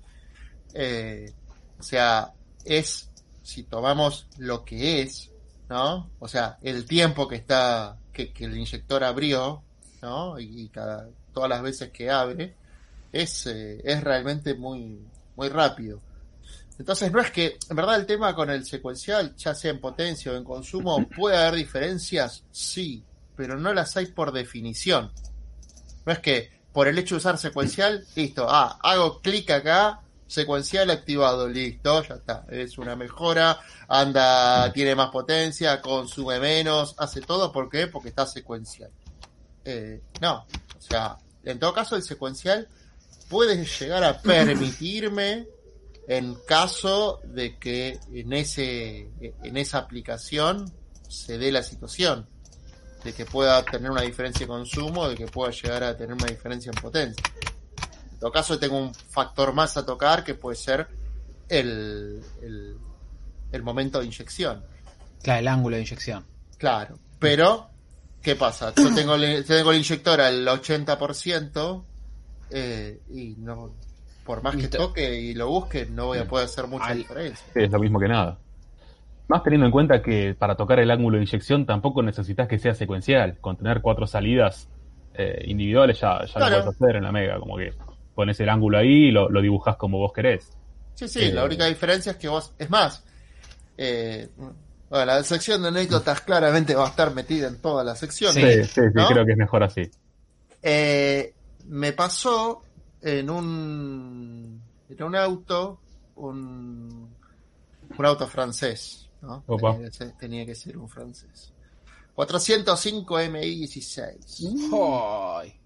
Eh, 0.74 1.32
o 1.78 1.82
sea, 1.82 2.32
es, 2.64 3.10
si 3.42 3.64
tomamos 3.64 4.26
lo 4.38 4.64
que 4.64 5.02
es, 5.02 5.30
¿no? 5.68 6.10
O 6.18 6.28
sea, 6.28 6.58
el 6.62 6.84
tiempo 6.84 7.28
que 7.28 7.36
está, 7.36 7.98
que, 8.12 8.32
que 8.32 8.44
el 8.44 8.56
inyector 8.56 9.04
abrió, 9.04 9.62
¿no? 10.02 10.38
Y, 10.38 10.62
y 10.62 10.68
cada, 10.68 11.08
todas 11.32 11.50
las 11.50 11.62
veces 11.62 11.90
que 11.90 12.10
abre, 12.10 12.54
es, 13.12 13.46
eh, 13.46 13.80
es 13.84 14.02
realmente 14.02 14.54
muy, 14.54 15.00
muy 15.36 15.48
rápido. 15.48 16.00
Entonces 16.78 17.10
no 17.10 17.20
es 17.20 17.30
que, 17.30 17.58
en 17.70 17.76
verdad 17.76 17.96
el 17.96 18.06
tema 18.06 18.34
con 18.34 18.50
el 18.50 18.64
secuencial, 18.64 19.34
ya 19.36 19.54
sea 19.54 19.70
en 19.70 19.80
potencia 19.80 20.32
o 20.32 20.36
en 20.36 20.44
consumo, 20.44 21.08
puede 21.08 21.36
haber 21.36 21.54
diferencias, 21.54 22.44
sí, 22.50 23.02
pero 23.36 23.56
no 23.56 23.72
las 23.72 23.96
hay 23.96 24.06
por 24.06 24.32
definición. 24.32 25.12
No 26.04 26.12
es 26.12 26.18
que 26.20 26.50
por 26.72 26.88
el 26.88 26.98
hecho 26.98 27.14
de 27.14 27.18
usar 27.20 27.38
secuencial, 27.38 28.04
listo, 28.14 28.46
ah, 28.48 28.78
hago 28.82 29.20
clic 29.20 29.50
acá, 29.50 30.00
secuencial 30.26 30.90
activado, 30.90 31.48
listo, 31.48 32.02
ya 32.02 32.16
está, 32.16 32.44
es 32.50 32.78
una 32.78 32.96
mejora, 32.96 33.58
anda, 33.88 34.72
tiene 34.72 34.94
más 34.94 35.10
potencia, 35.10 35.80
consume 35.80 36.40
menos, 36.40 36.94
hace 36.98 37.20
todo, 37.20 37.52
¿por 37.52 37.70
qué? 37.70 37.86
Porque 37.86 38.08
está 38.08 38.26
secuencial. 38.26 38.90
Eh, 39.64 40.02
no, 40.20 40.46
o 40.76 40.80
sea, 40.80 41.16
en 41.44 41.58
todo 41.58 41.72
caso 41.72 41.96
el 41.96 42.02
secuencial 42.02 42.68
puede 43.28 43.64
llegar 43.64 44.04
a 44.04 44.20
permitirme 44.20 45.46
en 46.08 46.36
caso 46.46 47.20
de 47.24 47.58
que 47.58 47.98
en 48.12 48.32
ese 48.32 49.08
en 49.20 49.56
esa 49.56 49.78
aplicación 49.78 50.72
se 51.08 51.36
dé 51.36 51.50
la 51.50 51.64
situación 51.64 52.28
de 53.06 53.12
que 53.14 53.24
pueda 53.24 53.64
tener 53.64 53.90
una 53.90 54.02
diferencia 54.02 54.40
de 54.40 54.48
consumo, 54.48 55.08
de 55.08 55.14
que 55.14 55.26
pueda 55.26 55.50
llegar 55.52 55.84
a 55.84 55.96
tener 55.96 56.14
una 56.14 56.26
diferencia 56.26 56.70
en 56.74 56.80
potencia. 56.82 57.24
En 58.12 58.18
todo 58.18 58.32
caso 58.32 58.58
tengo 58.58 58.76
un 58.78 58.92
factor 58.94 59.52
más 59.54 59.76
a 59.76 59.86
tocar 59.86 60.24
que 60.24 60.34
puede 60.34 60.56
ser 60.56 60.86
el, 61.48 62.20
el, 62.42 62.76
el 63.52 63.62
momento 63.62 64.00
de 64.00 64.06
inyección. 64.06 64.64
Claro, 65.22 65.40
el 65.40 65.48
ángulo 65.48 65.76
de 65.76 65.82
inyección. 65.82 66.24
Claro, 66.58 66.98
pero 67.18 67.68
¿qué 68.22 68.34
pasa? 68.36 68.74
Yo 68.74 68.92
tengo 68.94 69.14
el, 69.14 69.44
tengo 69.44 69.70
el 69.70 69.78
inyector 69.78 70.20
al 70.20 70.46
80% 70.46 71.84
eh, 72.50 73.00
y 73.10 73.34
no 73.38 73.72
por 74.24 74.42
más 74.42 74.56
que 74.56 74.66
toque 74.66 75.20
y 75.20 75.34
lo 75.34 75.48
busque 75.48 75.86
no 75.86 76.06
voy 76.06 76.18
a 76.18 76.26
poder 76.26 76.46
hacer 76.46 76.66
mucha 76.66 76.86
Al- 76.86 76.98
diferencia. 76.98 77.46
Es 77.54 77.70
lo 77.70 77.78
mismo 77.78 78.00
que 78.00 78.08
nada. 78.08 78.38
Más 79.28 79.42
teniendo 79.42 79.66
en 79.66 79.72
cuenta 79.72 80.02
que 80.02 80.34
para 80.38 80.54
tocar 80.54 80.78
el 80.78 80.90
ángulo 80.90 81.16
de 81.18 81.24
inyección 81.24 81.66
tampoco 81.66 82.02
necesitas 82.02 82.46
que 82.48 82.58
sea 82.58 82.74
secuencial. 82.74 83.38
Con 83.40 83.56
tener 83.56 83.80
cuatro 83.80 84.06
salidas 84.06 84.68
eh, 85.14 85.44
individuales 85.46 85.98
ya, 86.00 86.24
ya 86.24 86.32
Claro. 86.34 86.58
lo 86.58 86.64
puedes 86.64 86.82
hacer 86.82 86.96
en 86.96 87.02
la 87.04 87.12
Mega. 87.12 87.38
Como 87.40 87.56
que 87.56 87.72
pones 88.14 88.38
el 88.40 88.48
ángulo 88.48 88.78
ahí 88.78 89.08
y 89.08 89.10
lo, 89.10 89.28
lo 89.28 89.40
dibujás 89.42 89.76
como 89.76 89.98
vos 89.98 90.12
querés. 90.12 90.50
Sí, 90.94 91.08
sí, 91.08 91.24
Eh, 91.24 91.32
la 91.32 91.44
única 91.44 91.66
diferencia 91.66 92.12
es 92.12 92.18
que 92.18 92.28
vos, 92.28 92.54
es 92.58 92.70
más, 92.70 93.04
eh, 93.76 94.28
bueno, 94.88 95.04
la 95.04 95.22
sección 95.24 95.60
de 95.62 95.68
anécdotas 95.68 96.20
claramente 96.22 96.74
va 96.74 96.86
a 96.86 96.90
estar 96.90 97.12
metida 97.12 97.48
en 97.48 97.60
toda 97.60 97.82
la 97.84 97.94
sección. 97.96 98.32
Sí. 98.32 98.40
Sí, 98.64 98.64
sí, 98.64 98.80
creo 98.92 99.26
que 99.26 99.32
es 99.32 99.36
mejor 99.38 99.62
así. 99.64 99.82
Eh, 100.62 101.34
me 101.66 101.92
pasó 101.92 102.62
en 103.02 103.28
un, 103.28 104.62
en 104.88 105.02
un 105.02 105.16
auto, 105.16 105.80
un, 106.16 107.10
un 107.98 108.06
auto 108.06 108.26
francés, 108.26 109.05
¿no? 109.26 109.44
Opa. 109.46 109.72
Tenía 109.72 109.90
que, 109.90 109.96
ser, 109.96 110.12
tenía 110.12 110.46
que 110.46 110.54
ser 110.54 110.78
un 110.78 110.88
francés. 110.88 111.52
405 112.14 113.20
MI16. 113.20 115.42
Ay. 115.42 115.60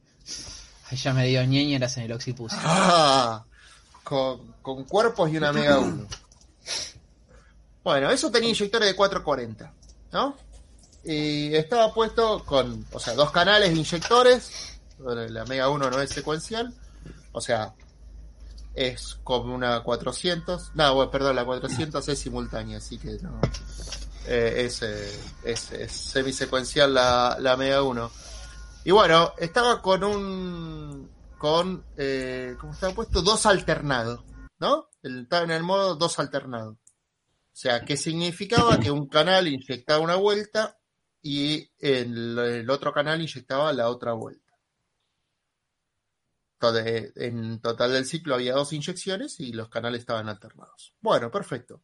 Ay, 0.90 0.98
ya 0.98 1.14
me 1.14 1.26
dio 1.26 1.44
ñeñeras 1.44 1.96
en 1.98 2.04
el 2.04 2.12
oxipus. 2.12 2.52
Ah, 2.56 3.44
con, 4.02 4.54
con 4.61 4.84
cuerpos 4.84 5.30
y 5.30 5.36
una 5.36 5.52
Mega 5.52 5.78
1. 5.78 6.06
Bueno, 7.84 8.11
eso 8.11 8.30
tenía 8.30 8.50
inyectores 8.50 8.88
de 8.88 8.96
440, 8.96 9.72
¿no? 10.12 10.36
Y 11.04 11.54
estaba 11.54 11.94
puesto 11.94 12.44
con, 12.44 12.84
o 12.92 12.98
sea, 12.98 13.14
dos 13.14 13.30
canales 13.30 13.70
de 13.70 13.76
inyectores. 13.76 14.78
La 14.98 15.44
Mega 15.46 15.70
1 15.70 15.90
no 15.90 16.00
es 16.00 16.11
secuencial. 16.11 16.74
O 17.32 17.40
sea, 17.40 17.72
es 18.75 19.18
como 19.25 19.55
una 19.55 19.83
400. 19.83 20.73
No, 20.75 21.11
perdón, 21.11 21.37
la 21.37 21.45
400 21.45 22.09
es 22.09 22.18
simultánea, 22.18 22.79
así 22.79 22.99
que 22.99 23.18
no. 23.23 23.41
Eh, 24.27 24.64
es, 24.66 24.83
eh, 24.83 25.11
es, 25.45 25.73
es 25.73 25.93
semisecuencial 25.93 26.93
la, 26.95 27.37
la 27.41 27.57
Mega 27.57 27.83
1. 27.83 28.11
Y 28.85 28.91
bueno, 28.93 29.33
estaba 29.39 29.83
con 29.83 30.05
un. 30.05 31.11
con. 31.39 31.85
Eh, 31.97 32.57
¿Cómo 32.59 32.73
estaba 32.73 32.95
puesto? 32.95 33.23
Dos 33.23 33.47
alternados, 33.47 34.25
¿no? 34.59 34.89
Estaba 35.03 35.45
en 35.45 35.51
el 35.51 35.62
modo 35.62 35.97
dos 35.97 36.18
alternados. 36.18 36.77
O 36.77 37.57
sea, 37.61 37.85
que 37.85 37.97
significaba 37.97 38.79
que 38.79 38.91
un 38.91 39.09
canal 39.09 39.49
inyectaba 39.49 40.01
una 40.01 40.16
vuelta 40.16 40.79
y 41.21 41.71
el 41.79 42.71
otro 42.71 42.93
canal 42.93 43.21
inyectaba 43.21 43.73
la 43.73 43.89
otra 43.89 44.12
vuelta. 44.12 44.49
Entonces, 46.61 47.12
en 47.16 47.61
total 47.61 47.92
del 47.92 48.04
ciclo 48.04 48.34
había 48.34 48.52
dos 48.52 48.72
inyecciones 48.72 49.40
y 49.40 49.52
los 49.52 49.70
canales 49.70 50.00
estaban 50.00 50.28
alternados. 50.28 50.94
Bueno, 51.00 51.30
perfecto. 51.30 51.82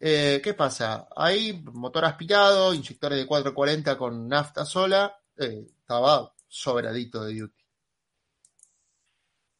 Eh, 0.00 0.40
¿Qué 0.42 0.54
pasa? 0.54 1.08
Ahí, 1.14 1.62
motor 1.72 2.04
aspirado, 2.06 2.74
inyectores 2.74 3.18
de 3.18 3.26
440 3.26 3.96
con 3.96 4.26
nafta 4.26 4.64
sola, 4.64 5.16
eh, 5.36 5.66
estaba 5.78 6.34
sobradito 6.48 7.24
de 7.24 7.38
duty. 7.38 7.64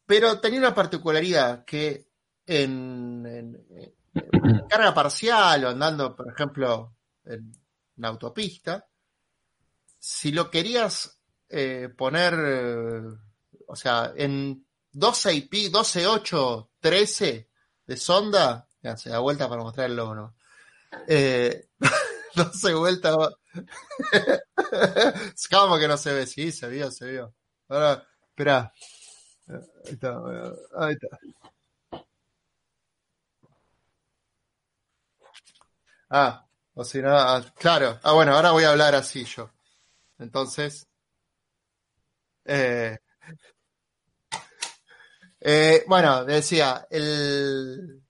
Pero 0.05 0.39
tenía 0.41 0.59
una 0.59 0.75
particularidad 0.75 1.63
que 1.63 2.09
en 2.45 3.65
carga 4.69 4.93
parcial 4.93 5.63
o 5.63 5.69
andando, 5.69 6.13
por 6.13 6.29
ejemplo, 6.29 6.97
en 7.23 7.53
una 7.95 8.09
autopista, 8.09 8.85
si 9.97 10.31
lo 10.31 10.49
querías 10.49 11.21
eh, 11.47 11.89
poner, 11.95 12.33
eh, 12.33 13.01
o 13.71 13.75
sea, 13.77 14.11
en 14.17 14.67
12 14.91 15.33
y 15.33 15.41
pi, 15.43 15.69
12, 15.69 16.05
8, 16.05 16.71
13 16.81 17.49
de 17.85 17.97
sonda, 17.97 18.67
ya, 18.81 18.97
se 18.97 19.09
da 19.09 19.19
vuelta 19.19 19.47
para 19.47 19.63
mostrar 19.63 19.89
el 19.89 19.95
logro. 19.95 20.35
Eh, 21.07 21.69
12 22.35 22.73
vueltas. 22.73 23.15
¿Cómo 25.49 25.79
que 25.79 25.87
no 25.87 25.95
se 25.95 26.13
ve? 26.13 26.27
Sí, 26.27 26.51
se 26.51 26.67
vio, 26.67 26.91
se 26.91 27.11
vio. 27.11 27.33
Ahora, 27.69 28.05
espera. 28.27 28.73
Ahí 29.47 29.93
está, 29.93 30.17
ahí 30.77 30.93
está. 30.93 31.07
Ah, 36.09 36.45
o 36.73 36.83
si 36.83 37.01
no, 37.01 37.09
ah, 37.17 37.41
claro. 37.57 37.99
Ah, 38.03 38.11
bueno, 38.11 38.33
ahora 38.35 38.51
voy 38.51 38.65
a 38.65 38.71
hablar 38.71 38.95
así 38.95 39.23
yo. 39.23 39.49
Entonces. 40.19 40.85
Eh, 42.45 42.97
eh, 45.41 45.83
bueno, 45.87 46.23
decía, 46.23 46.87
el 46.89 48.01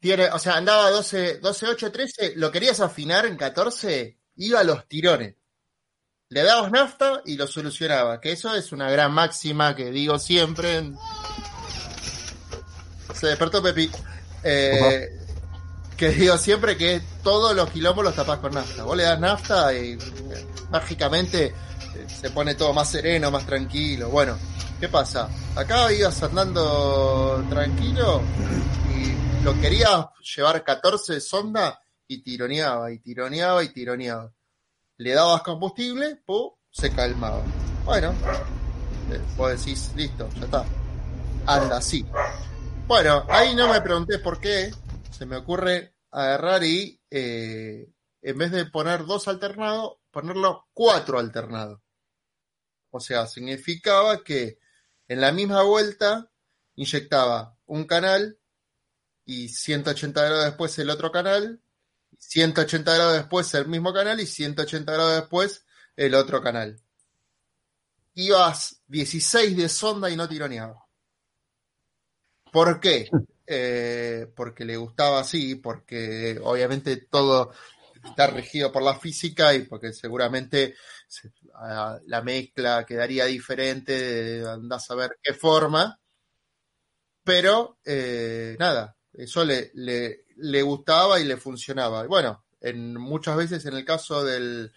tiene, 0.00 0.30
o 0.30 0.38
sea, 0.38 0.54
andaba 0.56 0.90
12, 0.90 1.40
12, 1.40 1.66
8, 1.68 1.92
13, 1.92 2.32
lo 2.36 2.50
querías 2.50 2.80
afinar 2.80 3.26
en 3.26 3.36
14, 3.36 4.18
iba 4.36 4.60
a 4.60 4.64
los 4.64 4.88
tirones. 4.88 5.34
Le 6.30 6.42
dabas 6.42 6.70
nafta 6.70 7.22
y 7.26 7.36
lo 7.36 7.46
solucionaba, 7.46 8.20
que 8.20 8.32
eso 8.32 8.54
es 8.54 8.72
una 8.72 8.90
gran 8.90 9.12
máxima 9.12 9.76
que 9.76 9.90
digo 9.90 10.18
siempre. 10.18 10.90
Se 13.14 13.26
despertó 13.26 13.62
Pepi. 13.62 13.90
Eh, 14.42 15.08
que 15.98 16.08
digo 16.10 16.38
siempre 16.38 16.78
que 16.78 17.02
todos 17.22 17.54
los 17.54 17.68
quilombos 17.68 18.04
los 18.04 18.14
tapás 18.14 18.38
con 18.38 18.54
nafta. 18.54 18.84
Vos 18.84 18.96
le 18.96 19.02
das 19.02 19.20
nafta 19.20 19.74
y 19.74 19.92
eh, 19.92 19.98
mágicamente 20.70 21.52
se 22.20 22.30
pone 22.30 22.54
todo 22.54 22.72
más 22.72 22.90
sereno, 22.90 23.30
más 23.30 23.46
tranquilo. 23.46 24.08
Bueno, 24.08 24.36
¿qué 24.78 24.88
pasa? 24.88 25.28
Acá 25.56 25.92
ibas 25.92 26.22
andando 26.22 27.44
tranquilo 27.48 28.22
y 28.94 29.44
lo 29.44 29.60
querías 29.60 30.06
llevar 30.36 30.62
14 30.64 31.14
de 31.14 31.20
sonda 31.20 31.80
y 32.06 32.22
tironeaba, 32.22 32.90
y 32.90 32.98
tironeaba, 32.98 33.62
y 33.64 33.68
tironeaba 33.68 34.32
le 35.00 35.14
dabas 35.14 35.42
combustible, 35.42 36.20
¡pum! 36.26 36.50
se 36.70 36.92
calmaba. 36.92 37.42
Bueno, 37.86 38.12
eh, 39.10 39.20
vos 39.34 39.50
decís, 39.50 39.92
listo, 39.96 40.28
ya 40.34 40.44
está. 40.44 40.64
Anda 41.46 41.78
así. 41.78 42.04
Bueno, 42.86 43.24
ahí 43.30 43.54
no 43.54 43.72
me 43.72 43.80
pregunté 43.80 44.18
por 44.18 44.38
qué. 44.38 44.70
Se 45.10 45.24
me 45.24 45.36
ocurre 45.36 45.94
agarrar 46.10 46.62
y 46.64 47.00
eh, 47.10 47.88
en 48.20 48.38
vez 48.38 48.52
de 48.52 48.66
poner 48.66 49.06
dos 49.06 49.26
alternados, 49.26 49.94
ponerlo 50.10 50.66
cuatro 50.74 51.18
alternados. 51.18 51.80
O 52.90 53.00
sea, 53.00 53.26
significaba 53.26 54.22
que 54.22 54.58
en 55.08 55.20
la 55.20 55.32
misma 55.32 55.62
vuelta 55.62 56.30
inyectaba 56.74 57.56
un 57.66 57.84
canal 57.84 58.38
y 59.24 59.48
180 59.48 60.22
grados 60.22 60.44
después 60.44 60.78
el 60.78 60.90
otro 60.90 61.10
canal 61.12 61.60
180 62.20 62.94
grados 62.94 63.14
después 63.14 63.52
el 63.54 63.66
mismo 63.66 63.92
canal 63.92 64.20
y 64.20 64.26
180 64.26 64.92
grados 64.92 65.14
después 65.14 65.64
el 65.96 66.14
otro 66.14 66.42
canal. 66.42 66.80
Ibas 68.14 68.82
16 68.88 69.56
de 69.56 69.68
sonda 69.68 70.10
y 70.10 70.16
no 70.16 70.28
tironeaba. 70.28 70.86
¿Por 72.52 72.80
qué? 72.80 73.08
Eh, 73.52 74.30
porque 74.36 74.64
le 74.64 74.76
gustaba 74.76 75.18
así, 75.18 75.56
porque 75.56 76.38
obviamente 76.40 76.98
todo 76.98 77.52
está 78.04 78.28
regido 78.28 78.70
por 78.70 78.80
la 78.80 78.96
física 78.96 79.52
y 79.52 79.64
porque 79.64 79.92
seguramente 79.92 80.76
la 82.06 82.22
mezcla 82.22 82.84
quedaría 82.86 83.26
diferente, 83.26 84.42
andás 84.46 84.90
a 84.90 84.94
ver 84.94 85.18
qué 85.22 85.34
forma. 85.34 86.00
Pero 87.22 87.78
eh, 87.84 88.56
nada, 88.58 88.96
eso 89.12 89.44
le, 89.44 89.70
le, 89.74 90.24
le 90.36 90.62
gustaba 90.62 91.20
y 91.20 91.24
le 91.24 91.36
funcionaba. 91.36 92.06
Bueno, 92.06 92.44
en, 92.60 92.94
muchas 92.94 93.36
veces 93.36 93.64
en 93.66 93.74
el 93.74 93.84
caso 93.84 94.24
del, 94.24 94.72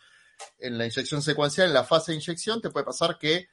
en 0.60 0.78
la 0.78 0.86
inyección 0.86 1.22
secuencial, 1.22 1.68
en 1.68 1.74
la 1.74 1.84
fase 1.86 2.12
de 2.12 2.18
inyección, 2.18 2.62
te 2.62 2.70
puede 2.70 2.86
pasar 2.86 3.18
que 3.18 3.48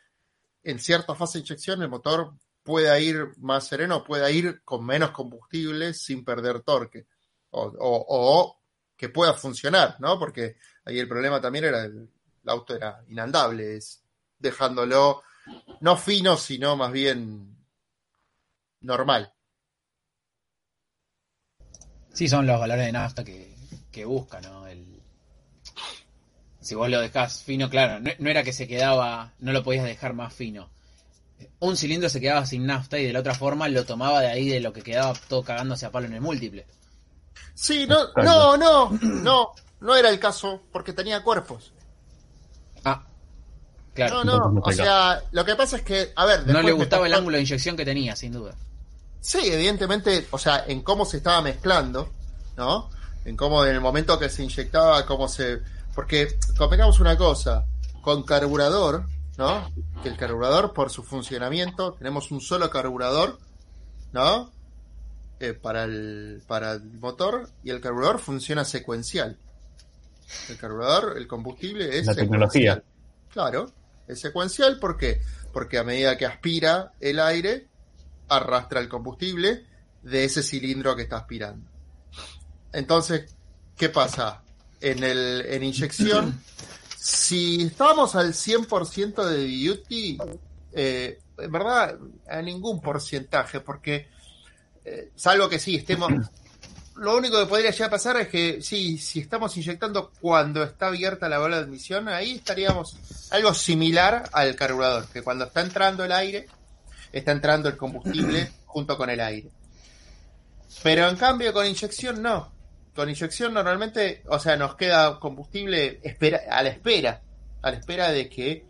en 0.63 0.79
cierta 0.79 1.15
fase 1.15 1.39
de 1.39 1.45
inyección 1.45 1.83
el 1.83 1.89
motor 1.89 2.35
pueda 2.63 2.99
ir 3.01 3.29
más 3.39 3.67
sereno, 3.67 4.05
pueda 4.05 4.31
ir 4.31 4.63
con 4.65 4.85
menos 4.85 5.13
combustible 5.13 5.95
sin 5.95 6.25
perder 6.25 6.61
torque. 6.63 7.07
O, 7.51 7.73
o, 7.79 8.57
que 8.97 9.09
pueda 9.09 9.33
funcionar, 9.35 9.97
¿no? 9.99 10.19
Porque 10.19 10.57
ahí 10.85 10.99
el 10.99 11.09
problema 11.09 11.41
también 11.41 11.65
era 11.65 11.85
el, 11.85 12.11
el 12.43 12.51
auto 12.51 12.75
era 12.75 13.03
inandable, 13.09 13.77
es 13.77 14.03
dejándolo 14.39 15.23
no 15.81 15.97
fino, 15.97 16.37
sino 16.37 16.77
más 16.77 16.93
bien 16.93 17.57
normal. 18.81 19.33
Sí, 22.13 22.29
son 22.29 22.47
los 22.47 22.59
valores 22.59 22.87
de 22.87 22.93
nafta 22.93 23.25
que, 23.25 23.57
que 23.91 24.05
busca, 24.05 24.41
¿no? 24.41 24.67
El, 24.67 25.01
si 26.61 26.75
vos 26.75 26.91
lo 26.91 27.01
dejás 27.01 27.43
fino, 27.43 27.71
claro, 27.71 28.01
no, 28.01 28.31
era 28.31 28.43
que 28.43 28.53
se 28.53 28.69
quedaba, 28.69 29.33
no 29.39 29.53
lo 29.53 29.63
podías 29.63 29.85
dejar 29.85 30.13
más 30.15 30.35
fino. 30.35 30.71
Un 31.59 31.77
cilindro 31.77 32.11
se 32.11 32.21
quedaba 32.21 32.45
sin 32.45 32.67
nafta 32.67 32.99
y 32.99 33.07
de 33.07 33.13
la 33.13 33.21
otra 33.21 33.35
forma 33.35 33.69
lo 33.69 33.87
tomaba 33.87 34.21
de 34.21 34.29
ahí 34.29 34.49
de 34.49 34.61
lo 34.61 34.73
que 34.73 34.83
quedaba 34.83 35.15
todo 35.29 35.43
cagándose 35.43 35.87
a 35.87 35.91
palo 35.91 36.07
en 36.07 36.15
el 36.15 36.21
múltiple. 36.21 36.67
Sí, 37.55 37.87
no, 37.87 38.13
no, 38.17 38.57
no, 38.57 38.91
no, 38.91 39.53
no 39.81 39.97
era 39.97 40.11
el 40.11 40.21
caso 40.21 40.63
porque 40.71 40.93
tenía 40.93 41.23
cuerpos. 41.23 41.73
Claro. 43.95 44.25
No, 44.25 44.51
no, 44.51 44.61
o 44.63 44.73
sea, 44.73 45.23
lo 45.33 45.45
que 45.45 45.57
pasa 45.57 45.77
es 45.77 45.83
que, 45.83 46.13
a 46.15 46.25
ver, 46.25 46.47
no 46.47 46.63
le 46.63 46.73
gustaba 46.73 47.07
el 47.07 47.15
ángulo 47.15 47.37
de 47.37 47.43
inyección 47.43 47.77
que 47.77 47.85
tenía, 47.85 48.15
sin 48.17 48.33
duda. 48.33 48.55
Sí, 49.21 49.41
evidentemente, 49.43 50.27
o 50.31 50.39
sea, 50.39 50.65
en 50.67 50.81
cómo 50.81 51.05
se 51.05 51.19
estaba 51.19 51.43
mezclando, 51.43 52.09
¿no? 52.57 52.89
En 53.25 53.37
cómo 53.37 53.65
en 53.67 53.75
el 53.75 53.81
momento 53.81 54.19
que 54.19 54.29
se 54.29 54.43
inyectaba, 54.43 55.05
cómo 55.07 55.29
se... 55.29 55.61
Porque 55.95 56.39
convengamos 56.57 57.01
una 57.01 57.19
cosa, 57.19 57.67
con 58.01 58.23
carburador, 58.23 59.05
¿no? 59.37 59.71
Que 60.03 60.09
el 60.09 60.17
carburador, 60.17 60.73
por 60.73 60.89
su 60.91 61.03
funcionamiento, 61.03 61.93
tenemos 61.95 62.31
un 62.31 62.41
solo 62.41 62.71
carburador, 62.71 63.39
¿no? 64.13 64.51
Eh, 65.41 65.53
para, 65.53 65.85
el, 65.85 66.43
para 66.47 66.73
el 66.73 66.83
motor 66.99 67.49
y 67.65 67.71
el 67.71 67.81
carburador 67.81 68.21
funciona 68.21 68.65
secuencial. 68.65 69.37
El 70.49 70.57
carburador, 70.57 71.19
el 71.19 71.27
combustible 71.27 71.99
es... 71.99 72.07
La 72.07 72.15
tecnología. 72.15 72.83
Claro, 73.33 73.71
es 74.11 74.21
secuencial, 74.21 74.79
¿por 74.79 74.97
qué? 74.97 75.21
Porque 75.53 75.79
a 75.79 75.85
medida 75.85 76.17
que 76.17 76.27
aspira 76.27 76.93
el 77.01 77.21
aire, 77.21 77.69
arrastra 78.29 78.81
el 78.81 78.89
combustible 78.89 79.67
de 80.03 80.25
ese 80.25 80.43
cilindro 80.43 80.97
que 80.97 81.03
está 81.03 81.19
aspirando. 81.19 81.69
Entonces, 82.73 83.35
¿qué 83.77 83.89
pasa? 83.89 84.43
En, 84.81 85.03
el, 85.05 85.45
en 85.47 85.63
inyección, 85.63 86.41
si 86.97 87.65
estamos 87.65 88.15
al 88.15 88.33
100% 88.33 89.25
de 89.25 89.69
duty, 89.69 90.19
eh, 90.73 91.19
en 91.39 91.53
verdad, 91.53 91.99
a 92.29 92.43
ningún 92.43 92.81
porcentaje, 92.81 93.61
porque 93.61 94.09
eh, 94.85 95.11
salvo 95.17 95.49
que 95.49 95.59
sí, 95.59 95.77
estemos... 95.77 96.13
Lo 97.01 97.17
único 97.17 97.41
que 97.41 97.47
podría 97.47 97.71
ya 97.71 97.89
pasar 97.89 98.19
es 98.19 98.29
que 98.29 98.61
sí, 98.61 98.99
si 98.99 99.21
estamos 99.21 99.57
inyectando 99.57 100.13
cuando 100.21 100.63
está 100.63 100.89
abierta 100.89 101.31
la 101.31 101.39
bola 101.39 101.57
de 101.57 101.63
admisión, 101.63 102.09
ahí 102.09 102.33
estaríamos 102.33 102.95
algo 103.31 103.55
similar 103.55 104.29
al 104.33 104.55
carburador, 104.55 105.07
que 105.07 105.23
cuando 105.23 105.47
está 105.47 105.63
entrando 105.63 106.05
el 106.05 106.13
aire, 106.13 106.47
está 107.11 107.33
entrando 107.33 107.71
el 107.71 107.79
combustible 107.79 108.53
junto 108.67 108.99
con 108.99 109.09
el 109.09 109.19
aire. 109.19 109.49
Pero 110.83 111.09
en 111.09 111.17
cambio 111.17 111.55
con 111.55 111.65
inyección 111.65 112.21
no. 112.21 112.53
Con 112.95 113.09
inyección 113.09 113.55
normalmente, 113.55 114.23
o 114.27 114.39
sea, 114.39 114.59
nos 114.59 114.75
queda 114.75 115.19
combustible 115.19 116.01
espera, 116.03 116.43
a 116.51 116.63
la 116.63 116.69
espera, 116.69 117.23
a 117.63 117.71
la 117.71 117.79
espera 117.79 118.11
de 118.11 118.29
que 118.29 118.67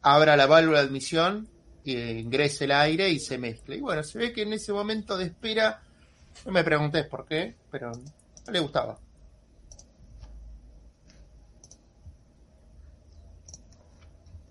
abra 0.00 0.36
la 0.36 0.46
válvula 0.46 0.78
de 0.78 0.86
admisión, 0.86 1.48
e 1.84 2.20
ingrese 2.20 2.66
el 2.66 2.70
aire 2.70 3.10
y 3.10 3.18
se 3.18 3.36
mezcle. 3.36 3.78
Y 3.78 3.80
bueno, 3.80 4.04
se 4.04 4.16
ve 4.16 4.32
que 4.32 4.42
en 4.42 4.52
ese 4.52 4.72
momento 4.72 5.18
de 5.18 5.24
espera, 5.24 5.82
no 6.44 6.52
me 6.52 6.64
pregunté 6.64 7.04
por 7.04 7.26
qué, 7.26 7.54
pero 7.70 7.92
no 7.92 8.52
le 8.52 8.60
gustaba. 8.60 8.98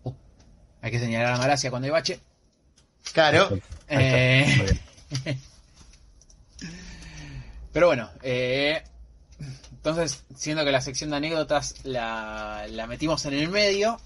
Uh, 0.03 0.13
hay 0.81 0.91
que 0.91 0.99
señalar 0.99 1.33
a 1.33 1.37
Malasia 1.37 1.69
cuando 1.69 1.85
hay 1.85 1.91
bache. 1.91 2.19
Claro. 3.13 3.59
Eh, 3.87 4.79
pero 7.73 7.87
bueno, 7.87 8.09
eh, 8.21 8.83
entonces, 9.71 10.23
siendo 10.35 10.63
que 10.63 10.71
la 10.71 10.81
sección 10.81 11.09
de 11.09 11.17
anécdotas 11.17 11.83
la, 11.83 12.65
la 12.69 12.87
metimos 12.87 13.25
en 13.25 13.33
el 13.33 13.49
medio, 13.49 13.99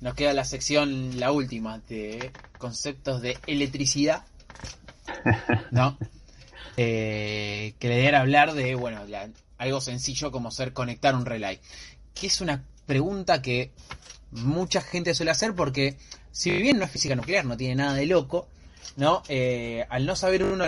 nos 0.00 0.14
queda 0.14 0.32
la 0.32 0.44
sección, 0.44 1.20
la 1.20 1.30
última, 1.30 1.78
de 1.88 2.32
conceptos 2.58 3.20
de 3.22 3.38
electricidad. 3.46 4.24
¿No? 5.70 5.96
Eh, 6.82 7.74
que 7.78 7.90
le 7.90 8.00
diera 8.00 8.20
hablar 8.20 8.54
de, 8.54 8.74
bueno, 8.74 9.04
algo 9.58 9.80
sencillo 9.82 10.32
como 10.32 10.50
ser 10.50 10.72
conectar 10.72 11.14
un 11.14 11.26
relay. 11.26 11.60
Que 12.14 12.28
es 12.28 12.40
una 12.40 12.64
pregunta 12.86 13.42
que 13.42 13.70
mucha 14.30 14.80
gente 14.80 15.12
suele 15.12 15.30
hacer 15.30 15.54
porque 15.54 15.98
si 16.32 16.50
bien 16.52 16.78
no 16.78 16.86
es 16.86 16.90
física 16.90 17.14
nuclear, 17.14 17.44
no 17.44 17.58
tiene 17.58 17.74
nada 17.74 17.92
de 17.92 18.06
loco, 18.06 18.48
¿no? 18.96 19.22
Eh, 19.28 19.84
al 19.90 20.06
no 20.06 20.16
saber 20.16 20.42
uno 20.42 20.64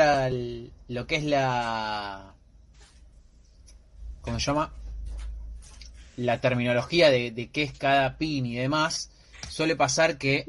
lo 0.88 1.06
que 1.06 1.16
es 1.16 1.24
la... 1.24 2.34
¿Cómo 4.20 4.38
se 4.38 4.44
llama? 4.44 4.70
La 6.18 6.42
terminología 6.42 7.08
de, 7.08 7.48
qué 7.50 7.62
es 7.62 7.72
cada 7.72 8.18
pin 8.18 8.44
y 8.44 8.56
demás, 8.56 9.10
suele 9.48 9.76
pasar 9.76 10.18
que 10.18 10.44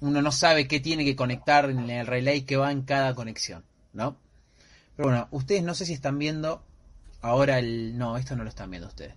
uno 0.00 0.20
no 0.20 0.30
sabe 0.30 0.68
qué 0.68 0.78
tiene 0.78 1.06
que 1.06 1.16
conectar 1.16 1.70
en 1.70 1.88
el 1.88 2.06
relay 2.06 2.42
que 2.42 2.58
va 2.58 2.70
en 2.70 2.82
cada 2.82 3.14
conexión, 3.14 3.64
¿no? 3.94 4.18
Pero 5.00 5.08
bueno, 5.12 5.28
ustedes 5.30 5.62
no 5.62 5.72
sé 5.72 5.86
si 5.86 5.94
están 5.94 6.18
viendo 6.18 6.62
ahora 7.22 7.58
el... 7.58 7.96
No, 7.96 8.18
esto 8.18 8.36
no 8.36 8.42
lo 8.44 8.50
están 8.50 8.68
viendo 8.70 8.86
ustedes. 8.86 9.14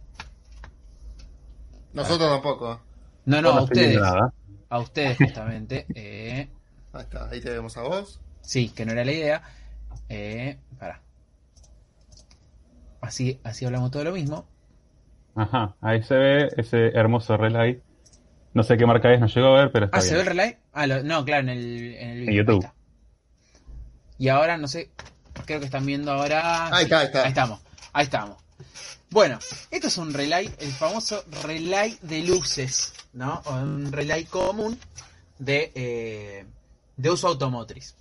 Nosotros 1.92 2.30
tampoco. 2.30 2.80
No, 3.26 3.42
no, 3.42 3.52
No 3.52 3.60
a 3.60 3.62
ustedes. 3.64 4.00
nada. 4.00 4.34
A 4.70 4.80
ustedes 4.80 5.18
justamente. 5.18 5.86
Eh, 5.94 6.48
Ahí 6.94 7.02
está, 7.02 7.28
ahí 7.30 7.42
te 7.42 7.50
vemos 7.50 7.76
a 7.76 7.82
vos. 7.82 8.22
sí, 8.42 8.70
que 8.70 8.86
no 8.86 8.94
era 8.94 9.04
la 9.04 9.12
idea. 9.12 9.44
Eh, 10.08 10.58
para. 10.80 11.02
Así, 13.02 13.42
así 13.44 13.66
hablamos 13.66 13.92
todo 13.92 14.06
lo 14.06 14.14
mismo. 14.14 14.46
Ajá, 15.36 15.76
ahí 15.82 16.02
se 16.04 16.16
ve 16.16 16.50
ese 16.56 16.88
hermoso 16.98 17.36
relay. 17.36 17.82
No 18.54 18.64
sé 18.64 18.78
qué 18.78 18.86
marca 18.86 19.12
es, 19.14 19.20
no 19.20 19.28
llegó 19.28 19.48
a 19.48 19.60
ver, 19.64 19.72
pero 19.74 19.88
está 19.88 19.98
Ah, 19.98 20.02
¿se 20.02 20.14
ve 20.14 20.22
el 20.22 20.28
relay? 20.28 20.56
Ah, 20.72 20.88
lo- 20.88 21.04
no, 21.04 21.26
claro, 21.26 21.42
en 21.42 21.50
el, 21.50 21.96
en 21.96 22.10
el 22.12 22.20
video. 22.22 22.44
YouTube. 22.46 22.64
Ahí 22.64 22.70
está. 22.70 22.74
Y 24.20 24.28
ahora, 24.30 24.58
no 24.58 24.68
sé, 24.70 24.90
creo 25.46 25.60
que 25.60 25.66
están 25.66 25.86
viendo 25.86 26.12
ahora... 26.12 26.76
Ahí 26.76 26.84
está, 26.84 27.00
ahí 27.00 27.06
está. 27.08 27.24
Ahí 27.24 27.30
estamos, 27.30 27.60
ahí 27.94 28.04
estamos. 28.06 28.38
Bueno, 29.10 29.38
esto 29.70 29.88
es 29.88 29.98
un 29.98 30.12
relay, 30.14 30.54
el 30.60 30.72
famoso 30.72 31.24
relay 31.44 31.98
de 32.02 32.24
luces, 32.24 32.94
¿no? 33.14 33.44
O 33.46 33.54
un 33.54 33.92
relay 33.92 34.26
común 34.26 34.80
de, 35.38 35.72
eh, 35.76 36.46
de 36.98 37.10
uso 37.12 37.28
automotriz. 37.28 37.96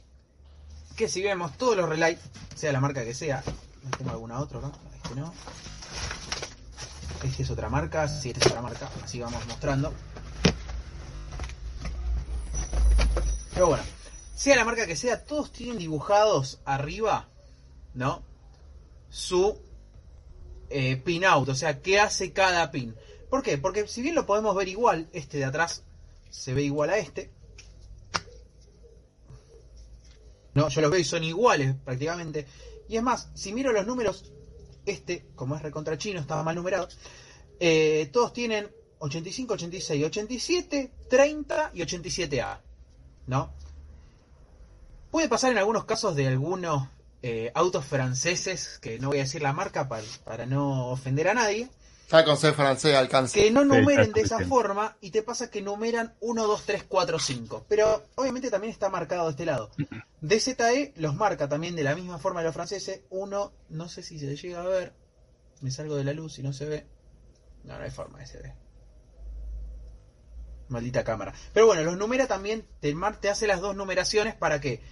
Que 0.96 1.08
si 1.08 1.22
vemos 1.22 1.56
todos 1.58 1.76
los 1.76 1.88
relays, 1.88 2.18
sea 2.54 2.72
la 2.72 2.80
marca 2.80 3.04
que 3.04 3.12
sea, 3.12 3.42
¿tengo 3.98 4.10
alguna 4.10 4.38
otra 4.38 4.60
acá? 4.60 4.72
Este 4.94 5.14
no. 5.20 5.34
Este 7.24 7.42
es 7.42 7.50
otra 7.50 7.68
marca, 7.68 8.08
sí, 8.08 8.30
esta 8.30 8.40
es 8.40 8.46
otra 8.46 8.62
marca, 8.62 8.88
así 9.04 9.20
vamos 9.20 9.46
mostrando. 9.46 9.92
Pero 13.52 13.66
bueno, 13.66 13.84
sea 14.34 14.56
la 14.56 14.64
marca 14.64 14.86
que 14.86 14.96
sea, 14.96 15.24
todos 15.24 15.52
tienen 15.52 15.78
dibujados 15.78 16.60
arriba, 16.64 17.28
¿no? 17.94 18.22
Su 19.10 19.58
eh, 20.70 20.96
pin 20.96 21.24
out, 21.24 21.48
o 21.48 21.54
sea, 21.54 21.80
qué 21.80 22.00
hace 22.00 22.32
cada 22.32 22.70
pin. 22.70 22.94
¿Por 23.28 23.42
qué? 23.42 23.58
Porque 23.58 23.86
si 23.88 24.02
bien 24.02 24.14
lo 24.14 24.26
podemos 24.26 24.54
ver 24.54 24.68
igual, 24.68 25.08
este 25.12 25.38
de 25.38 25.44
atrás 25.44 25.84
se 26.30 26.54
ve 26.54 26.62
igual 26.62 26.90
a 26.90 26.98
este. 26.98 27.30
No, 30.54 30.68
yo 30.68 30.80
los 30.80 30.90
veo 30.90 31.00
y 31.00 31.04
son 31.04 31.24
iguales 31.24 31.74
prácticamente. 31.84 32.46
Y 32.88 32.96
es 32.96 33.02
más, 33.02 33.30
si 33.34 33.52
miro 33.52 33.72
los 33.72 33.86
números, 33.86 34.32
este, 34.84 35.26
como 35.34 35.56
es 35.56 35.62
recontra 35.62 35.96
chino, 35.96 36.20
estaba 36.20 36.42
mal 36.42 36.56
numerado, 36.56 36.88
eh, 37.58 38.10
todos 38.12 38.32
tienen 38.32 38.70
85, 38.98 39.54
86, 39.54 40.04
87, 40.04 40.92
30 41.08 41.70
y 41.74 41.80
87A. 41.80 42.60
¿No? 43.26 43.52
Puede 45.10 45.28
pasar 45.28 45.52
en 45.52 45.58
algunos 45.58 45.84
casos 45.84 46.16
de 46.16 46.26
algunos 46.26 46.88
eh, 47.22 47.52
autos 47.54 47.84
franceses, 47.84 48.78
que 48.80 48.98
no 48.98 49.08
voy 49.08 49.18
a 49.18 49.22
decir 49.22 49.42
la 49.42 49.52
marca 49.52 49.88
para, 49.88 50.04
para 50.24 50.46
no 50.46 50.88
ofender 50.88 51.28
a 51.28 51.34
nadie, 51.34 51.68
Ya 52.10 52.24
con 52.24 52.36
ser 52.36 52.54
francés 52.54 52.94
alcanza. 52.94 53.34
que 53.34 53.50
no 53.50 53.64
numeren 53.64 54.12
de 54.12 54.20
esa 54.22 54.40
forma 54.40 54.96
y 55.00 55.10
te 55.10 55.22
pasa 55.22 55.50
que 55.50 55.62
numeran 55.62 56.14
1, 56.20 56.46
2, 56.46 56.62
3, 56.66 56.84
4, 56.88 57.18
5. 57.18 57.66
Pero 57.68 58.02
obviamente 58.16 58.50
también 58.50 58.72
está 58.72 58.88
marcado 58.90 59.24
de 59.24 59.30
este 59.30 59.46
lado. 59.46 59.70
DZE 60.20 60.92
los 60.96 61.14
marca 61.14 61.48
también 61.48 61.74
de 61.76 61.84
la 61.84 61.94
misma 61.94 62.18
forma 62.18 62.40
de 62.40 62.46
los 62.46 62.54
franceses. 62.54 63.00
Uno, 63.10 63.52
no 63.68 63.88
sé 63.88 64.02
si 64.02 64.18
se 64.18 64.36
llega 64.36 64.62
a 64.62 64.66
ver. 64.66 64.92
Me 65.60 65.70
salgo 65.70 65.96
de 65.96 66.04
la 66.04 66.12
luz 66.12 66.38
y 66.38 66.42
no 66.42 66.52
se 66.52 66.66
ve. 66.66 66.86
No, 67.64 67.78
no 67.78 67.84
hay 67.84 67.90
forma 67.90 68.18
de 68.18 68.26
se 68.26 68.38
ve. 68.38 68.54
Maldita 70.68 71.04
cámara. 71.04 71.32
Pero 71.52 71.66
bueno, 71.66 71.82
los 71.84 71.96
numera 71.96 72.26
también, 72.26 72.66
te 72.80 73.30
hace 73.30 73.46
las 73.46 73.60
dos 73.60 73.76
numeraciones 73.76 74.34
para 74.34 74.60
que, 74.60 74.82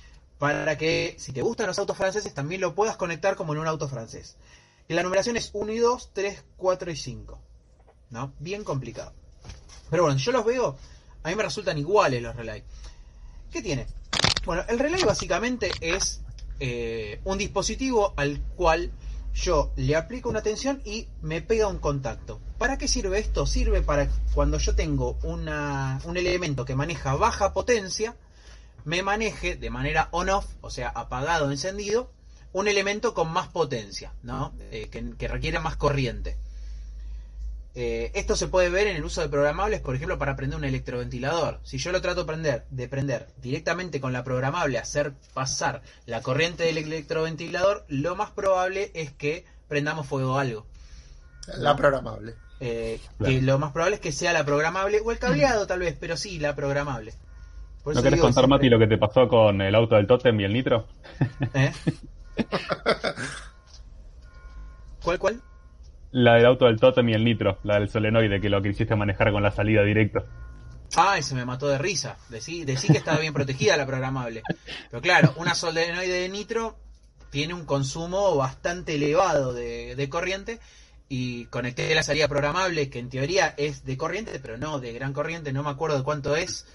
para 0.41 0.78
que 0.78 1.16
si 1.18 1.32
te 1.32 1.43
gustan 1.43 1.66
los 1.66 1.78
autos 1.78 1.99
franceses 1.99 2.32
también 2.32 2.62
lo 2.62 2.74
puedas 2.74 2.97
conectar 2.97 3.36
como 3.36 3.53
en 3.53 3.61
un 3.61 3.66
auto 3.66 3.88
francés. 3.88 4.36
Y 4.88 4.95
la 4.95 5.03
numeración 5.03 5.36
es 5.36 5.51
1 5.53 5.70
y 5.70 5.78
2, 5.78 6.11
3, 6.14 6.45
4 6.57 6.91
y 6.91 6.97
5. 6.97 7.38
¿No? 8.09 8.32
Bien 8.38 8.64
complicado. 8.64 9.12
Pero 9.91 10.05
bueno, 10.05 10.18
yo 10.18 10.32
los 10.32 10.45
veo, 10.47 10.78
a 11.22 11.28
mí 11.28 11.34
me 11.34 11.43
resultan 11.43 11.76
iguales 11.76 12.22
los 12.22 12.34
relay. 12.34 12.64
¿Qué 13.51 13.61
tiene? 13.61 13.86
Bueno, 14.47 14.64
el 14.66 14.78
relay 14.78 15.05
básicamente 15.05 15.70
es 15.82 16.22
eh, 16.59 17.20
un 17.24 17.36
dispositivo 17.36 18.14
al 18.16 18.41
cual 18.57 18.91
yo 19.34 19.72
le 19.76 19.95
aplico 19.95 20.30
una 20.30 20.43
tensión 20.43 20.80
y 20.86 21.07
me 21.20 21.43
pega 21.43 21.68
un 21.68 21.80
contacto. 21.80 22.41
¿Para 22.57 22.78
qué 22.78 22.88
sirve 22.88 23.18
esto? 23.18 23.45
Sirve 23.45 23.82
para 23.82 24.09
cuando 24.32 24.57
yo 24.57 24.74
tengo 24.74 25.18
una, 25.22 26.01
un 26.05 26.16
elemento 26.16 26.64
que 26.64 26.74
maneja 26.74 27.14
baja 27.14 27.53
potencia, 27.53 28.16
me 28.85 29.03
maneje 29.03 29.57
de 29.57 29.70
manera 29.70 30.09
on-off, 30.12 30.47
o 30.61 30.70
sea, 30.70 30.89
apagado 30.89 31.47
o 31.47 31.51
encendido, 31.51 32.11
un 32.53 32.68
elemento 32.68 33.14
con 33.14 33.31
más 33.31 33.49
potencia, 33.49 34.12
¿no? 34.22 34.53
Eh, 34.70 34.89
que, 34.91 35.16
que 35.16 35.28
requiere 35.28 35.61
más 35.61 35.76
corriente. 35.76 36.37
Eh, 37.76 38.11
esto 38.14 38.35
se 38.35 38.49
puede 38.49 38.68
ver 38.68 38.89
en 38.89 38.97
el 38.97 39.05
uso 39.05 39.20
de 39.20 39.28
programables, 39.28 39.81
por 39.81 39.95
ejemplo, 39.95 40.18
para 40.18 40.35
prender 40.35 40.59
un 40.59 40.64
electroventilador. 40.64 41.61
Si 41.62 41.78
yo 41.78 41.93
lo 41.93 42.01
trato 42.01 42.22
de 42.22 42.26
prender, 42.26 42.64
de 42.70 42.89
prender 42.89 43.28
directamente 43.41 44.01
con 44.01 44.12
la 44.12 44.24
programable, 44.24 44.78
hacer 44.78 45.12
pasar 45.35 45.83
la 46.07 46.20
corriente 46.20 46.64
del 46.64 46.78
electroventilador, 46.78 47.85
lo 47.89 48.16
más 48.16 48.31
probable 48.33 48.91
es 48.95 49.12
que 49.12 49.45
prendamos 49.68 50.07
fuego 50.09 50.37
a 50.37 50.43
algo. 50.43 50.66
La 51.57 51.76
programable. 51.76 52.35
Eh, 52.59 53.01
Claro. 53.18 53.35
Que 53.35 53.41
lo 53.41 53.59
más 53.59 53.72
probable 53.72 53.97
es 53.97 54.01
que 54.01 54.12
sea 54.12 54.33
la 54.33 54.45
programable 54.45 55.01
o 55.05 55.12
el 55.12 55.18
cableado, 55.18 55.66
tal 55.66 55.78
vez, 55.78 55.97
pero 55.99 56.16
sí, 56.16 56.39
la 56.39 56.55
programable. 56.57 57.14
¿No 57.85 58.03
querés 58.03 58.20
contar, 58.20 58.45
siempre- 58.45 58.47
Mati, 58.59 58.68
lo 58.68 58.78
que 58.78 58.87
te 58.87 58.99
pasó 58.99 59.26
con 59.28 59.61
el 59.62 59.74
auto 59.74 59.95
del 59.97 60.07
Totem 60.07 60.39
y 60.41 60.45
el 60.45 60.53
Nitro? 60.53 60.87
¿Eh? 61.55 61.72
¿Cuál, 65.03 65.18
cuál? 65.18 65.41
La 66.12 66.35
del 66.35 66.47
auto 66.47 66.66
del 66.66 66.78
Totem 66.81 67.09
y 67.09 67.14
el 67.14 67.24
Nitro, 67.24 67.59
la 67.62 67.78
del 67.78 67.89
solenoide, 67.89 68.41
que 68.41 68.49
lo 68.51 68.61
quisiste 68.62 68.95
manejar 68.97 69.33
con 69.33 69.43
la 69.43 69.51
salida 69.51 69.83
directo. 69.83 70.24
Ay, 70.97 71.22
se 71.22 71.35
me 71.37 71.45
mató 71.45 71.68
de 71.68 71.78
risa. 71.78 72.16
Decí, 72.28 72.64
decí 72.64 72.89
que 72.89 72.99
estaba 72.99 73.18
bien 73.20 73.33
protegida 73.33 73.76
la 73.76 73.87
programable. 73.87 74.43
Pero 74.91 75.01
claro, 75.01 75.33
una 75.37 75.55
solenoide 75.55 76.20
de 76.22 76.28
nitro 76.28 76.76
tiene 77.31 77.55
un 77.55 77.64
consumo 77.64 78.37
bastante 78.37 78.97
elevado 78.97 79.53
de, 79.55 79.95
de 79.95 80.09
corriente 80.09 80.59
y 81.09 81.45
conecté 81.47 81.95
la 81.95 82.03
salida 82.03 82.26
programable 82.26 82.91
que 82.91 82.99
en 82.99 83.09
teoría 83.09 83.55
es 83.57 83.85
de 83.85 83.97
corriente, 83.97 84.41
pero 84.41 84.59
no 84.59 84.81
de 84.81 84.93
gran 84.93 85.12
corriente, 85.12 85.53
no 85.53 85.62
me 85.62 85.70
acuerdo 85.70 85.97
de 85.99 86.03
cuánto 86.05 86.35
es. 86.35 86.66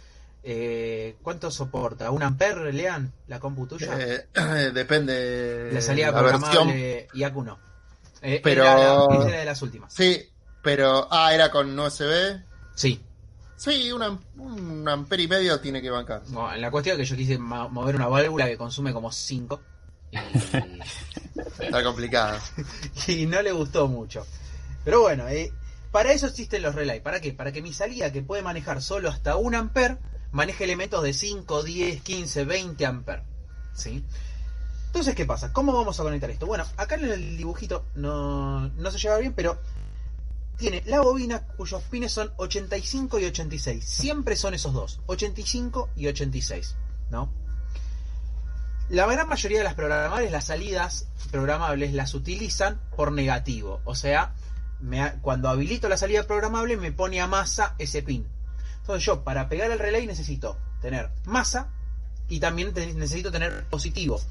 Eh, 0.48 1.16
¿Cuánto 1.24 1.50
soporta? 1.50 2.12
¿Un 2.12 2.22
ampere, 2.22 2.72
Lean? 2.72 3.12
¿La 3.28 3.40
compu 3.40 3.66
tuya? 3.66 3.98
Eh, 4.00 4.28
depende 4.74 5.72
la 5.74 5.82
salida 5.82 6.12
la 6.12 6.22
versión. 6.22 6.42
programable 6.42 7.08
IACU 7.16 7.44
no. 7.44 7.60
Eh, 8.22 8.42
Pero- 8.44 8.64
era 8.64 8.76
la- 8.78 9.08
esa 9.18 9.28
era 9.30 9.40
de 9.40 9.46
las 9.46 9.62
últimas. 9.64 9.92
Sí, 9.94 10.22
pero. 10.62 11.08
Ah, 11.12 11.34
era 11.34 11.50
con 11.50 11.78
USB. 11.80 12.40
Sí. 12.76 13.02
Sí, 13.56 13.92
un, 13.92 14.04
am- 14.04 14.20
un 14.38 14.88
ampere 14.88 15.24
y 15.24 15.28
medio 15.28 15.60
tiene 15.60 15.82
que 15.82 15.90
bancar. 15.90 16.22
Bueno, 16.28 16.56
la 16.58 16.70
cuestión 16.70 16.94
es 17.00 17.08
que 17.10 17.12
yo 17.12 17.18
quise 17.18 17.38
mover 17.40 17.96
una 17.96 18.08
válvula 18.08 18.46
que 18.46 18.58
consume 18.58 18.94
como 18.94 19.12
5. 19.12 19.62
Está 21.60 21.84
complicado. 21.84 22.38
y 23.08 23.26
no 23.26 23.42
le 23.42 23.52
gustó 23.52 23.88
mucho. 23.88 24.26
Pero 24.84 25.02
bueno, 25.02 25.28
eh, 25.28 25.52
para 25.92 26.12
eso 26.12 26.28
existen 26.28 26.62
los 26.62 26.76
relay. 26.76 27.00
¿Para 27.00 27.20
qué? 27.22 27.34
Para 27.34 27.52
que 27.52 27.62
mi 27.62 27.74
salida, 27.74 28.12
que 28.12 28.22
puede 28.22 28.42
manejar 28.44 28.82
solo 28.82 29.10
hasta 29.10 29.38
1 29.38 29.58
amper, 29.58 29.98
maneje 30.36 30.66
elementos 30.66 31.02
de 31.02 31.14
5, 31.14 31.64
10, 31.64 32.02
15, 32.02 32.44
20 32.44 32.86
amper. 32.86 33.24
¿Sí? 33.74 34.04
Entonces, 34.88 35.16
¿qué 35.16 35.26
pasa? 35.26 35.54
¿Cómo 35.54 35.74
vamos 35.74 35.98
a 36.00 36.04
conectar 36.04 36.30
esto? 36.30 36.46
Bueno, 36.46 36.66
acá 36.76 36.96
en 36.96 37.06
el 37.06 37.38
dibujito 37.38 37.86
no, 37.96 38.68
no 38.68 38.92
se 38.92 38.98
lleva 38.98 39.18
bien, 39.18 39.34
pero 39.34 39.58
tiene 40.58 40.84
la 40.86 41.02
bobina 41.02 41.42
cuyos 41.58 41.82
pines 41.84 42.12
son 42.12 42.32
85 42.36 43.20
y 43.20 43.26
86. 43.26 43.84
Siempre 43.86 44.36
son 44.36 44.54
esos 44.54 44.74
dos, 44.74 45.00
85 45.06 45.90
y 45.96 46.08
86. 46.08 46.76
¿No? 47.10 47.30
La 48.90 49.06
gran 49.08 49.30
mayoría 49.30 49.60
de 49.60 49.64
las 49.64 49.74
programables, 49.74 50.32
las 50.32 50.46
salidas 50.46 51.08
programables 51.32 51.94
las 51.94 52.14
utilizan 52.14 52.82
por 52.96 53.14
negativo. 53.14 53.80
O 53.86 53.96
sea, 53.96 54.34
cuando 55.22 55.48
habilito 55.48 55.88
la 55.88 55.98
salida 55.98 56.28
programable 56.28 56.76
me 56.76 56.92
pone 56.92 57.22
a 57.22 57.28
masa 57.28 57.76
ese 57.80 58.04
pin. 58.04 58.35
Entonces 58.86 59.04
yo 59.04 59.24
para 59.24 59.50
pegar 59.50 59.72
el 59.72 59.80
relay 59.80 60.06
necesito 60.06 60.60
tener 60.80 61.10
masa 61.24 61.72
y 62.30 62.40
también 62.40 62.72
necesito 62.76 63.32
tener 63.32 63.66
positivo. 63.66 64.22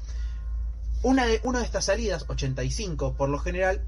Una 1.03 1.25
de, 1.25 1.41
una 1.43 1.59
de 1.59 1.65
estas 1.65 1.83
salidas, 1.83 2.23
85 2.29 3.15
por 3.17 3.27
lo 3.27 3.37
general, 3.37 3.83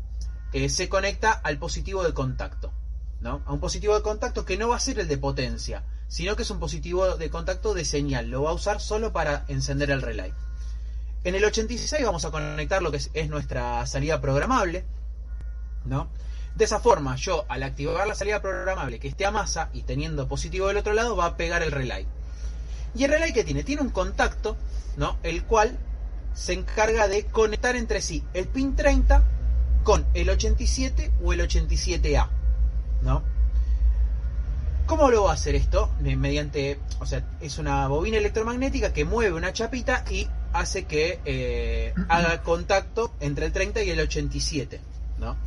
eh, 0.51 0.68
se 0.68 0.89
conecta 0.89 1.32
al 1.32 1.57
positivo 1.57 2.03
de 2.03 2.13
contacto. 2.13 2.74
¿no? 3.22 3.41
A 3.45 3.53
un 3.53 3.61
positivo 3.61 3.95
de 3.95 4.01
contacto 4.01 4.43
que 4.43 4.57
no 4.57 4.68
va 4.68 4.76
a 4.76 4.82
ser 4.82 4.99
el 4.99 5.07
de 5.07 5.18
potencia, 5.18 5.86
sino 6.09 6.36
que 6.36 6.41
es 6.43 6.51
un 6.51 6.59
positivo 6.59 7.15
de 7.15 7.30
contacto 7.30 7.74
de 7.74 7.86
señal. 7.86 8.30
Lo 8.30 8.43
va 8.43 8.49
a 8.49 8.53
usar 8.53 8.82
solo 8.82 9.13
para 9.13 9.45
encender 9.47 9.89
el 9.89 10.01
relay. 10.01 10.34
En 11.24 11.34
el 11.34 11.45
86 11.45 12.03
vamos 12.03 12.26
a 12.26 12.32
conectar 12.32 12.82
lo 12.82 12.91
que 12.91 12.97
es, 12.97 13.09
es 13.13 13.30
nuestra 13.30 13.86
salida 13.86 14.20
programable, 14.20 14.84
¿no? 15.86 16.09
De 16.57 16.65
esa 16.65 16.79
forma, 16.79 17.15
yo 17.17 17.45
al 17.49 17.61
activar 17.61 18.07
la 18.07 18.15
salida 18.15 18.41
programable 18.41 18.97
que 18.97 19.07
esté 19.07 19.27
a 19.27 19.31
masa 19.31 19.69
y 19.73 19.83
teniendo 19.83 20.27
positivo 20.27 20.67
del 20.67 20.77
otro 20.77 20.93
lado, 20.93 21.15
va 21.15 21.25
a 21.25 21.37
pegar 21.37 21.61
el 21.61 21.71
relay. 21.71 22.07
¿Y 22.95 23.03
el 23.03 23.11
relay 23.11 23.31
qué 23.31 23.43
tiene? 23.43 23.63
Tiene 23.63 23.83
un 23.83 23.91
contacto, 23.91 24.57
¿no? 24.95 25.17
El 25.21 25.43
cual 25.43 25.77
se 26.33 26.53
encarga 26.53 27.07
de 27.07 27.25
conectar 27.25 27.75
entre 27.75 28.01
sí 28.01 28.23
el 28.33 28.47
pin 28.47 28.75
30 28.75 29.23
con 29.83 30.03
el 30.15 30.31
87 30.31 31.11
o 31.23 31.31
el 31.31 31.41
87A, 31.41 32.27
¿no? 33.03 33.21
¿Cómo 34.87 35.11
lo 35.11 35.25
va 35.25 35.31
a 35.31 35.33
hacer 35.35 35.53
esto? 35.53 35.91
Mediante, 35.99 36.79
o 36.99 37.05
sea, 37.05 37.23
es 37.39 37.59
una 37.59 37.87
bobina 37.87 38.17
electromagnética 38.17 38.93
que 38.93 39.05
mueve 39.05 39.35
una 39.35 39.53
chapita 39.53 40.03
y 40.09 40.27
hace 40.53 40.85
que 40.85 41.19
eh, 41.23 41.93
haga 42.09 42.41
contacto 42.41 43.13
entre 43.19 43.45
el 43.45 43.51
30 43.51 43.83
y 43.83 43.91
el 43.91 43.99
87, 43.99 44.81
¿no? 45.19 45.37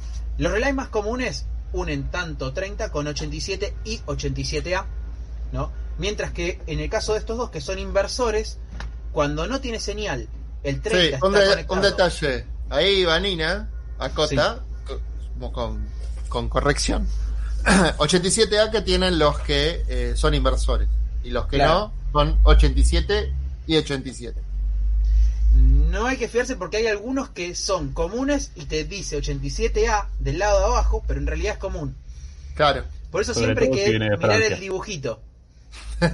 Los 0.40 0.52
relays 0.52 0.74
más 0.74 0.88
comunes 0.88 1.46
unen 1.72 2.10
tanto 2.10 2.52
30 2.52 2.90
con 2.90 3.06
87 3.06 3.74
y 3.84 3.98
87A, 3.98 4.86
¿no? 5.52 5.70
Mientras 5.98 6.32
que 6.32 6.60
en 6.66 6.80
el 6.80 6.88
caso 6.88 7.12
de 7.12 7.18
estos 7.18 7.36
dos 7.36 7.50
que 7.50 7.60
son 7.60 7.78
inversores, 7.78 8.58
cuando 9.12 9.46
no 9.46 9.60
tiene 9.60 9.78
señal, 9.80 10.28
el 10.62 10.80
30 10.80 10.90
Sí, 11.00 11.14
está 11.14 11.26
un, 11.26 11.32
de- 11.34 11.40
conectado- 11.40 11.74
un 11.74 11.82
detalle. 11.82 12.46
Ahí 12.70 13.04
Vanina 13.04 13.68
acota 13.98 14.64
como 15.34 15.52
con, 15.52 15.86
con 16.28 16.48
corrección. 16.48 17.06
87A 17.98 18.70
que 18.70 18.80
tienen 18.80 19.18
los 19.18 19.38
que 19.40 19.82
eh, 19.88 20.12
son 20.16 20.34
inversores 20.34 20.88
y 21.22 21.30
los 21.30 21.46
que 21.46 21.56
Claro. 21.56 21.92
no 22.12 22.20
son 22.20 22.38
87 22.44 23.32
y 23.66 23.76
87. 23.76 24.40
No 25.54 26.06
hay 26.06 26.16
que 26.16 26.28
fiarse 26.28 26.56
porque 26.56 26.76
hay 26.78 26.86
algunos 26.86 27.30
que 27.30 27.54
son 27.54 27.92
comunes 27.92 28.52
y 28.54 28.66
te 28.66 28.84
dice 28.84 29.18
87A 29.20 30.06
del 30.20 30.38
lado 30.38 30.58
de 30.60 30.64
abajo, 30.66 31.02
pero 31.06 31.18
en 31.20 31.26
realidad 31.26 31.54
es 31.54 31.58
común. 31.58 31.96
Claro. 32.54 32.84
Por 33.10 33.22
eso 33.22 33.34
Sobre 33.34 33.46
siempre 33.46 33.64
hay 33.66 33.70
que 33.72 33.98
mirar 33.98 34.42
el 34.42 34.60
dibujito. 34.60 35.20
¿no? 36.00 36.08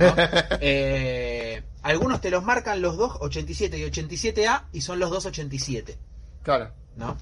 Eh, 0.60 1.62
algunos 1.82 2.20
te 2.20 2.30
los 2.30 2.42
marcan 2.42 2.80
los 2.82 2.96
dos 2.96 3.12
87 3.20 3.78
y 3.78 3.82
87A 3.82 4.64
y 4.72 4.80
son 4.80 4.98
los 4.98 5.10
dos 5.10 5.26
87, 5.26 5.96
Claro. 6.42 6.70
¿no? 6.96 7.16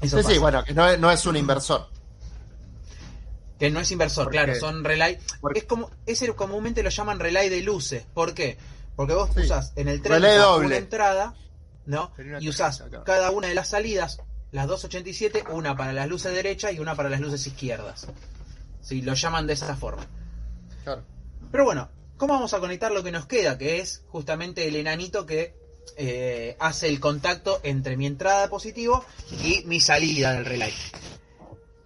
Sí, 0.00 0.06
Eso 0.06 0.18
sí, 0.18 0.24
pasa. 0.24 0.40
bueno, 0.40 0.64
que 0.64 0.74
no 0.74 0.88
es, 0.88 0.98
no 0.98 1.10
es 1.10 1.24
un 1.26 1.36
inversor. 1.36 1.88
Que 3.58 3.70
no 3.70 3.80
es 3.80 3.90
inversor, 3.90 4.24
Porque- 4.24 4.38
claro, 4.38 4.54
son 4.60 4.84
relay. 4.84 5.18
porque- 5.40 5.60
Es 5.60 5.64
como, 5.64 5.90
ese 6.06 6.32
comúnmente 6.34 6.82
lo 6.82 6.90
llaman 6.90 7.18
relay 7.18 7.48
de 7.48 7.60
luces. 7.62 8.04
¿Por 8.14 8.34
qué? 8.34 8.56
Porque 8.98 9.14
vos 9.14 9.30
Sí. 9.32 9.42
usás 9.42 9.72
en 9.76 9.86
el 9.86 10.02
30 10.02 10.26
Relay 10.28 10.38
doble. 10.38 10.66
una 10.66 10.76
entrada, 10.76 11.34
¿no? 11.86 12.10
Una 12.18 12.40
Y 12.42 12.48
usás 12.48 12.80
acá. 12.80 13.04
cada 13.04 13.30
una 13.30 13.46
de 13.46 13.54
las 13.54 13.68
salidas, 13.68 14.18
las 14.50 14.66
287, 14.66 15.44
una 15.52 15.76
para 15.76 15.92
las 15.92 16.08
luces 16.08 16.32
derechas 16.34 16.72
y 16.72 16.80
una 16.80 16.96
para 16.96 17.08
las 17.08 17.20
luces 17.20 17.46
izquierdas. 17.46 18.08
Sí, 18.82 19.00
lo 19.02 19.14
llaman 19.14 19.46
de 19.46 19.52
esa 19.52 19.76
forma. 19.76 20.04
Claro. 20.82 21.04
Pero 21.52 21.64
bueno, 21.64 21.88
¿cómo 22.16 22.34
vamos 22.34 22.52
a 22.54 22.58
conectar 22.58 22.90
lo 22.90 23.04
que 23.04 23.12
nos 23.12 23.26
queda? 23.26 23.56
Que 23.56 23.78
es 23.80 24.02
justamente 24.08 24.66
el 24.66 24.74
enanito 24.74 25.26
que 25.26 25.54
eh, 25.96 26.56
hace 26.58 26.88
el 26.88 26.98
contacto 26.98 27.60
entre 27.62 27.96
mi 27.96 28.04
entrada 28.06 28.42
de 28.42 28.48
positivo 28.48 29.04
y 29.44 29.62
mi 29.66 29.78
salida 29.78 30.32
del 30.32 30.44
relay. 30.44 30.74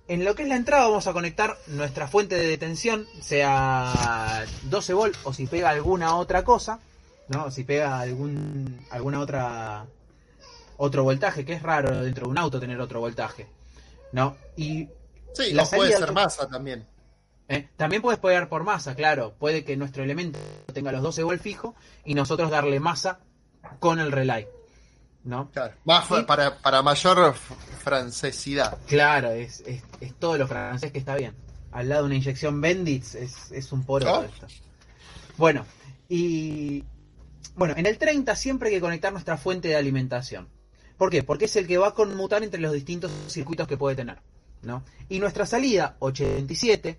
En 0.08 0.24
lo 0.24 0.34
que 0.34 0.44
es 0.44 0.48
la 0.48 0.56
entrada 0.56 0.88
vamos 0.88 1.06
a 1.06 1.12
conectar 1.12 1.58
nuestra 1.66 2.08
fuente 2.08 2.36
de 2.36 2.46
detención, 2.46 3.06
sea 3.20 4.44
12 4.64 4.94
volt 4.94 5.16
o 5.24 5.32
si 5.34 5.46
pega 5.46 5.68
alguna 5.70 6.16
otra 6.16 6.42
cosa, 6.42 6.80
¿no? 7.28 7.50
Si 7.50 7.64
pega 7.64 8.00
algún 8.00 8.84
alguna 8.90 9.20
otra 9.20 9.86
otro 10.76 11.04
voltaje, 11.04 11.44
que 11.44 11.52
es 11.54 11.62
raro 11.62 12.02
dentro 12.02 12.26
de 12.26 12.30
un 12.30 12.38
auto 12.38 12.58
tener 12.60 12.80
otro 12.80 13.00
voltaje, 13.00 13.48
¿no? 14.12 14.36
Y 14.56 14.88
Sí, 15.34 15.52
La 15.54 15.64
puede 15.64 15.96
ser 15.96 16.12
masa 16.12 16.46
también. 16.46 16.86
¿Eh? 17.48 17.68
También 17.76 18.02
puedes 18.02 18.20
pegar 18.20 18.48
por 18.50 18.64
masa, 18.64 18.94
claro. 18.94 19.34
Puede 19.38 19.64
que 19.64 19.76
nuestro 19.78 20.04
elemento 20.04 20.38
tenga 20.74 20.92
los 20.92 21.02
12 21.02 21.22
volt 21.22 21.40
fijo 21.42 21.74
y 22.04 22.14
nosotros 22.14 22.50
darle 22.50 22.80
masa 22.80 23.20
con 23.78 23.98
el 23.98 24.12
relay. 24.12 24.46
¿No? 25.24 25.50
Claro. 25.50 25.74
Más 25.84 26.06
Y- 26.10 26.22
para, 26.24 26.58
para 26.58 26.82
mayor 26.82 27.34
francesidad. 27.82 28.76
Claro, 28.86 29.30
es, 29.30 29.60
es, 29.66 29.82
es 30.00 30.14
todo 30.18 30.36
lo 30.36 30.46
francés 30.46 30.92
que 30.92 30.98
está 30.98 31.14
bien. 31.16 31.34
Al 31.70 31.88
lado 31.88 32.02
de 32.02 32.06
una 32.06 32.16
inyección 32.16 32.60
Bendix 32.60 33.14
es, 33.14 33.50
es 33.52 33.72
un 33.72 33.84
poro 33.84 34.04
¿No? 34.06 34.22
esto. 34.24 34.46
Bueno, 35.38 35.64
y. 36.08 36.84
Bueno, 37.54 37.74
en 37.76 37.86
el 37.86 37.98
30 37.98 38.34
siempre 38.36 38.68
hay 38.68 38.76
que 38.76 38.80
conectar 38.80 39.12
nuestra 39.12 39.36
fuente 39.36 39.68
de 39.68 39.76
alimentación. 39.76 40.48
¿Por 40.96 41.10
qué? 41.10 41.22
Porque 41.22 41.46
es 41.46 41.56
el 41.56 41.66
que 41.66 41.78
va 41.78 41.88
a 41.88 41.94
conmutar 41.94 42.42
entre 42.42 42.60
los 42.60 42.72
distintos 42.72 43.10
circuitos 43.28 43.66
que 43.66 43.76
puede 43.76 43.96
tener. 43.96 44.18
¿no? 44.62 44.84
Y 45.08 45.18
nuestra 45.18 45.46
salida 45.46 45.96
87, 45.98 46.98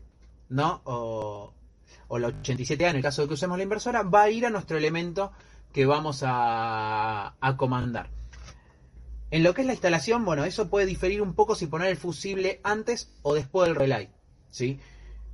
¿no? 0.50 0.82
O, 0.86 1.54
la 2.10 2.28
87A 2.28 2.92
en 2.92 2.98
el 2.98 3.02
caso 3.02 3.24
de 3.24 3.28
que 3.28 3.34
usemos 3.34 3.58
la 3.58 3.64
inversora, 3.64 4.04
va 4.04 4.24
a 4.24 4.30
ir 4.30 4.46
a 4.46 4.52
nuestro 4.52 4.78
elemento 4.78 5.32
que 5.72 5.88
vamos 5.88 6.22
a, 6.24 7.34
a 7.40 7.58
comandar. 7.58 8.10
En 9.32 9.42
lo 9.42 9.56
que 9.56 9.62
es 9.62 9.68
la 9.68 9.74
instalación, 9.74 10.24
bueno, 10.24 10.46
eso 10.46 10.70
puede 10.70 10.86
diferir 10.86 11.24
un 11.24 11.34
poco 11.34 11.56
si 11.56 11.66
poner 11.66 11.88
el 11.88 11.98
fusible 11.98 12.60
antes 12.64 13.12
o 13.24 13.34
después 13.34 13.68
del 13.68 13.76
relay. 13.76 14.12
¿sí? 14.52 14.80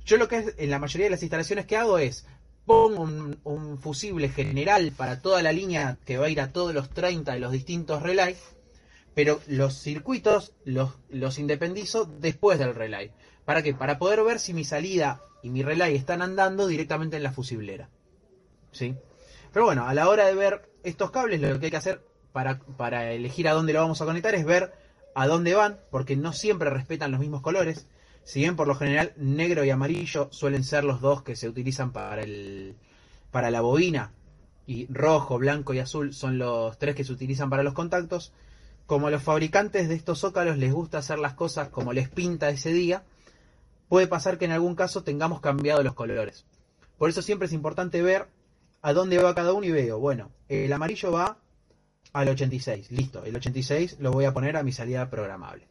Yo 0.06 0.16
lo 0.16 0.26
que 0.26 0.38
es, 0.38 0.54
en 0.56 0.70
la 0.70 0.78
mayoría 0.78 1.06
de 1.06 1.10
las 1.10 1.22
instalaciones 1.22 1.66
que 1.66 1.76
hago 1.76 1.98
es 1.98 2.26
pongo 2.70 3.02
un, 3.02 3.36
un 3.42 3.78
fusible 3.78 4.28
general 4.28 4.92
para 4.96 5.20
toda 5.20 5.42
la 5.42 5.50
línea 5.50 5.98
que 6.06 6.18
va 6.18 6.26
a 6.26 6.30
ir 6.30 6.40
a 6.40 6.52
todos 6.52 6.72
los 6.72 6.88
30 6.90 7.32
de 7.32 7.40
los 7.40 7.50
distintos 7.50 8.00
relays, 8.00 8.38
pero 9.12 9.40
los 9.48 9.74
circuitos 9.74 10.52
los, 10.64 10.92
los 11.08 11.40
independizo 11.40 12.04
después 12.04 12.60
del 12.60 12.76
relay. 12.76 13.10
¿Para 13.44 13.64
qué? 13.64 13.74
Para 13.74 13.98
poder 13.98 14.22
ver 14.22 14.38
si 14.38 14.54
mi 14.54 14.62
salida 14.62 15.20
y 15.42 15.50
mi 15.50 15.64
relay 15.64 15.96
están 15.96 16.22
andando 16.22 16.68
directamente 16.68 17.16
en 17.16 17.24
la 17.24 17.32
fusiblera. 17.32 17.88
¿Sí? 18.70 18.94
Pero 19.52 19.64
bueno, 19.64 19.88
a 19.88 19.92
la 19.92 20.08
hora 20.08 20.26
de 20.26 20.36
ver 20.36 20.70
estos 20.84 21.10
cables, 21.10 21.40
lo 21.40 21.58
que 21.58 21.66
hay 21.66 21.70
que 21.72 21.76
hacer 21.76 22.04
para, 22.30 22.60
para 22.60 23.10
elegir 23.10 23.48
a 23.48 23.52
dónde 23.52 23.72
lo 23.72 23.80
vamos 23.80 24.00
a 24.00 24.04
conectar 24.04 24.36
es 24.36 24.44
ver 24.44 24.72
a 25.16 25.26
dónde 25.26 25.54
van, 25.54 25.80
porque 25.90 26.14
no 26.14 26.32
siempre 26.32 26.70
respetan 26.70 27.10
los 27.10 27.18
mismos 27.18 27.42
colores. 27.42 27.88
Si 28.24 28.40
bien 28.40 28.56
por 28.56 28.68
lo 28.68 28.74
general 28.74 29.12
negro 29.16 29.64
y 29.64 29.70
amarillo 29.70 30.28
suelen 30.30 30.64
ser 30.64 30.84
los 30.84 31.00
dos 31.00 31.22
que 31.22 31.36
se 31.36 31.48
utilizan 31.48 31.92
para 31.92 32.22
el 32.22 32.76
para 33.30 33.50
la 33.50 33.60
bobina 33.60 34.12
y 34.66 34.86
rojo, 34.92 35.38
blanco 35.38 35.74
y 35.74 35.78
azul 35.78 36.14
son 36.14 36.38
los 36.38 36.78
tres 36.78 36.94
que 36.94 37.04
se 37.04 37.12
utilizan 37.12 37.50
para 37.50 37.62
los 37.62 37.74
contactos, 37.74 38.32
como 38.86 39.06
a 39.06 39.10
los 39.10 39.22
fabricantes 39.22 39.88
de 39.88 39.94
estos 39.94 40.18
zócalos 40.20 40.58
les 40.58 40.72
gusta 40.72 40.98
hacer 40.98 41.18
las 41.18 41.34
cosas 41.34 41.68
como 41.68 41.92
les 41.92 42.08
pinta 42.08 42.50
ese 42.50 42.72
día, 42.72 43.04
puede 43.88 44.06
pasar 44.06 44.38
que 44.38 44.44
en 44.44 44.52
algún 44.52 44.74
caso 44.74 45.02
tengamos 45.02 45.40
cambiado 45.40 45.82
los 45.82 45.94
colores. 45.94 46.44
Por 46.98 47.08
eso 47.08 47.22
siempre 47.22 47.46
es 47.46 47.52
importante 47.52 48.02
ver 48.02 48.28
a 48.82 48.92
dónde 48.92 49.18
va 49.18 49.34
cada 49.34 49.52
uno 49.52 49.66
y 49.66 49.72
veo, 49.72 49.98
bueno, 49.98 50.30
el 50.48 50.72
amarillo 50.72 51.12
va 51.12 51.38
al 52.12 52.28
86, 52.28 52.90
listo, 52.90 53.24
el 53.24 53.36
86 53.36 53.96
lo 54.00 54.12
voy 54.12 54.24
a 54.24 54.32
poner 54.32 54.56
a 54.56 54.62
mi 54.62 54.72
salida 54.72 55.08
programable. 55.10 55.69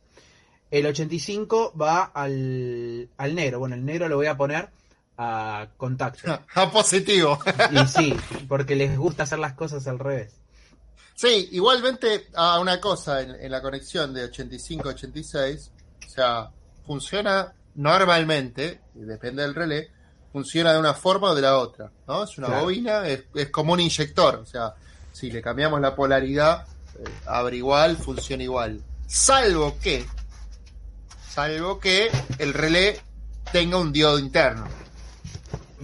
El 0.71 0.85
85 0.85 1.73
va 1.79 2.03
al, 2.13 3.09
al 3.17 3.35
negro, 3.35 3.59
bueno, 3.59 3.75
el 3.75 3.83
negro 3.85 4.07
lo 4.07 4.17
voy 4.17 4.27
a 4.27 4.37
poner 4.37 4.69
a 5.17 5.67
contacto. 5.77 6.39
A 6.55 6.71
positivo. 6.71 7.39
Y 7.71 7.87
sí, 7.87 8.15
porque 8.47 8.75
les 8.75 8.97
gusta 8.97 9.23
hacer 9.23 9.39
las 9.39 9.53
cosas 9.53 9.85
al 9.87 9.99
revés. 9.99 10.33
Sí, 11.15 11.49
igualmente 11.51 12.27
a 12.35 12.59
una 12.59 12.79
cosa 12.79 13.21
en, 13.21 13.31
en 13.31 13.51
la 13.51 13.61
conexión 13.61 14.13
de 14.13 14.31
85-86, 14.31 15.69
o 16.05 16.09
sea, 16.09 16.49
funciona 16.85 17.53
normalmente, 17.75 18.79
depende 18.93 19.41
del 19.41 19.55
relé, 19.55 19.91
funciona 20.31 20.71
de 20.73 20.79
una 20.79 20.93
forma 20.93 21.31
o 21.31 21.35
de 21.35 21.41
la 21.41 21.57
otra, 21.57 21.91
¿no? 22.07 22.23
Es 22.23 22.37
una 22.37 22.47
Claro. 22.47 22.63
bobina, 22.63 23.05
es, 23.07 23.23
es 23.35 23.49
como 23.49 23.73
un 23.73 23.79
inyector, 23.81 24.35
o 24.35 24.45
sea, 24.45 24.73
si 25.11 25.29
le 25.31 25.41
cambiamos 25.41 25.81
la 25.81 25.95
polaridad, 25.95 26.65
eh, 26.97 27.03
abre 27.25 27.57
igual, 27.57 27.97
funciona 27.97 28.43
igual. 28.43 28.81
Salvo 29.07 29.77
que, 29.81 30.05
salvo 31.33 31.79
que 31.79 32.09
el 32.37 32.53
relé 32.53 32.99
tenga 33.51 33.77
un 33.77 33.91
diodo 33.91 34.19
interno. 34.19 34.67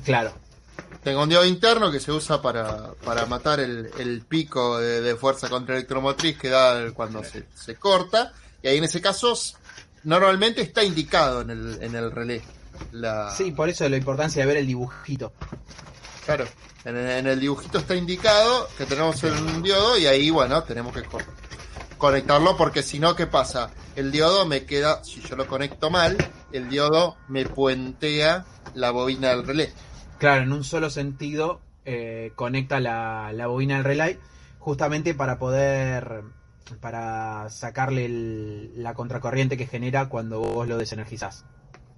Claro, 0.04 0.34
Tengo 1.04 1.24
un 1.24 1.30
diodo 1.30 1.46
interno 1.46 1.92
que 1.92 2.00
se 2.00 2.12
usa 2.12 2.42
para, 2.42 2.92
para 3.04 3.26
matar 3.28 3.60
el, 3.60 3.90
el 4.00 4.22
pico 4.22 4.80
de, 4.80 5.02
de 5.02 5.16
fuerza 5.16 5.50
contra 5.50 5.76
electromotriz 5.76 6.38
que 6.38 6.50
da 6.50 6.92
cuando 6.92 7.24
se, 7.24 7.46
se 7.56 7.76
corta. 7.76 8.34
Y 8.62 8.68
ahí 8.68 8.78
en 8.78 8.84
ese 8.84 9.02
caso 9.02 9.34
normalmente 10.04 10.62
está 10.62 10.84
indicado 10.84 11.42
en 11.42 11.50
el, 11.52 11.78
en 11.82 11.96
el 11.96 12.12
relé. 12.12 12.42
La, 12.92 13.32
sí, 13.36 13.52
por 13.52 13.70
eso 13.70 13.88
la 13.88 13.98
importancia 13.98 14.42
de 14.42 14.48
ver 14.48 14.58
el 14.58 14.68
dibujito. 14.68 15.32
Claro, 16.26 16.46
en, 16.84 16.98
el- 16.98 17.10
en 17.12 17.28
el 17.28 17.40
dibujito 17.40 17.78
está 17.78 17.96
indicado 17.96 18.68
que 18.78 18.86
tenemos 18.86 19.22
un 19.24 19.62
diodo 19.64 19.98
y 19.98 20.08
ahí, 20.08 20.30
bueno, 20.32 20.64
tenemos 20.64 20.94
que 20.94 21.04
co- 21.04 21.20
conectarlo 21.98 22.58
porque 22.58 22.84
si 22.84 23.00
no, 23.00 23.16
¿qué 23.16 23.28
pasa? 23.28 23.72
El 23.96 24.12
diodo 24.12 24.46
me 24.46 24.66
queda, 24.66 25.04
si 25.04 25.22
yo 25.22 25.36
lo 25.36 25.48
conecto 25.48 25.90
mal, 25.90 26.18
el 26.52 26.70
diodo 26.70 27.18
me 27.28 27.46
puentea 27.46 28.46
la 28.74 28.92
bobina 28.92 29.30
del 29.30 29.46
relé. 29.46 29.74
Claro, 30.18 30.44
en 30.44 30.52
un 30.54 30.64
solo 30.64 30.90
sentido 30.90 31.62
eh, 31.86 32.32
conecta 32.36 32.80
la, 32.80 33.32
la 33.34 33.48
bobina 33.48 33.76
del 33.76 33.84
relay 33.84 34.20
justamente 34.60 35.14
para 35.14 35.38
poder 35.38 36.24
para 36.82 37.48
sacarle 37.52 38.06
el- 38.06 38.82
la 38.82 38.96
contracorriente 38.96 39.56
que 39.58 39.68
genera 39.68 40.10
cuando 40.10 40.40
vos 40.40 40.68
lo 40.68 40.78
desenergizás. 40.78 41.46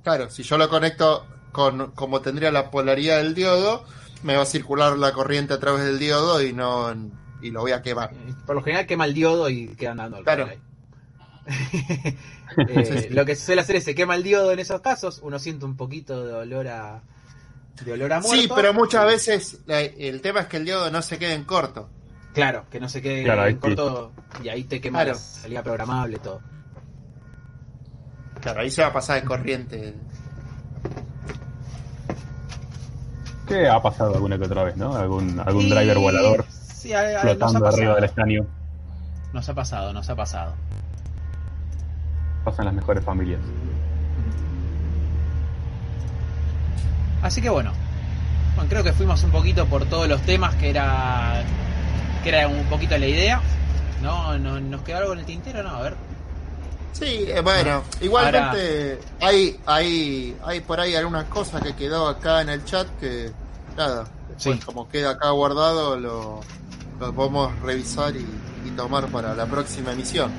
Claro, 0.04 0.30
si 0.30 0.44
yo 0.44 0.58
lo 0.58 0.70
conecto 0.70 1.26
con 1.52 1.92
como 1.92 2.22
tendría 2.22 2.52
la 2.52 2.70
polaridad 2.72 3.18
del 3.18 3.36
diodo, 3.36 3.84
me 4.24 4.36
va 4.36 4.44
a 4.44 4.46
circular 4.46 4.98
la 4.98 5.12
corriente 5.14 5.54
a 5.54 5.60
través 5.60 5.84
del 5.86 6.00
diodo 6.00 6.42
y 6.42 6.54
no 6.54 6.94
y 7.42 7.52
lo 7.52 7.62
voy 7.62 7.72
a 7.72 7.82
quemar. 7.82 8.12
Eh, 8.14 8.34
Por 8.46 8.56
lo 8.56 8.62
general 8.64 8.86
quema 8.86 9.06
el 9.06 9.14
diodo 9.14 9.50
y 9.50 9.68
quedan 9.76 9.98
dando 9.98 10.18
el 10.18 10.24
Claro. 10.24 10.48
Eh, 12.58 13.10
Lo 13.12 13.26
que 13.26 13.36
se 13.36 13.46
suele 13.46 13.62
hacer 13.62 13.76
es 13.76 13.84
se 13.84 13.94
quema 13.94 14.16
el 14.16 14.24
diodo 14.24 14.52
en 14.52 14.60
esos 14.60 14.82
casos, 14.82 15.20
uno 15.22 15.38
siente 15.38 15.66
un 15.66 15.76
poquito 15.76 16.26
de 16.26 16.34
olor 16.34 16.68
a 16.68 17.02
de 17.86 17.92
olor 17.94 18.12
a 18.14 18.20
muerto. 18.22 18.42
Sí, 18.42 18.50
pero 18.56 18.74
muchas 18.74 19.06
veces 19.06 19.60
la- 19.68 19.82
el 19.82 20.22
tema 20.22 20.40
es 20.42 20.48
que 20.48 20.58
el 20.58 20.66
diodo 20.66 20.90
no 20.90 21.02
se 21.02 21.20
quede 21.20 21.34
en 21.34 21.44
corto. 21.44 21.90
Claro, 22.34 22.66
que 22.72 22.80
no 22.80 22.90
se 22.90 23.02
quede 23.02 23.24
Claro, 23.24 23.46
en 23.48 23.58
corto 23.58 24.12
y 24.44 24.50
ahí 24.50 24.64
te 24.64 24.80
quema 24.82 25.00
Claro. 25.00 25.12
la 25.14 25.20
salida 25.20 25.62
programable 25.64 26.18
todo. 26.20 26.42
Claro, 28.42 28.62
ahí 28.62 28.72
se 28.72 28.82
va 28.82 28.88
a 28.88 28.94
pasar 28.94 29.22
de 29.22 29.28
corriente. 29.28 29.94
¿Qué 33.48 33.68
ha 33.68 33.82
pasado 33.82 34.16
alguna 34.16 34.38
que 34.38 34.46
otra 34.46 34.64
vez, 34.64 34.76
no? 34.78 34.96
Algún, 34.96 35.40
algún 35.40 35.70
driver 35.70 35.98
volador 36.00 36.46
Sí, 36.78 36.94
a- 36.94 37.00
a- 37.00 37.04
nos 37.04 37.16
ha 37.16 37.22
flotando 37.22 37.58
arriba 37.68 37.72
pasado. 37.72 37.96
del 37.96 38.04
estaño. 38.04 38.46
Nos 39.34 39.50
ha 39.50 39.54
pasado, 39.54 39.94
nos 39.94 40.10
ha 40.10 40.16
pasado. 40.16 40.54
Pasan 42.46 42.66
las 42.66 42.74
mejores 42.76 43.04
familias. 43.04 43.42
Así 47.22 47.42
que 47.42 47.50
bueno, 47.50 47.72
bueno, 48.56 48.70
creo 48.70 48.84
que 48.84 48.94
fuimos 48.94 49.24
un 49.24 49.32
poquito 49.32 49.66
por 49.66 49.86
todos 49.86 50.08
los 50.08 50.22
temas 50.22 50.56
que 50.56 50.70
era 50.70 51.44
que 52.24 52.30
era 52.30 52.48
un 52.48 52.64
poquito 52.66 52.98
la 52.98 53.08
idea. 53.08 53.42
¿No? 54.02 54.38
¿No 54.38 54.60
¿Nos 54.60 54.82
quedó 54.84 54.98
algo 55.00 55.14
en 55.14 55.20
el 55.20 55.26
tintero? 55.26 55.64
No, 55.64 55.70
a 55.70 55.82
ver. 55.82 55.96
Sí, 56.94 57.26
eh, 57.28 57.42
bueno, 57.42 57.82
igualmente 58.02 59.00
hay, 59.20 59.60
hay, 59.66 60.38
hay 60.46 60.60
por 60.62 60.80
ahí 60.80 60.96
algunas 60.96 61.26
cosas 61.26 61.62
que 61.64 61.76
quedó 61.76 62.08
acá 62.08 62.42
en 62.42 62.50
el 62.50 62.64
chat 62.66 62.88
que, 63.00 63.32
nada, 63.76 64.06
después 64.30 64.60
Sí. 64.60 64.66
como 64.66 64.88
queda 64.90 65.12
acá 65.12 65.30
guardado, 65.32 65.98
lo, 66.00 66.40
lo 67.00 67.14
podemos 67.14 67.60
revisar 67.62 68.16
y, 68.16 68.26
y 68.66 68.72
tomar 68.72 69.08
para 69.08 69.34
la 69.36 69.46
próxima 69.46 69.92
emisión. 69.94 70.32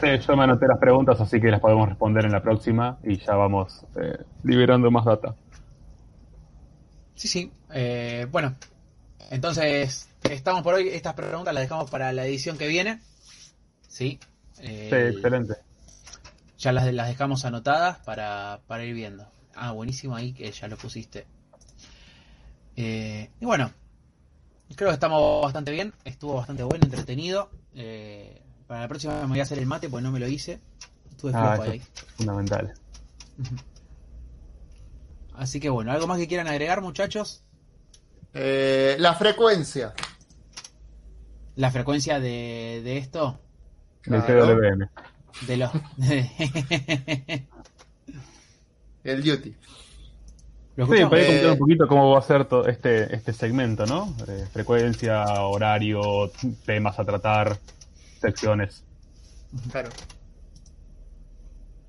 Sí, 0.00 0.08
yo 0.26 0.36
me 0.36 0.44
anoté 0.44 0.66
las 0.66 0.78
preguntas, 0.78 1.20
así 1.20 1.40
que 1.40 1.48
las 1.48 1.60
podemos 1.60 1.88
responder 1.88 2.24
en 2.24 2.32
la 2.32 2.42
próxima 2.42 2.98
y 3.04 3.18
ya 3.18 3.34
vamos 3.34 3.84
eh, 3.96 4.18
liberando 4.42 4.90
más 4.90 5.04
data. 5.04 5.34
Sí, 7.14 7.28
sí. 7.28 7.52
Eh, 7.72 8.26
bueno, 8.30 8.56
entonces 9.30 10.08
estamos 10.28 10.62
por 10.62 10.74
hoy. 10.74 10.88
Estas 10.88 11.14
preguntas 11.14 11.54
las 11.54 11.62
dejamos 11.62 11.88
para 11.88 12.12
la 12.12 12.26
edición 12.26 12.58
que 12.58 12.66
viene. 12.66 13.00
Sí. 13.86 14.18
Eh, 14.58 14.88
Sí, 14.90 15.16
excelente. 15.16 15.54
Ya 16.58 16.72
las, 16.72 16.92
las 16.92 17.08
dejamos 17.08 17.44
anotadas 17.44 17.98
para, 17.98 18.60
para 18.66 18.84
ir 18.84 18.94
viendo. 18.94 19.26
Ah, 19.54 19.70
buenísimo 19.72 20.16
ahí 20.16 20.32
que 20.32 20.50
ya 20.50 20.66
lo 20.66 20.76
pusiste. 20.76 21.26
Eh, 22.76 23.30
y 23.40 23.44
bueno, 23.44 23.70
creo 24.76 24.88
que 24.90 24.94
estamos 24.94 25.42
bastante 25.42 25.70
bien. 25.72 25.92
Estuvo 26.04 26.34
bastante 26.34 26.62
bueno, 26.62 26.84
entretenido. 26.84 27.50
Eh, 27.74 28.42
para 28.66 28.80
la 28.82 28.88
próxima 28.88 29.20
me 29.22 29.26
voy 29.28 29.40
a 29.40 29.44
hacer 29.44 29.58
el 29.58 29.66
mate 29.66 29.88
porque 29.88 30.02
no 30.04 30.10
me 30.12 30.20
lo 30.20 30.28
hice. 30.28 30.60
Estuve 31.10 31.32
Ah, 31.34 31.54
flojo 31.56 31.70
ahí. 31.70 31.78
es 31.78 32.02
fundamental. 32.16 32.74
Así 35.34 35.60
que 35.60 35.68
bueno, 35.70 35.92
¿algo 35.92 36.06
más 36.06 36.18
que 36.18 36.28
quieran 36.28 36.46
agregar, 36.48 36.80
muchachos? 36.82 37.42
Eh, 38.34 38.96
la 38.98 39.14
frecuencia. 39.14 39.94
La 41.56 41.70
frecuencia 41.70 42.18
de, 42.20 42.80
de 42.84 42.98
esto, 42.98 43.40
Del 44.04 44.88
de 45.46 45.56
los. 45.56 45.70
El 49.04 49.22
duty. 49.24 49.54
¿Lo 50.76 50.86
Sí, 50.86 51.04
podés 51.04 51.28
Eh, 51.28 51.32
contar 51.34 51.52
un 51.52 51.58
poquito 51.58 51.86
cómo 51.86 52.10
va 52.10 52.18
a 52.18 52.22
ser 52.22 52.46
todo 52.46 52.66
este, 52.66 53.14
este 53.14 53.32
segmento, 53.32 53.84
¿no? 53.86 54.14
Eh, 54.26 54.46
frecuencia, 54.52 55.24
horario, 55.42 56.30
temas 56.64 56.98
a 56.98 57.04
tratar, 57.04 57.58
secciones. 58.20 58.82
Claro. 59.70 59.90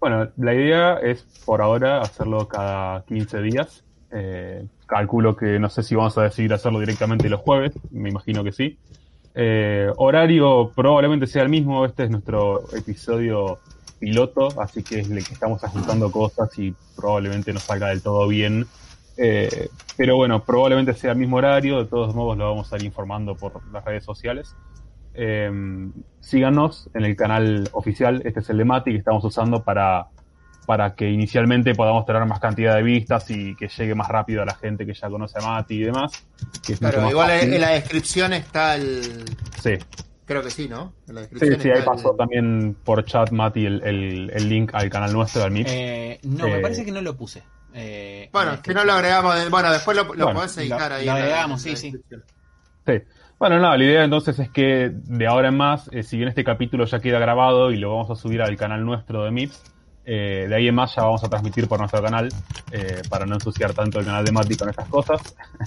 Bueno, 0.02 0.28
la 0.36 0.54
idea 0.54 0.98
es 0.98 1.26
por 1.46 1.62
ahora 1.62 2.02
hacerlo 2.02 2.48
cada 2.50 3.04
15 3.06 3.42
días. 3.42 3.84
Eh, 4.12 4.66
calculo 4.86 5.36
que 5.36 5.60
no 5.60 5.70
sé 5.70 5.82
si 5.82 5.96
vamos 5.96 6.18
a 6.18 6.24
decidir 6.24 6.54
hacerlo 6.54 6.80
directamente 6.80 7.30
los 7.30 7.40
jueves, 7.40 7.72
me 7.90 8.10
imagino 8.10 8.44
que 8.44 8.52
sí. 8.52 8.78
Eh, 9.34 9.90
horario 9.96 10.72
probablemente 10.76 11.26
sea 11.26 11.42
el 11.44 11.50
mismo, 11.50 11.86
este 11.86 12.04
es 12.04 12.10
nuestro 12.12 12.64
episodio 12.76 13.60
piloto, 14.04 14.50
así 14.60 14.84
que 14.84 15.00
es 15.00 15.10
el 15.10 15.24
que 15.24 15.34
estamos 15.34 15.64
ajustando 15.64 16.12
cosas 16.12 16.50
y 16.60 16.76
probablemente 16.94 17.54
no 17.54 17.60
salga 17.62 17.88
del 17.88 18.02
todo 18.02 18.28
bien. 18.28 18.68
Eh, 19.16 19.70
pero 19.96 20.18
bueno, 20.18 20.44
probablemente 20.44 20.94
sea 20.94 21.14
el 21.14 21.20
mismo 21.20 21.38
horario, 21.38 21.78
de 21.78 21.86
todos 21.86 22.14
modos 22.14 22.38
lo 22.38 22.50
vamos 22.50 22.74
a 22.74 22.76
ir 22.76 22.84
informando 22.84 23.36
por 23.36 23.66
las 23.72 23.86
redes 23.86 24.04
sociales. 24.04 24.58
Eh, 25.14 25.50
síganos 26.20 26.90
en 26.94 27.06
el 27.06 27.16
canal 27.16 27.70
oficial, 27.72 28.22
este 28.26 28.42
es 28.42 28.50
el 28.50 28.58
de 28.58 28.66
Mati 28.66 28.92
que 28.92 28.98
estamos 28.98 29.24
usando 29.24 29.64
para, 29.64 30.08
para 30.66 30.96
que 30.96 31.10
inicialmente 31.10 31.74
podamos 31.74 32.06
tener 32.06 32.26
más 32.26 32.42
cantidad 32.42 32.76
de 32.76 32.84
vistas 32.84 33.30
y 33.30 33.56
que 33.56 33.70
llegue 33.70 33.96
más 33.96 34.10
rápido 34.10 34.42
a 34.42 34.46
la 34.46 34.56
gente 34.56 34.86
que 34.86 34.94
ya 34.94 35.10
conoce 35.10 35.40
a 35.40 35.48
Mati 35.48 35.76
y 35.76 35.84
demás. 35.86 36.12
que 36.62 36.76
Claro, 36.76 37.10
igual 37.10 37.30
fácil. 37.30 37.54
en 37.54 37.62
la 37.62 37.70
descripción 37.70 38.34
está 38.34 38.76
el. 38.76 39.24
Sí, 39.62 39.78
Creo 40.26 40.42
que 40.42 40.50
sí, 40.52 40.68
¿no? 40.70 40.94
En 41.08 41.16
la 41.16 41.22
sí, 41.22 41.28
descripción 41.30 41.62
sí, 41.62 41.70
ahí 41.70 41.80
está 41.80 41.92
pasó 41.92 42.12
el- 42.12 42.18
también 42.18 42.78
por 42.84 43.04
chat 43.06 43.32
Mati 43.32 43.66
el, 43.66 43.84
el, 43.84 44.32
el 44.34 44.50
link 44.50 44.72
al 44.74 44.90
canal 44.90 45.12
nuestro, 45.12 45.44
al 45.44 45.52
MIP. 45.52 45.68
Eh, 45.70 46.20
no, 46.24 46.46
me 46.48 46.58
Eh, 46.58 46.62
parece 46.62 46.86
que 46.86 46.92
no 46.92 47.02
lo 47.02 47.16
puse. 47.18 47.44
Eh, 47.74 48.30
Bueno, 48.32 48.54
en 48.54 48.62
que 48.62 48.74
no 48.74 48.84
lo 48.86 48.94
agregamos. 48.94 49.36
de- 49.36 49.50
Bueno, 49.50 49.72
después 49.72 49.98
lo, 49.98 50.04
lo 50.04 50.26
Bueno, 50.26 50.34
podés 50.40 50.58
editar 50.58 50.92
ahí. 50.94 51.06
lo 51.06 51.12
agregamos, 51.14 51.62
sí, 51.62 51.76
sí. 51.76 51.94
Sí. 52.86 52.94
Bueno, 53.40 53.60
nada, 53.60 53.78
la 53.78 53.84
idea 53.84 54.04
entonces 54.06 54.40
es 54.40 54.50
que 54.50 54.90
de 54.94 55.28
ahora 55.28 55.50
en 55.50 55.58
más, 55.58 55.90
eh, 55.92 56.04
si 56.04 56.16
bien 56.18 56.30
este 56.30 56.44
capítulo 56.46 56.86
ya 56.86 57.00
queda 57.00 57.20
grabado 57.20 57.72
y 57.72 57.78
lo 57.78 57.90
vamos 57.90 58.10
a 58.10 58.16
subir 58.16 58.42
al 58.42 58.56
canal 58.56 58.86
nuestro 58.86 59.24
de 59.24 59.32
MIPS, 59.32 59.62
eh, 60.06 60.46
de 60.48 60.56
ahí 60.56 60.68
en 60.68 60.76
más 60.76 60.96
ya 60.96 61.04
vamos 61.04 61.24
a 61.24 61.30
transmitir 61.30 61.68
por 61.68 61.80
nuestro 61.80 62.02
canal 62.02 62.30
eh, 62.72 63.02
para 63.10 63.26
no 63.26 63.36
ensuciar 63.36 63.74
tanto 63.74 64.00
el 64.00 64.06
canal 64.06 64.24
de 64.24 64.32
Mati 64.32 64.56
con 64.56 64.70
estas 64.70 64.88
cosas 64.88 65.22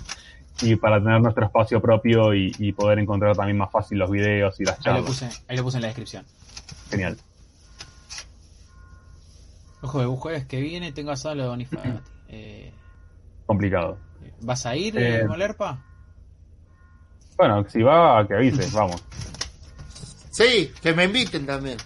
y 0.62 0.76
para 0.76 0.98
tener 1.02 1.20
nuestro 1.20 1.44
espacio 1.46 1.80
propio 1.80 2.34
y, 2.34 2.52
y 2.58 2.72
poder 2.72 2.98
encontrar 2.98 3.36
también 3.36 3.58
más 3.58 3.70
fácil 3.70 3.98
los 3.98 4.10
videos 4.10 4.58
y 4.60 4.64
las 4.64 4.74
Ahí 4.74 4.78
lo, 4.78 4.82
charlas. 4.84 5.04
puse, 5.06 5.30
ahí 5.48 5.56
lo 5.56 5.62
puse 5.64 5.76
en 5.78 5.82
la 5.82 5.88
descripción. 5.88 6.24
Genial. 6.90 7.16
Ojo, 9.82 10.00
el 10.00 10.08
jueves 10.08 10.46
que 10.46 10.60
viene 10.60 10.92
tengo 10.92 11.10
asado 11.10 11.34
lo 11.34 11.42
de 11.44 11.48
Bonifati. 11.50 11.88
Eh, 12.28 12.72
Complicado. 13.46 13.98
¿Vas 14.40 14.66
a 14.66 14.74
ir, 14.74 14.98
Eh, 14.98 15.20
eh, 15.20 15.24
Molerpa? 15.26 15.80
Bueno, 17.36 17.64
si 17.68 17.82
va, 17.82 18.26
que 18.26 18.34
avises, 18.34 18.72
vamos. 18.74 19.00
Sí, 20.32 20.72
que 20.82 20.92
me 20.92 21.04
inviten 21.04 21.46
también. 21.46 21.76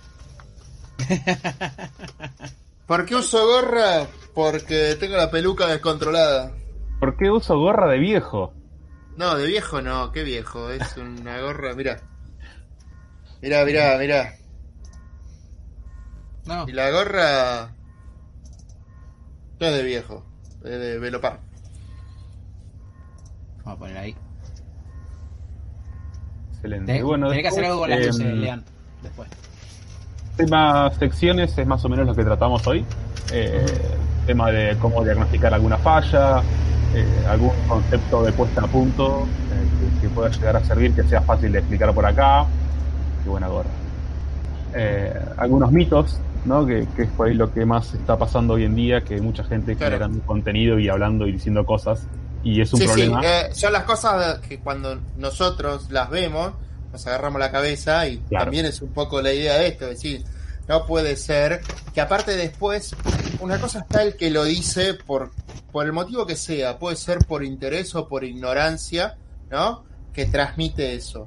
¿Por 2.87 3.05
qué 3.05 3.15
uso 3.17 3.47
gorra? 3.47 4.07
Porque 4.35 4.97
tengo 4.99 5.17
la 5.19 5.31
peluca 5.31 5.67
descontrolada. 5.67 6.53
¿Por 6.99 7.17
qué 7.19 7.31
uso 7.31 7.59
gorra 7.59 7.89
de 7.91 7.99
viejo? 7.99 8.55
No, 9.17 9.37
de 9.37 9.47
viejo 9.47 9.83
no, 9.83 10.13
qué 10.13 10.23
viejo. 10.25 10.71
Es 10.71 10.97
una 10.97 11.41
gorra, 11.43 11.75
mira. 11.75 12.01
Mira, 13.43 13.65
mira, 13.65 13.97
mira. 13.99 14.35
No. 16.47 16.69
Y 16.69 16.73
la 16.73 16.91
gorra. 16.91 17.71
No 19.61 19.67
es 19.67 19.73
de 19.75 19.83
viejo, 19.83 20.25
es 20.65 20.71
de 20.71 20.99
Velopar. 20.99 21.41
Vamos 23.59 23.77
a 23.77 23.79
poner 23.79 23.97
ahí. 23.99 24.17
Excelente. 26.55 26.87
Tenés, 26.87 27.05
bueno, 27.05 27.29
tenés 27.29 27.43
que 27.43 27.49
hacer 27.49 27.65
algo 27.67 27.81
con 27.81 27.91
las 27.91 27.99
después, 27.99 28.19
luces, 28.19 28.33
em, 28.33 28.41
Lean. 28.41 28.65
Después. 29.03 29.29
Tema 30.37 30.91
secciones 30.99 31.59
es 31.59 31.67
más 31.67 31.85
o 31.85 31.89
menos 31.91 32.07
lo 32.07 32.15
que 32.15 32.25
tratamos 32.25 32.67
hoy. 32.67 32.85
Eh, 33.33 33.67
tema 34.27 34.51
de 34.51 34.77
cómo 34.79 35.05
diagnosticar 35.05 35.53
alguna 35.53 35.77
falla, 35.79 36.43
eh, 36.95 37.07
algún 37.29 37.53
concepto 37.69 38.23
de 38.25 38.33
puesta 38.33 38.63
a 38.63 38.67
punto 38.67 39.25
eh, 39.25 39.91
que, 40.01 40.01
que 40.09 40.15
pueda 40.15 40.31
llegar 40.31 40.57
a 40.57 40.65
servir, 40.65 40.95
que 40.95 41.03
sea 41.05 41.21
fácil 41.23 41.53
de 41.53 41.59
explicar 41.59 41.93
por 41.95 42.05
acá. 42.07 42.47
Qué 43.23 43.29
buena 43.31 43.49
gorra. 43.49 43.69
Eh, 44.75 45.13
algunos 45.37 45.73
mitos, 45.73 46.19
¿no? 46.45 46.65
Que, 46.67 46.87
que 46.97 47.03
es 47.03 47.09
por 47.11 47.29
ahí 47.29 47.35
lo 47.35 47.53
que 47.53 47.65
más 47.65 47.93
está 47.95 48.17
pasando 48.19 48.55
hoy 48.55 48.65
en 48.65 48.75
día, 48.75 49.03
que 49.03 49.21
mucha 49.21 49.45
gente 49.45 49.77
Claro. 49.77 49.93
generando 49.93 50.25
contenido 50.25 50.79
y 50.79 50.89
hablando 50.89 51.27
y 51.27 51.33
diciendo 51.33 51.65
cosas, 51.67 52.07
y 52.43 52.61
es 52.61 52.73
un 52.73 52.81
Sí, 52.81 52.87
problema. 52.87 53.21
sí, 53.21 53.27
eh, 53.27 53.49
son 53.53 53.73
las 53.73 53.85
cosas 53.85 54.39
que 54.41 54.59
cuando 54.61 54.99
nosotros 55.17 55.91
las 55.91 56.09
vemos, 56.11 56.53
nos 56.93 57.07
agarramos 57.07 57.39
la 57.41 57.51
cabeza 57.51 58.07
y 58.09 58.19
Claro. 58.29 58.45
también 58.47 58.67
es 58.67 58.81
un 58.81 58.93
poco 58.93 59.21
la 59.21 59.33
idea 59.33 59.59
de 59.59 59.69
esto, 59.69 59.85
es 59.85 59.91
decir, 60.03 60.25
no 60.71 60.87
puede 60.87 61.17
ser 61.17 61.63
que 61.93 62.01
aparte 62.01 62.37
después, 62.37 62.95
una 63.41 63.61
cosa 63.61 63.81
está 63.81 64.05
el 64.05 64.15
que 64.15 64.31
lo 64.31 64.45
dice 64.45 64.95
por, 64.95 65.33
por 65.73 65.85
el 65.85 65.93
motivo 65.93 66.27
que 66.27 66.37
sea, 66.37 66.79
puede 66.79 66.95
ser 66.95 67.19
por 67.27 67.43
interés 67.43 67.93
o 67.97 68.07
por 68.07 68.23
ignorancia, 68.23 69.19
¿no? 69.51 69.83
Que 70.13 70.27
transmite 70.27 70.95
eso. 70.95 71.27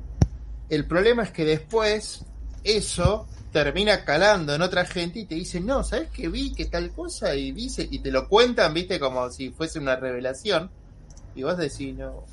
El 0.70 0.88
problema 0.88 1.24
es 1.24 1.32
que 1.32 1.44
después 1.44 2.26
eso 2.64 3.28
termina 3.52 4.06
calando 4.06 4.56
en 4.56 4.62
otra 4.62 4.86
gente 4.86 5.20
y 5.20 5.26
te 5.26 5.36
dicen, 5.36 5.66
no, 5.66 5.84
¿sabes 5.84 6.08
qué 6.12 6.30
vi? 6.30 6.54
que 6.54 6.68
tal 6.68 6.92
cosa? 6.92 7.36
Y 7.36 7.52
dice, 7.52 7.86
y 7.92 8.00
te 8.00 8.12
lo 8.12 8.30
cuentan, 8.30 8.74
viste, 8.74 8.98
como 8.98 9.30
si 9.30 9.50
fuese 9.50 9.78
una 9.78 9.98
revelación. 9.98 10.72
Y 11.36 11.44
vos 11.44 11.58
decís, 11.58 11.94
no, 11.94 12.24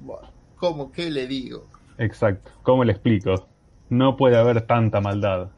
bueno, 0.00 0.30
¿cómo? 0.56 0.90
¿Qué 0.92 1.10
le 1.10 1.26
digo? 1.26 1.66
Exacto. 1.98 2.52
¿Cómo 2.62 2.84
le 2.84 2.92
explico? 2.92 3.46
No 3.90 4.16
puede 4.16 4.38
haber 4.38 4.62
tanta 4.62 5.02
maldad. 5.02 5.50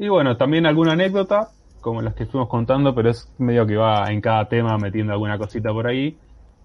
Y 0.00 0.08
bueno, 0.08 0.36
también 0.38 0.64
alguna 0.66 0.92
anécdota, 0.92 1.50
como 1.80 2.00
las 2.02 2.14
que 2.14 2.22
estuvimos 2.24 2.48
contando, 2.48 2.94
pero 2.94 3.10
es 3.10 3.30
medio 3.38 3.66
que 3.66 3.76
va 3.76 4.10
en 4.10 4.20
cada 4.22 4.48
tema 4.48 4.78
metiendo 4.78 5.12
alguna 5.12 5.36
cosita 5.38 5.72
por 5.72 5.86
ahí. 5.86 6.18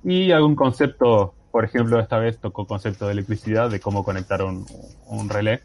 Y 0.03 0.31
algún 0.31 0.55
concepto, 0.55 1.35
por 1.51 1.65
ejemplo, 1.65 1.99
esta 1.99 2.17
vez 2.17 2.39
tocó 2.39 2.65
concepto 2.65 3.07
de 3.07 3.13
electricidad, 3.13 3.69
de 3.69 3.81
cómo 3.81 4.05
conectar 4.05 4.41
un, 4.43 4.65
un 5.07 5.29
relé, 5.29 5.63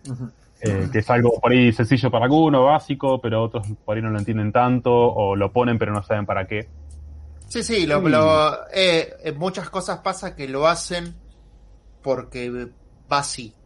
eh, 0.61 0.89
que 0.93 0.99
es 1.01 1.11
algo 1.11 1.33
por 1.41 1.53
ahí 1.53 1.73
sencillo 1.73 2.11
para 2.11 2.25
alguno, 2.27 2.65
básico, 2.65 3.21
pero 3.21 3.45
otros 3.45 3.67
por 3.85 3.97
ahí 3.97 4.03
no 4.03 4.11
lo 4.11 4.19
entienden 4.19 4.53
tanto, 4.53 4.93
o 4.93 5.37
lo 5.37 5.53
ponen 5.53 5.79
pero 5.79 5.93
no 5.93 6.03
saben 6.03 6.27
para 6.27 6.47
qué. 6.49 6.71
Sí, 7.49 7.63
sí, 7.65 7.87
lo, 7.87 8.01
lo- 8.09 8.69
eh, 8.73 9.33
muchas 9.37 9.71
cosas 9.71 10.01
pasa 10.01 10.37
que 10.37 10.49
lo 10.49 10.67
hacen 10.69 11.23
porque 12.03 12.51
va 13.13 13.19
así. 13.21 13.60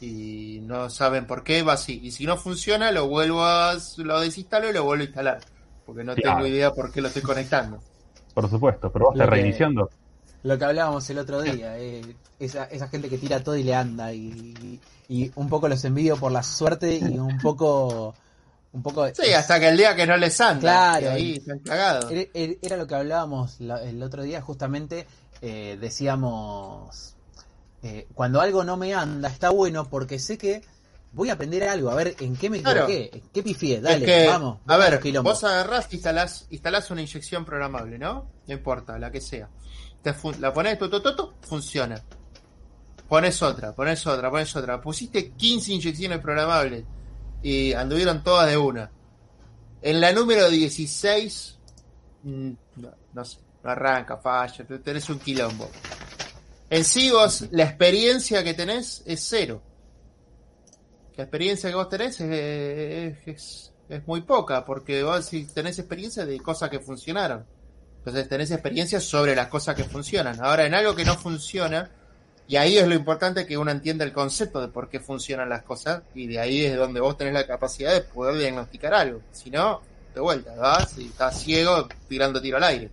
Y 0.00 0.60
no 0.62 0.88
saben 0.90 1.26
por 1.26 1.42
qué 1.42 1.62
va 1.62 1.72
así. 1.74 2.00
Y 2.02 2.10
si 2.12 2.24
no 2.26 2.36
funciona, 2.36 2.92
lo 2.92 3.08
vuelvo 3.08 3.42
a. 3.44 3.76
lo 3.96 4.20
desinstalo 4.20 4.70
y 4.70 4.72
lo 4.72 4.84
vuelvo 4.84 5.02
a 5.02 5.06
instalar. 5.06 5.40
Porque 5.84 6.04
no 6.04 6.14
Claro. 6.14 6.36
tengo 6.38 6.46
idea 6.48 6.70
por 6.72 6.92
qué 6.92 7.00
lo 7.00 7.08
estoy 7.08 7.22
conectando. 7.22 7.80
Por 8.34 8.48
supuesto, 8.48 8.92
pero 8.92 9.06
vos 9.06 9.16
Lo 9.16 9.24
que- 9.24 9.30
reiniciando. 9.30 9.90
Lo 10.44 10.56
que 10.56 10.64
hablábamos 10.64 11.08
el 11.10 11.18
otro 11.18 11.42
día, 11.42 11.76
eh, 11.78 12.14
esa, 12.38 12.64
esa 12.66 12.86
gente 12.88 13.08
que 13.08 13.18
tira 13.18 13.42
todo 13.42 13.56
y 13.56 13.64
le 13.64 13.74
anda 13.74 14.12
y, 14.12 14.78
y 15.08 15.32
un 15.34 15.48
poco 15.48 15.66
los 15.68 15.84
envidio 15.84 16.16
por 16.16 16.30
la 16.30 16.44
suerte 16.44 16.94
y 16.96 17.18
un 17.18 17.38
poco 17.38 18.14
un 18.70 18.82
poco 18.82 19.08
Sí, 19.14 19.32
hasta 19.32 19.58
que 19.58 19.68
el 19.70 19.76
día 19.76 19.96
que 19.96 20.06
no 20.06 20.16
les 20.16 20.40
anda. 20.40 20.60
Claro. 20.60 21.06
y 21.06 21.08
ahí 21.08 21.32
están 21.38 21.58
cagados. 21.58 22.08
Era, 22.12 22.30
era- 22.34 22.54
era 22.62 22.76
lo 22.76 22.86
que 22.86 22.94
hablábamos 22.94 23.58
la- 23.60 23.82
el 23.82 24.00
otro 24.02 24.22
día, 24.22 24.40
justamente 24.40 25.06
eh, 25.40 25.76
decíamos, 25.80 27.16
eh, 27.82 28.06
cuando 28.14 28.40
algo 28.40 28.64
no 28.64 28.76
me 28.76 28.94
anda, 28.94 29.28
está 29.28 29.50
bueno 29.50 29.88
porque 29.88 30.18
sé 30.18 30.36
que 30.38 30.62
voy 31.12 31.30
a 31.30 31.34
aprender 31.34 31.64
algo, 31.64 31.90
a 31.90 31.94
ver 31.94 32.14
en 32.20 32.36
qué 32.36 32.50
me 32.50 32.60
Claro. 32.60 32.84
equivoqué, 32.88 33.10
en 33.16 33.22
qué 33.32 33.42
pifié, 33.42 33.76
Es 33.76 33.82
dale, 33.82 34.04
que, 34.04 34.26
vamos, 34.26 34.58
a 34.66 34.76
ver, 34.76 35.00
vos 35.22 35.42
agarrás, 35.44 35.92
instalás, 35.92 36.46
instalás 36.50 36.90
una 36.90 37.00
inyección 37.00 37.44
programable, 37.44 37.98
¿no? 37.98 38.26
No 38.46 38.54
importa, 38.54 38.98
la 38.98 39.10
que 39.10 39.20
sea. 39.20 39.48
Te 40.02 40.14
la 40.38 40.52
pones, 40.52 40.78
tu, 40.78 40.88
tu, 40.90 41.00
tu, 41.00 41.16
tu, 41.16 41.32
funciona. 41.42 42.00
Pones 43.08 43.42
otra, 43.42 43.74
pones 43.74 44.06
otra, 44.06 44.30
pones 44.30 44.54
otra. 44.54 44.80
Pusiste 44.80 45.30
15 45.32 45.72
inyecciones 45.72 46.18
programables 46.20 46.84
y 47.42 47.72
anduvieron 47.72 48.22
todas 48.22 48.48
de 48.48 48.56
una. 48.58 48.90
En 49.80 50.00
la 50.00 50.12
número 50.12 50.50
16, 50.50 51.58
mm, 52.24 52.50
no, 52.76 52.90
no 53.14 53.24
sé, 53.24 53.38
no 53.64 53.70
arranca, 53.70 54.18
falla, 54.18 54.66
te- 54.66 54.78
tenés 54.80 55.08
un 55.08 55.18
quilombo. 55.20 55.70
En 56.70 56.84
sí 56.84 57.10
vos, 57.10 57.46
la 57.50 57.64
experiencia 57.64 58.44
que 58.44 58.54
tenés 58.54 59.02
es 59.06 59.24
cero. 59.26 59.62
La 61.16 61.24
experiencia 61.24 61.70
que 61.70 61.76
vos 61.76 61.88
tenés 61.88 62.20
es- 62.20 63.72
es 63.88 64.06
muy 64.06 64.20
poca, 64.20 64.64
porque 64.64 65.02
vos 65.02 65.24
si 65.24 65.44
tenés 65.46 65.78
experiencia 65.78 66.26
de 66.26 66.38
cosas 66.40 66.68
que 66.70 66.78
funcionaron. 66.78 67.44
Entonces 67.98 68.28
tenés 68.28 68.50
experiencia 68.50 69.00
sobre 69.00 69.34
las 69.34 69.48
cosas 69.48 69.74
que 69.74 69.84
funcionan. 69.84 70.38
Ahora, 70.40 70.66
en 70.66 70.74
algo 70.74 70.94
que 70.94 71.04
no 71.04 71.16
funciona, 71.16 71.90
y 72.46 72.56
ahí 72.56 72.78
es 72.78 72.86
lo 72.86 72.94
importante 72.94 73.46
que 73.46 73.58
uno 73.58 73.70
entienda 73.70 74.04
el 74.04 74.12
concepto 74.12 74.60
de 74.60 74.68
por 74.68 74.88
qué 74.88 75.00
funcionan 75.00 75.48
las 75.48 75.62
cosas, 75.62 76.02
y 76.14 76.26
de 76.26 76.38
ahí 76.38 76.64
es 76.64 76.76
donde 76.76 77.00
vos 77.00 77.16
tenés 77.16 77.34
la 77.34 77.46
capacidad 77.46 77.92
de 77.92 78.02
poder 78.02 78.36
diagnosticar 78.38 78.94
algo. 78.94 79.20
Si 79.32 79.50
no, 79.50 79.80
de 80.14 80.20
vuelta, 80.20 80.54
vas 80.54 80.96
y 80.98 81.06
estás 81.06 81.40
ciego 81.40 81.88
tirando 82.08 82.40
tiro 82.40 82.58
al 82.58 82.64
aire. 82.64 82.90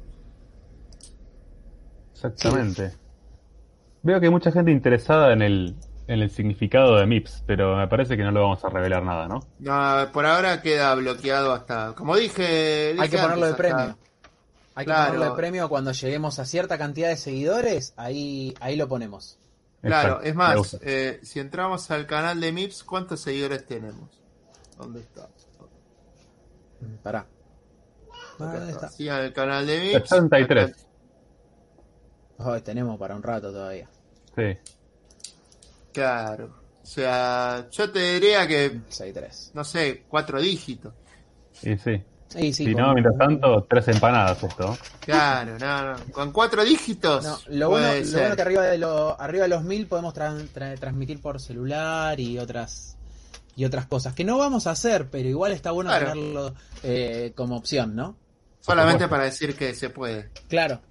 Exactamente. 2.13 2.93
Veo 4.05 4.19
que 4.19 4.27
hay 4.27 4.31
mucha 4.31 4.51
gente 4.51 4.71
interesada 4.71 5.33
en 5.33 5.41
el, 5.41 5.75
en 6.07 6.19
el 6.21 6.29
significado 6.29 6.95
de 6.97 7.05
MIPS, 7.07 7.43
pero 7.47 7.75
me 7.75 7.87
parece 7.87 8.15
que 8.15 8.23
no 8.23 8.31
lo 8.31 8.41
vamos 8.43 8.63
a 8.63 8.69
revelar 8.69 9.01
nada, 9.03 9.27
¿no? 9.27 9.39
No, 9.59 10.11
por 10.13 10.25
ahora 10.27 10.61
queda 10.61 10.93
bloqueado 10.95 11.51
hasta, 11.53 11.93
como 11.95 12.15
dije, 12.15 12.89
Hay 12.91 12.93
dije 12.93 13.09
que 13.09 13.17
ponerlo 13.17 13.45
de 13.47 13.51
hasta- 13.51 13.57
premio. 13.63 13.97
Hay 14.75 14.85
que 14.85 14.91
Claro. 14.91 15.05
ponerlo 15.13 15.31
de 15.33 15.37
premio 15.37 15.69
cuando 15.69 15.91
lleguemos 15.91 16.37
a 16.37 16.45
cierta 16.45 16.77
cantidad 16.77 17.09
de 17.09 17.17
seguidores, 17.17 17.93
ahí, 17.97 18.53
ahí 18.59 18.75
lo 18.75 18.87
ponemos. 18.87 19.39
Claro, 19.81 20.21
Exacto, 20.21 20.27
es 20.29 20.35
más, 20.35 20.77
eh, 20.81 21.19
si 21.23 21.39
entramos 21.39 21.89
al 21.91 22.05
canal 22.05 22.39
de 22.41 22.51
MIPS, 22.51 22.83
¿cuántos 22.83 23.21
seguidores 23.21 23.65
tenemos? 23.65 24.21
¿Dónde 24.77 24.99
está? 24.99 25.27
Pará. 27.01 27.19
Acá 27.19 27.29
Ah, 28.39 28.55
está. 28.57 28.69
está. 28.71 28.89
Sí, 28.89 29.09
al 29.09 29.33
canal 29.33 29.65
de 29.65 29.79
MIPS. 29.79 30.09
63. 30.09 30.71
Acá- 32.37 32.53
Ay, 32.53 32.61
tenemos 32.61 32.99
para 32.99 33.15
un 33.15 33.23
rato 33.23 33.51
todavía. 33.51 33.87
Sí. 34.35 34.57
Claro. 35.93 36.53
O 36.83 36.85
sea, 36.85 37.67
yo 37.71 37.91
te 37.91 38.13
diría 38.13 38.47
que, 38.47 38.79
6-3. 38.89 39.51
no 39.53 39.63
sé, 39.63 40.03
cuatro 40.07 40.39
dígitos. 40.39 40.93
Y 41.63 41.77
sí. 41.77 42.03
Sí, 42.27 42.51
sí, 42.51 42.65
si 42.65 42.73
con- 42.73 42.81
no, 42.81 42.93
mientras 42.93 43.17
tanto, 43.17 43.65
tres 43.69 43.87
empanadas 43.87 44.43
esto. 44.43 44.77
Claro, 44.99 45.57
no, 45.57 45.93
no. 45.93 45.99
Con 46.11 46.31
cuatro 46.31 46.63
dígitos. 46.65 47.23
No, 47.23 47.37
lo 47.49 47.69
puede 47.69 48.01
bueno, 48.01 48.11
lo 48.11 48.19
bueno 48.19 48.35
que 48.35 48.41
arriba 48.41 48.61
de, 48.63 48.77
lo, 48.77 49.21
arriba 49.21 49.43
de 49.43 49.49
los 49.49 49.63
1000 49.63 49.87
podemos 49.87 50.13
tra- 50.13 50.47
tra- 50.53 50.77
transmitir 50.77 51.21
por 51.21 51.39
celular 51.39 52.19
y 52.19 52.37
otras 52.37 52.97
y 53.55 53.63
otras 53.63 53.85
cosas 53.85 54.13
que 54.13 54.25
no 54.25 54.37
vamos 54.37 54.67
a 54.67 54.71
hacer, 54.71 55.07
pero 55.09 55.29
igual 55.29 55.53
está 55.53 55.71
bueno 55.71 55.89
Claro. 55.91 56.07
tenerlo 56.11 56.53
eh, 56.83 57.31
como 57.35 57.55
opción, 57.55 57.95
¿no? 57.95 58.17
Solamente 58.59 59.07
para 59.07 59.23
decir 59.23 59.55
que 59.55 59.73
se 59.73 59.89
puede. 59.89 60.29
Claro. 60.49 60.81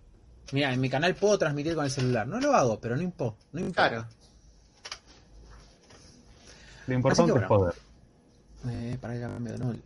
Mira, 0.53 0.72
en 0.72 0.80
mi 0.80 0.88
canal 0.90 1.14
puedo 1.14 1.38
transmitir 1.38 1.74
con 1.74 1.84
el 1.84 1.90
celular. 1.90 2.26
No 2.26 2.38
lo 2.40 2.55
hago, 2.55 2.78
pero 2.80 2.97
no 2.97 3.03
importa. 3.03 3.38
No 3.53 3.61
importa. 3.61 3.88
Claro. 3.88 4.07
Lo 6.86 6.95
importante 6.95 7.32
es 7.38 7.47
poder. 7.47 7.74
Eh, 8.68 8.99
para 9.01 9.14
que 9.14 9.20
cambio 9.20 9.53
de 9.53 9.59
nuevo. 9.59 9.78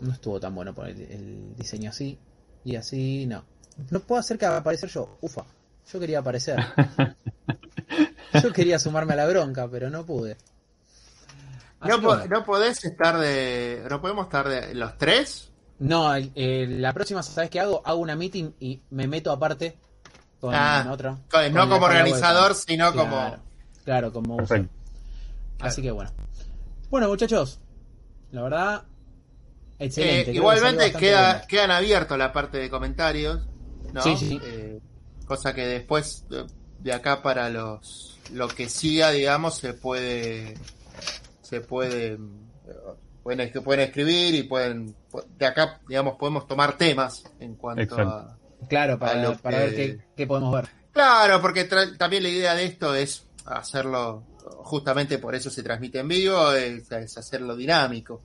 No 0.00 0.12
estuvo 0.12 0.38
tan 0.40 0.54
bueno 0.54 0.74
por 0.74 0.88
el, 0.88 1.00
el 1.00 1.56
diseño 1.56 1.90
así. 1.90 2.18
Y 2.64 2.76
así 2.76 3.26
no. 3.26 3.44
No 3.90 4.00
puedo 4.00 4.20
hacer 4.20 4.38
que 4.38 4.46
aparecer 4.46 4.90
yo. 4.90 5.16
Ufa. 5.20 5.44
Yo 5.92 6.00
quería 6.00 6.18
aparecer. 6.18 6.58
yo 8.42 8.52
quería 8.52 8.78
sumarme 8.78 9.12
a 9.12 9.16
la 9.16 9.26
bronca, 9.26 9.68
pero 9.68 9.88
no 9.88 10.04
pude. 10.04 10.36
No, 11.82 12.00
po- 12.00 12.08
bueno. 12.08 12.26
no 12.26 12.44
podés 12.44 12.84
estar 12.84 13.18
de. 13.18 13.86
No 13.88 14.00
podemos 14.00 14.26
estar 14.26 14.48
de. 14.48 14.74
¿Los 14.74 14.98
tres? 14.98 15.50
No, 15.78 16.14
el- 16.14 16.32
el- 16.34 16.80
la 16.82 16.92
próxima, 16.92 17.22
¿sabes 17.22 17.50
qué 17.50 17.60
hago? 17.60 17.82
Hago 17.84 17.98
una 18.00 18.16
meeting 18.16 18.52
y 18.60 18.80
me 18.90 19.06
meto 19.06 19.30
aparte 19.30 19.76
con 20.40 20.54
Ah, 20.54 20.88
otro. 20.90 21.18
con- 21.30 21.42
con 21.44 21.54
no 21.54 21.68
como 21.68 21.86
organizador, 21.86 22.54
sino 22.54 22.92
Claro, 22.92 23.10
como. 23.10 23.36
Claro, 23.84 24.12
como. 24.12 24.38
Así 25.60 25.82
que 25.82 25.90
bueno. 25.90 26.10
Bueno, 26.90 27.08
muchachos, 27.08 27.60
la 28.30 28.42
verdad, 28.42 28.84
excelente. 29.78 30.20
Eh, 30.22 30.24
que 30.26 30.32
igualmente 30.32 30.76
bastante 30.84 30.98
queda, 31.06 31.32
bueno. 31.32 31.46
quedan 31.48 31.70
abiertos 31.72 32.18
la 32.18 32.32
parte 32.32 32.58
de 32.58 32.70
comentarios, 32.70 33.46
¿no? 33.92 34.02
Sí, 34.02 34.16
sí, 34.16 34.28
sí. 34.28 34.40
Eh, 34.42 34.80
cosa 35.26 35.52
que 35.54 35.66
después 35.66 36.24
de, 36.28 36.46
de 36.78 36.92
acá 36.92 37.22
para 37.22 37.48
los 37.50 38.18
lo 38.32 38.48
que 38.48 38.68
siga, 38.68 39.10
digamos, 39.10 39.56
se 39.58 39.72
puede 39.74 40.54
se 41.42 41.60
puede 41.60 42.14
eh, 42.14 42.18
pueden, 43.26 43.52
pueden 43.64 43.80
escribir 43.88 44.36
y 44.36 44.44
pueden 44.44 44.94
de 45.36 45.46
acá, 45.46 45.80
digamos, 45.88 46.14
podemos 46.16 46.46
tomar 46.46 46.78
temas 46.78 47.24
en 47.40 47.56
cuanto 47.56 47.82
Exacto. 47.82 48.08
a 48.12 48.38
Claro, 48.68 48.94
a 48.94 48.98
para, 49.00 49.20
lo 49.22 49.36
para 49.38 49.58
que- 49.58 49.64
ver 49.64 49.74
qué, 49.74 50.04
qué 50.16 50.26
podemos 50.28 50.54
ver. 50.54 50.68
Claro, 50.92 51.42
porque 51.42 51.64
también 51.98 52.22
la 52.22 52.28
idea 52.28 52.54
de 52.54 52.64
esto 52.66 52.94
es 52.94 53.26
hacerlo, 53.44 54.22
justamente 54.62 55.18
por 55.18 55.34
eso 55.34 55.50
se 55.50 55.64
transmite 55.64 55.98
en 55.98 56.06
vivo, 56.08 56.52
es, 56.52 56.90
es 56.92 57.18
hacerlo 57.18 57.56
dinámico. 57.56 58.22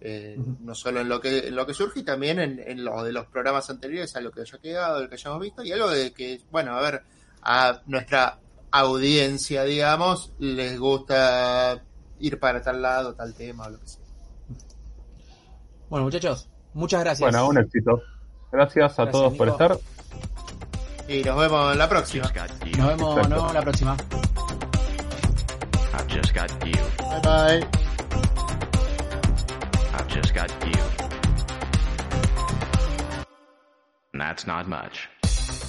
Eh. 0.00 0.36
No 0.60 0.74
solo 0.74 1.00
en 1.02 1.08
lo 1.10 1.20
que 1.20 1.48
en 1.48 1.54
lo 1.56 1.66
que 1.66 1.74
surge, 1.74 2.00
y 2.00 2.02
también 2.04 2.38
en, 2.40 2.58
en 2.58 2.82
lo 2.84 3.04
de 3.04 3.12
los 3.12 3.26
programas 3.26 3.68
anteriores, 3.68 4.16
a 4.16 4.20
lo 4.22 4.30
que 4.32 4.40
haya 4.40 4.56
quedado, 4.58 5.02
lo 5.02 5.08
que 5.10 5.16
hayamos 5.16 5.40
visto, 5.40 5.62
y 5.62 5.72
algo 5.72 5.90
de 5.90 6.12
que, 6.14 6.40
bueno, 6.50 6.72
a 6.74 6.80
ver, 6.80 7.02
a 7.42 7.82
nuestra 7.86 8.38
audiencia, 8.70 9.64
digamos, 9.64 10.32
les 10.38 10.78
gusta 10.78 11.82
ir 12.20 12.38
para 12.40 12.62
tal 12.62 12.80
lado, 12.80 13.14
tal 13.14 13.34
tema, 13.34 13.66
o 13.66 13.70
lo 13.70 13.78
que 13.80 13.88
sea. 13.88 14.02
Bueno, 15.88 16.04
muchachos, 16.04 16.48
muchas 16.74 17.00
gracias. 17.00 17.20
Bueno, 17.30 17.48
un 17.48 17.58
éxito. 17.58 18.02
Gracias 18.52 18.98
a 18.98 19.04
Gracias, 19.04 19.12
todos 19.12 19.34
por 19.36 19.48
estar. 19.48 19.76
Y 21.08 21.22
nos 21.22 21.38
vemos 21.38 21.72
en 21.72 21.78
la 21.78 21.88
próxima. 21.88 22.24
Nos 22.24 22.34
vemos, 22.34 23.16
Exacto. 23.16 23.28
nos 23.28 23.28
vemos 23.30 23.54
la 23.54 23.62
próxima. 23.62 23.96
I've 25.94 26.08
just 26.08 26.34
got 26.34 26.50
you. 26.64 26.80
Bye 26.98 27.20
bye. 27.22 27.66
I've 29.94 30.08
just 30.08 30.34
got 30.34 30.50
you. 30.66 30.80
And 34.12 34.20
that's 34.20 34.46
not 34.46 34.66
much. 34.68 35.08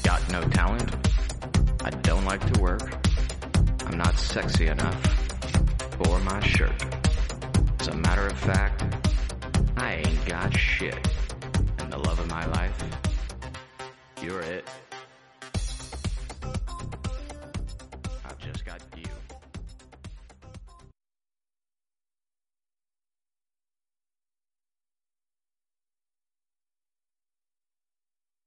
Got 0.03 0.21
no 0.31 0.41
talent. 0.49 0.91
I 1.83 1.89
don't 2.01 2.25
like 2.25 2.45
to 2.53 2.61
work. 2.61 2.81
I'm 3.87 3.97
not 3.97 4.17
sexy 4.17 4.67
enough 4.67 4.95
for 6.03 6.19
my 6.19 6.39
shirt. 6.41 6.71
As 7.79 7.87
a 7.87 7.95
matter 7.95 8.27
of 8.27 8.37
fact, 8.37 8.83
I 9.81 10.03
ain't 10.05 10.25
got 10.25 10.55
shit. 10.57 10.99
And 11.77 11.91
the 11.91 11.97
love 11.97 12.19
of 12.19 12.27
my 12.27 12.45
life, 12.47 12.83
you're 14.21 14.41
it. 14.41 14.67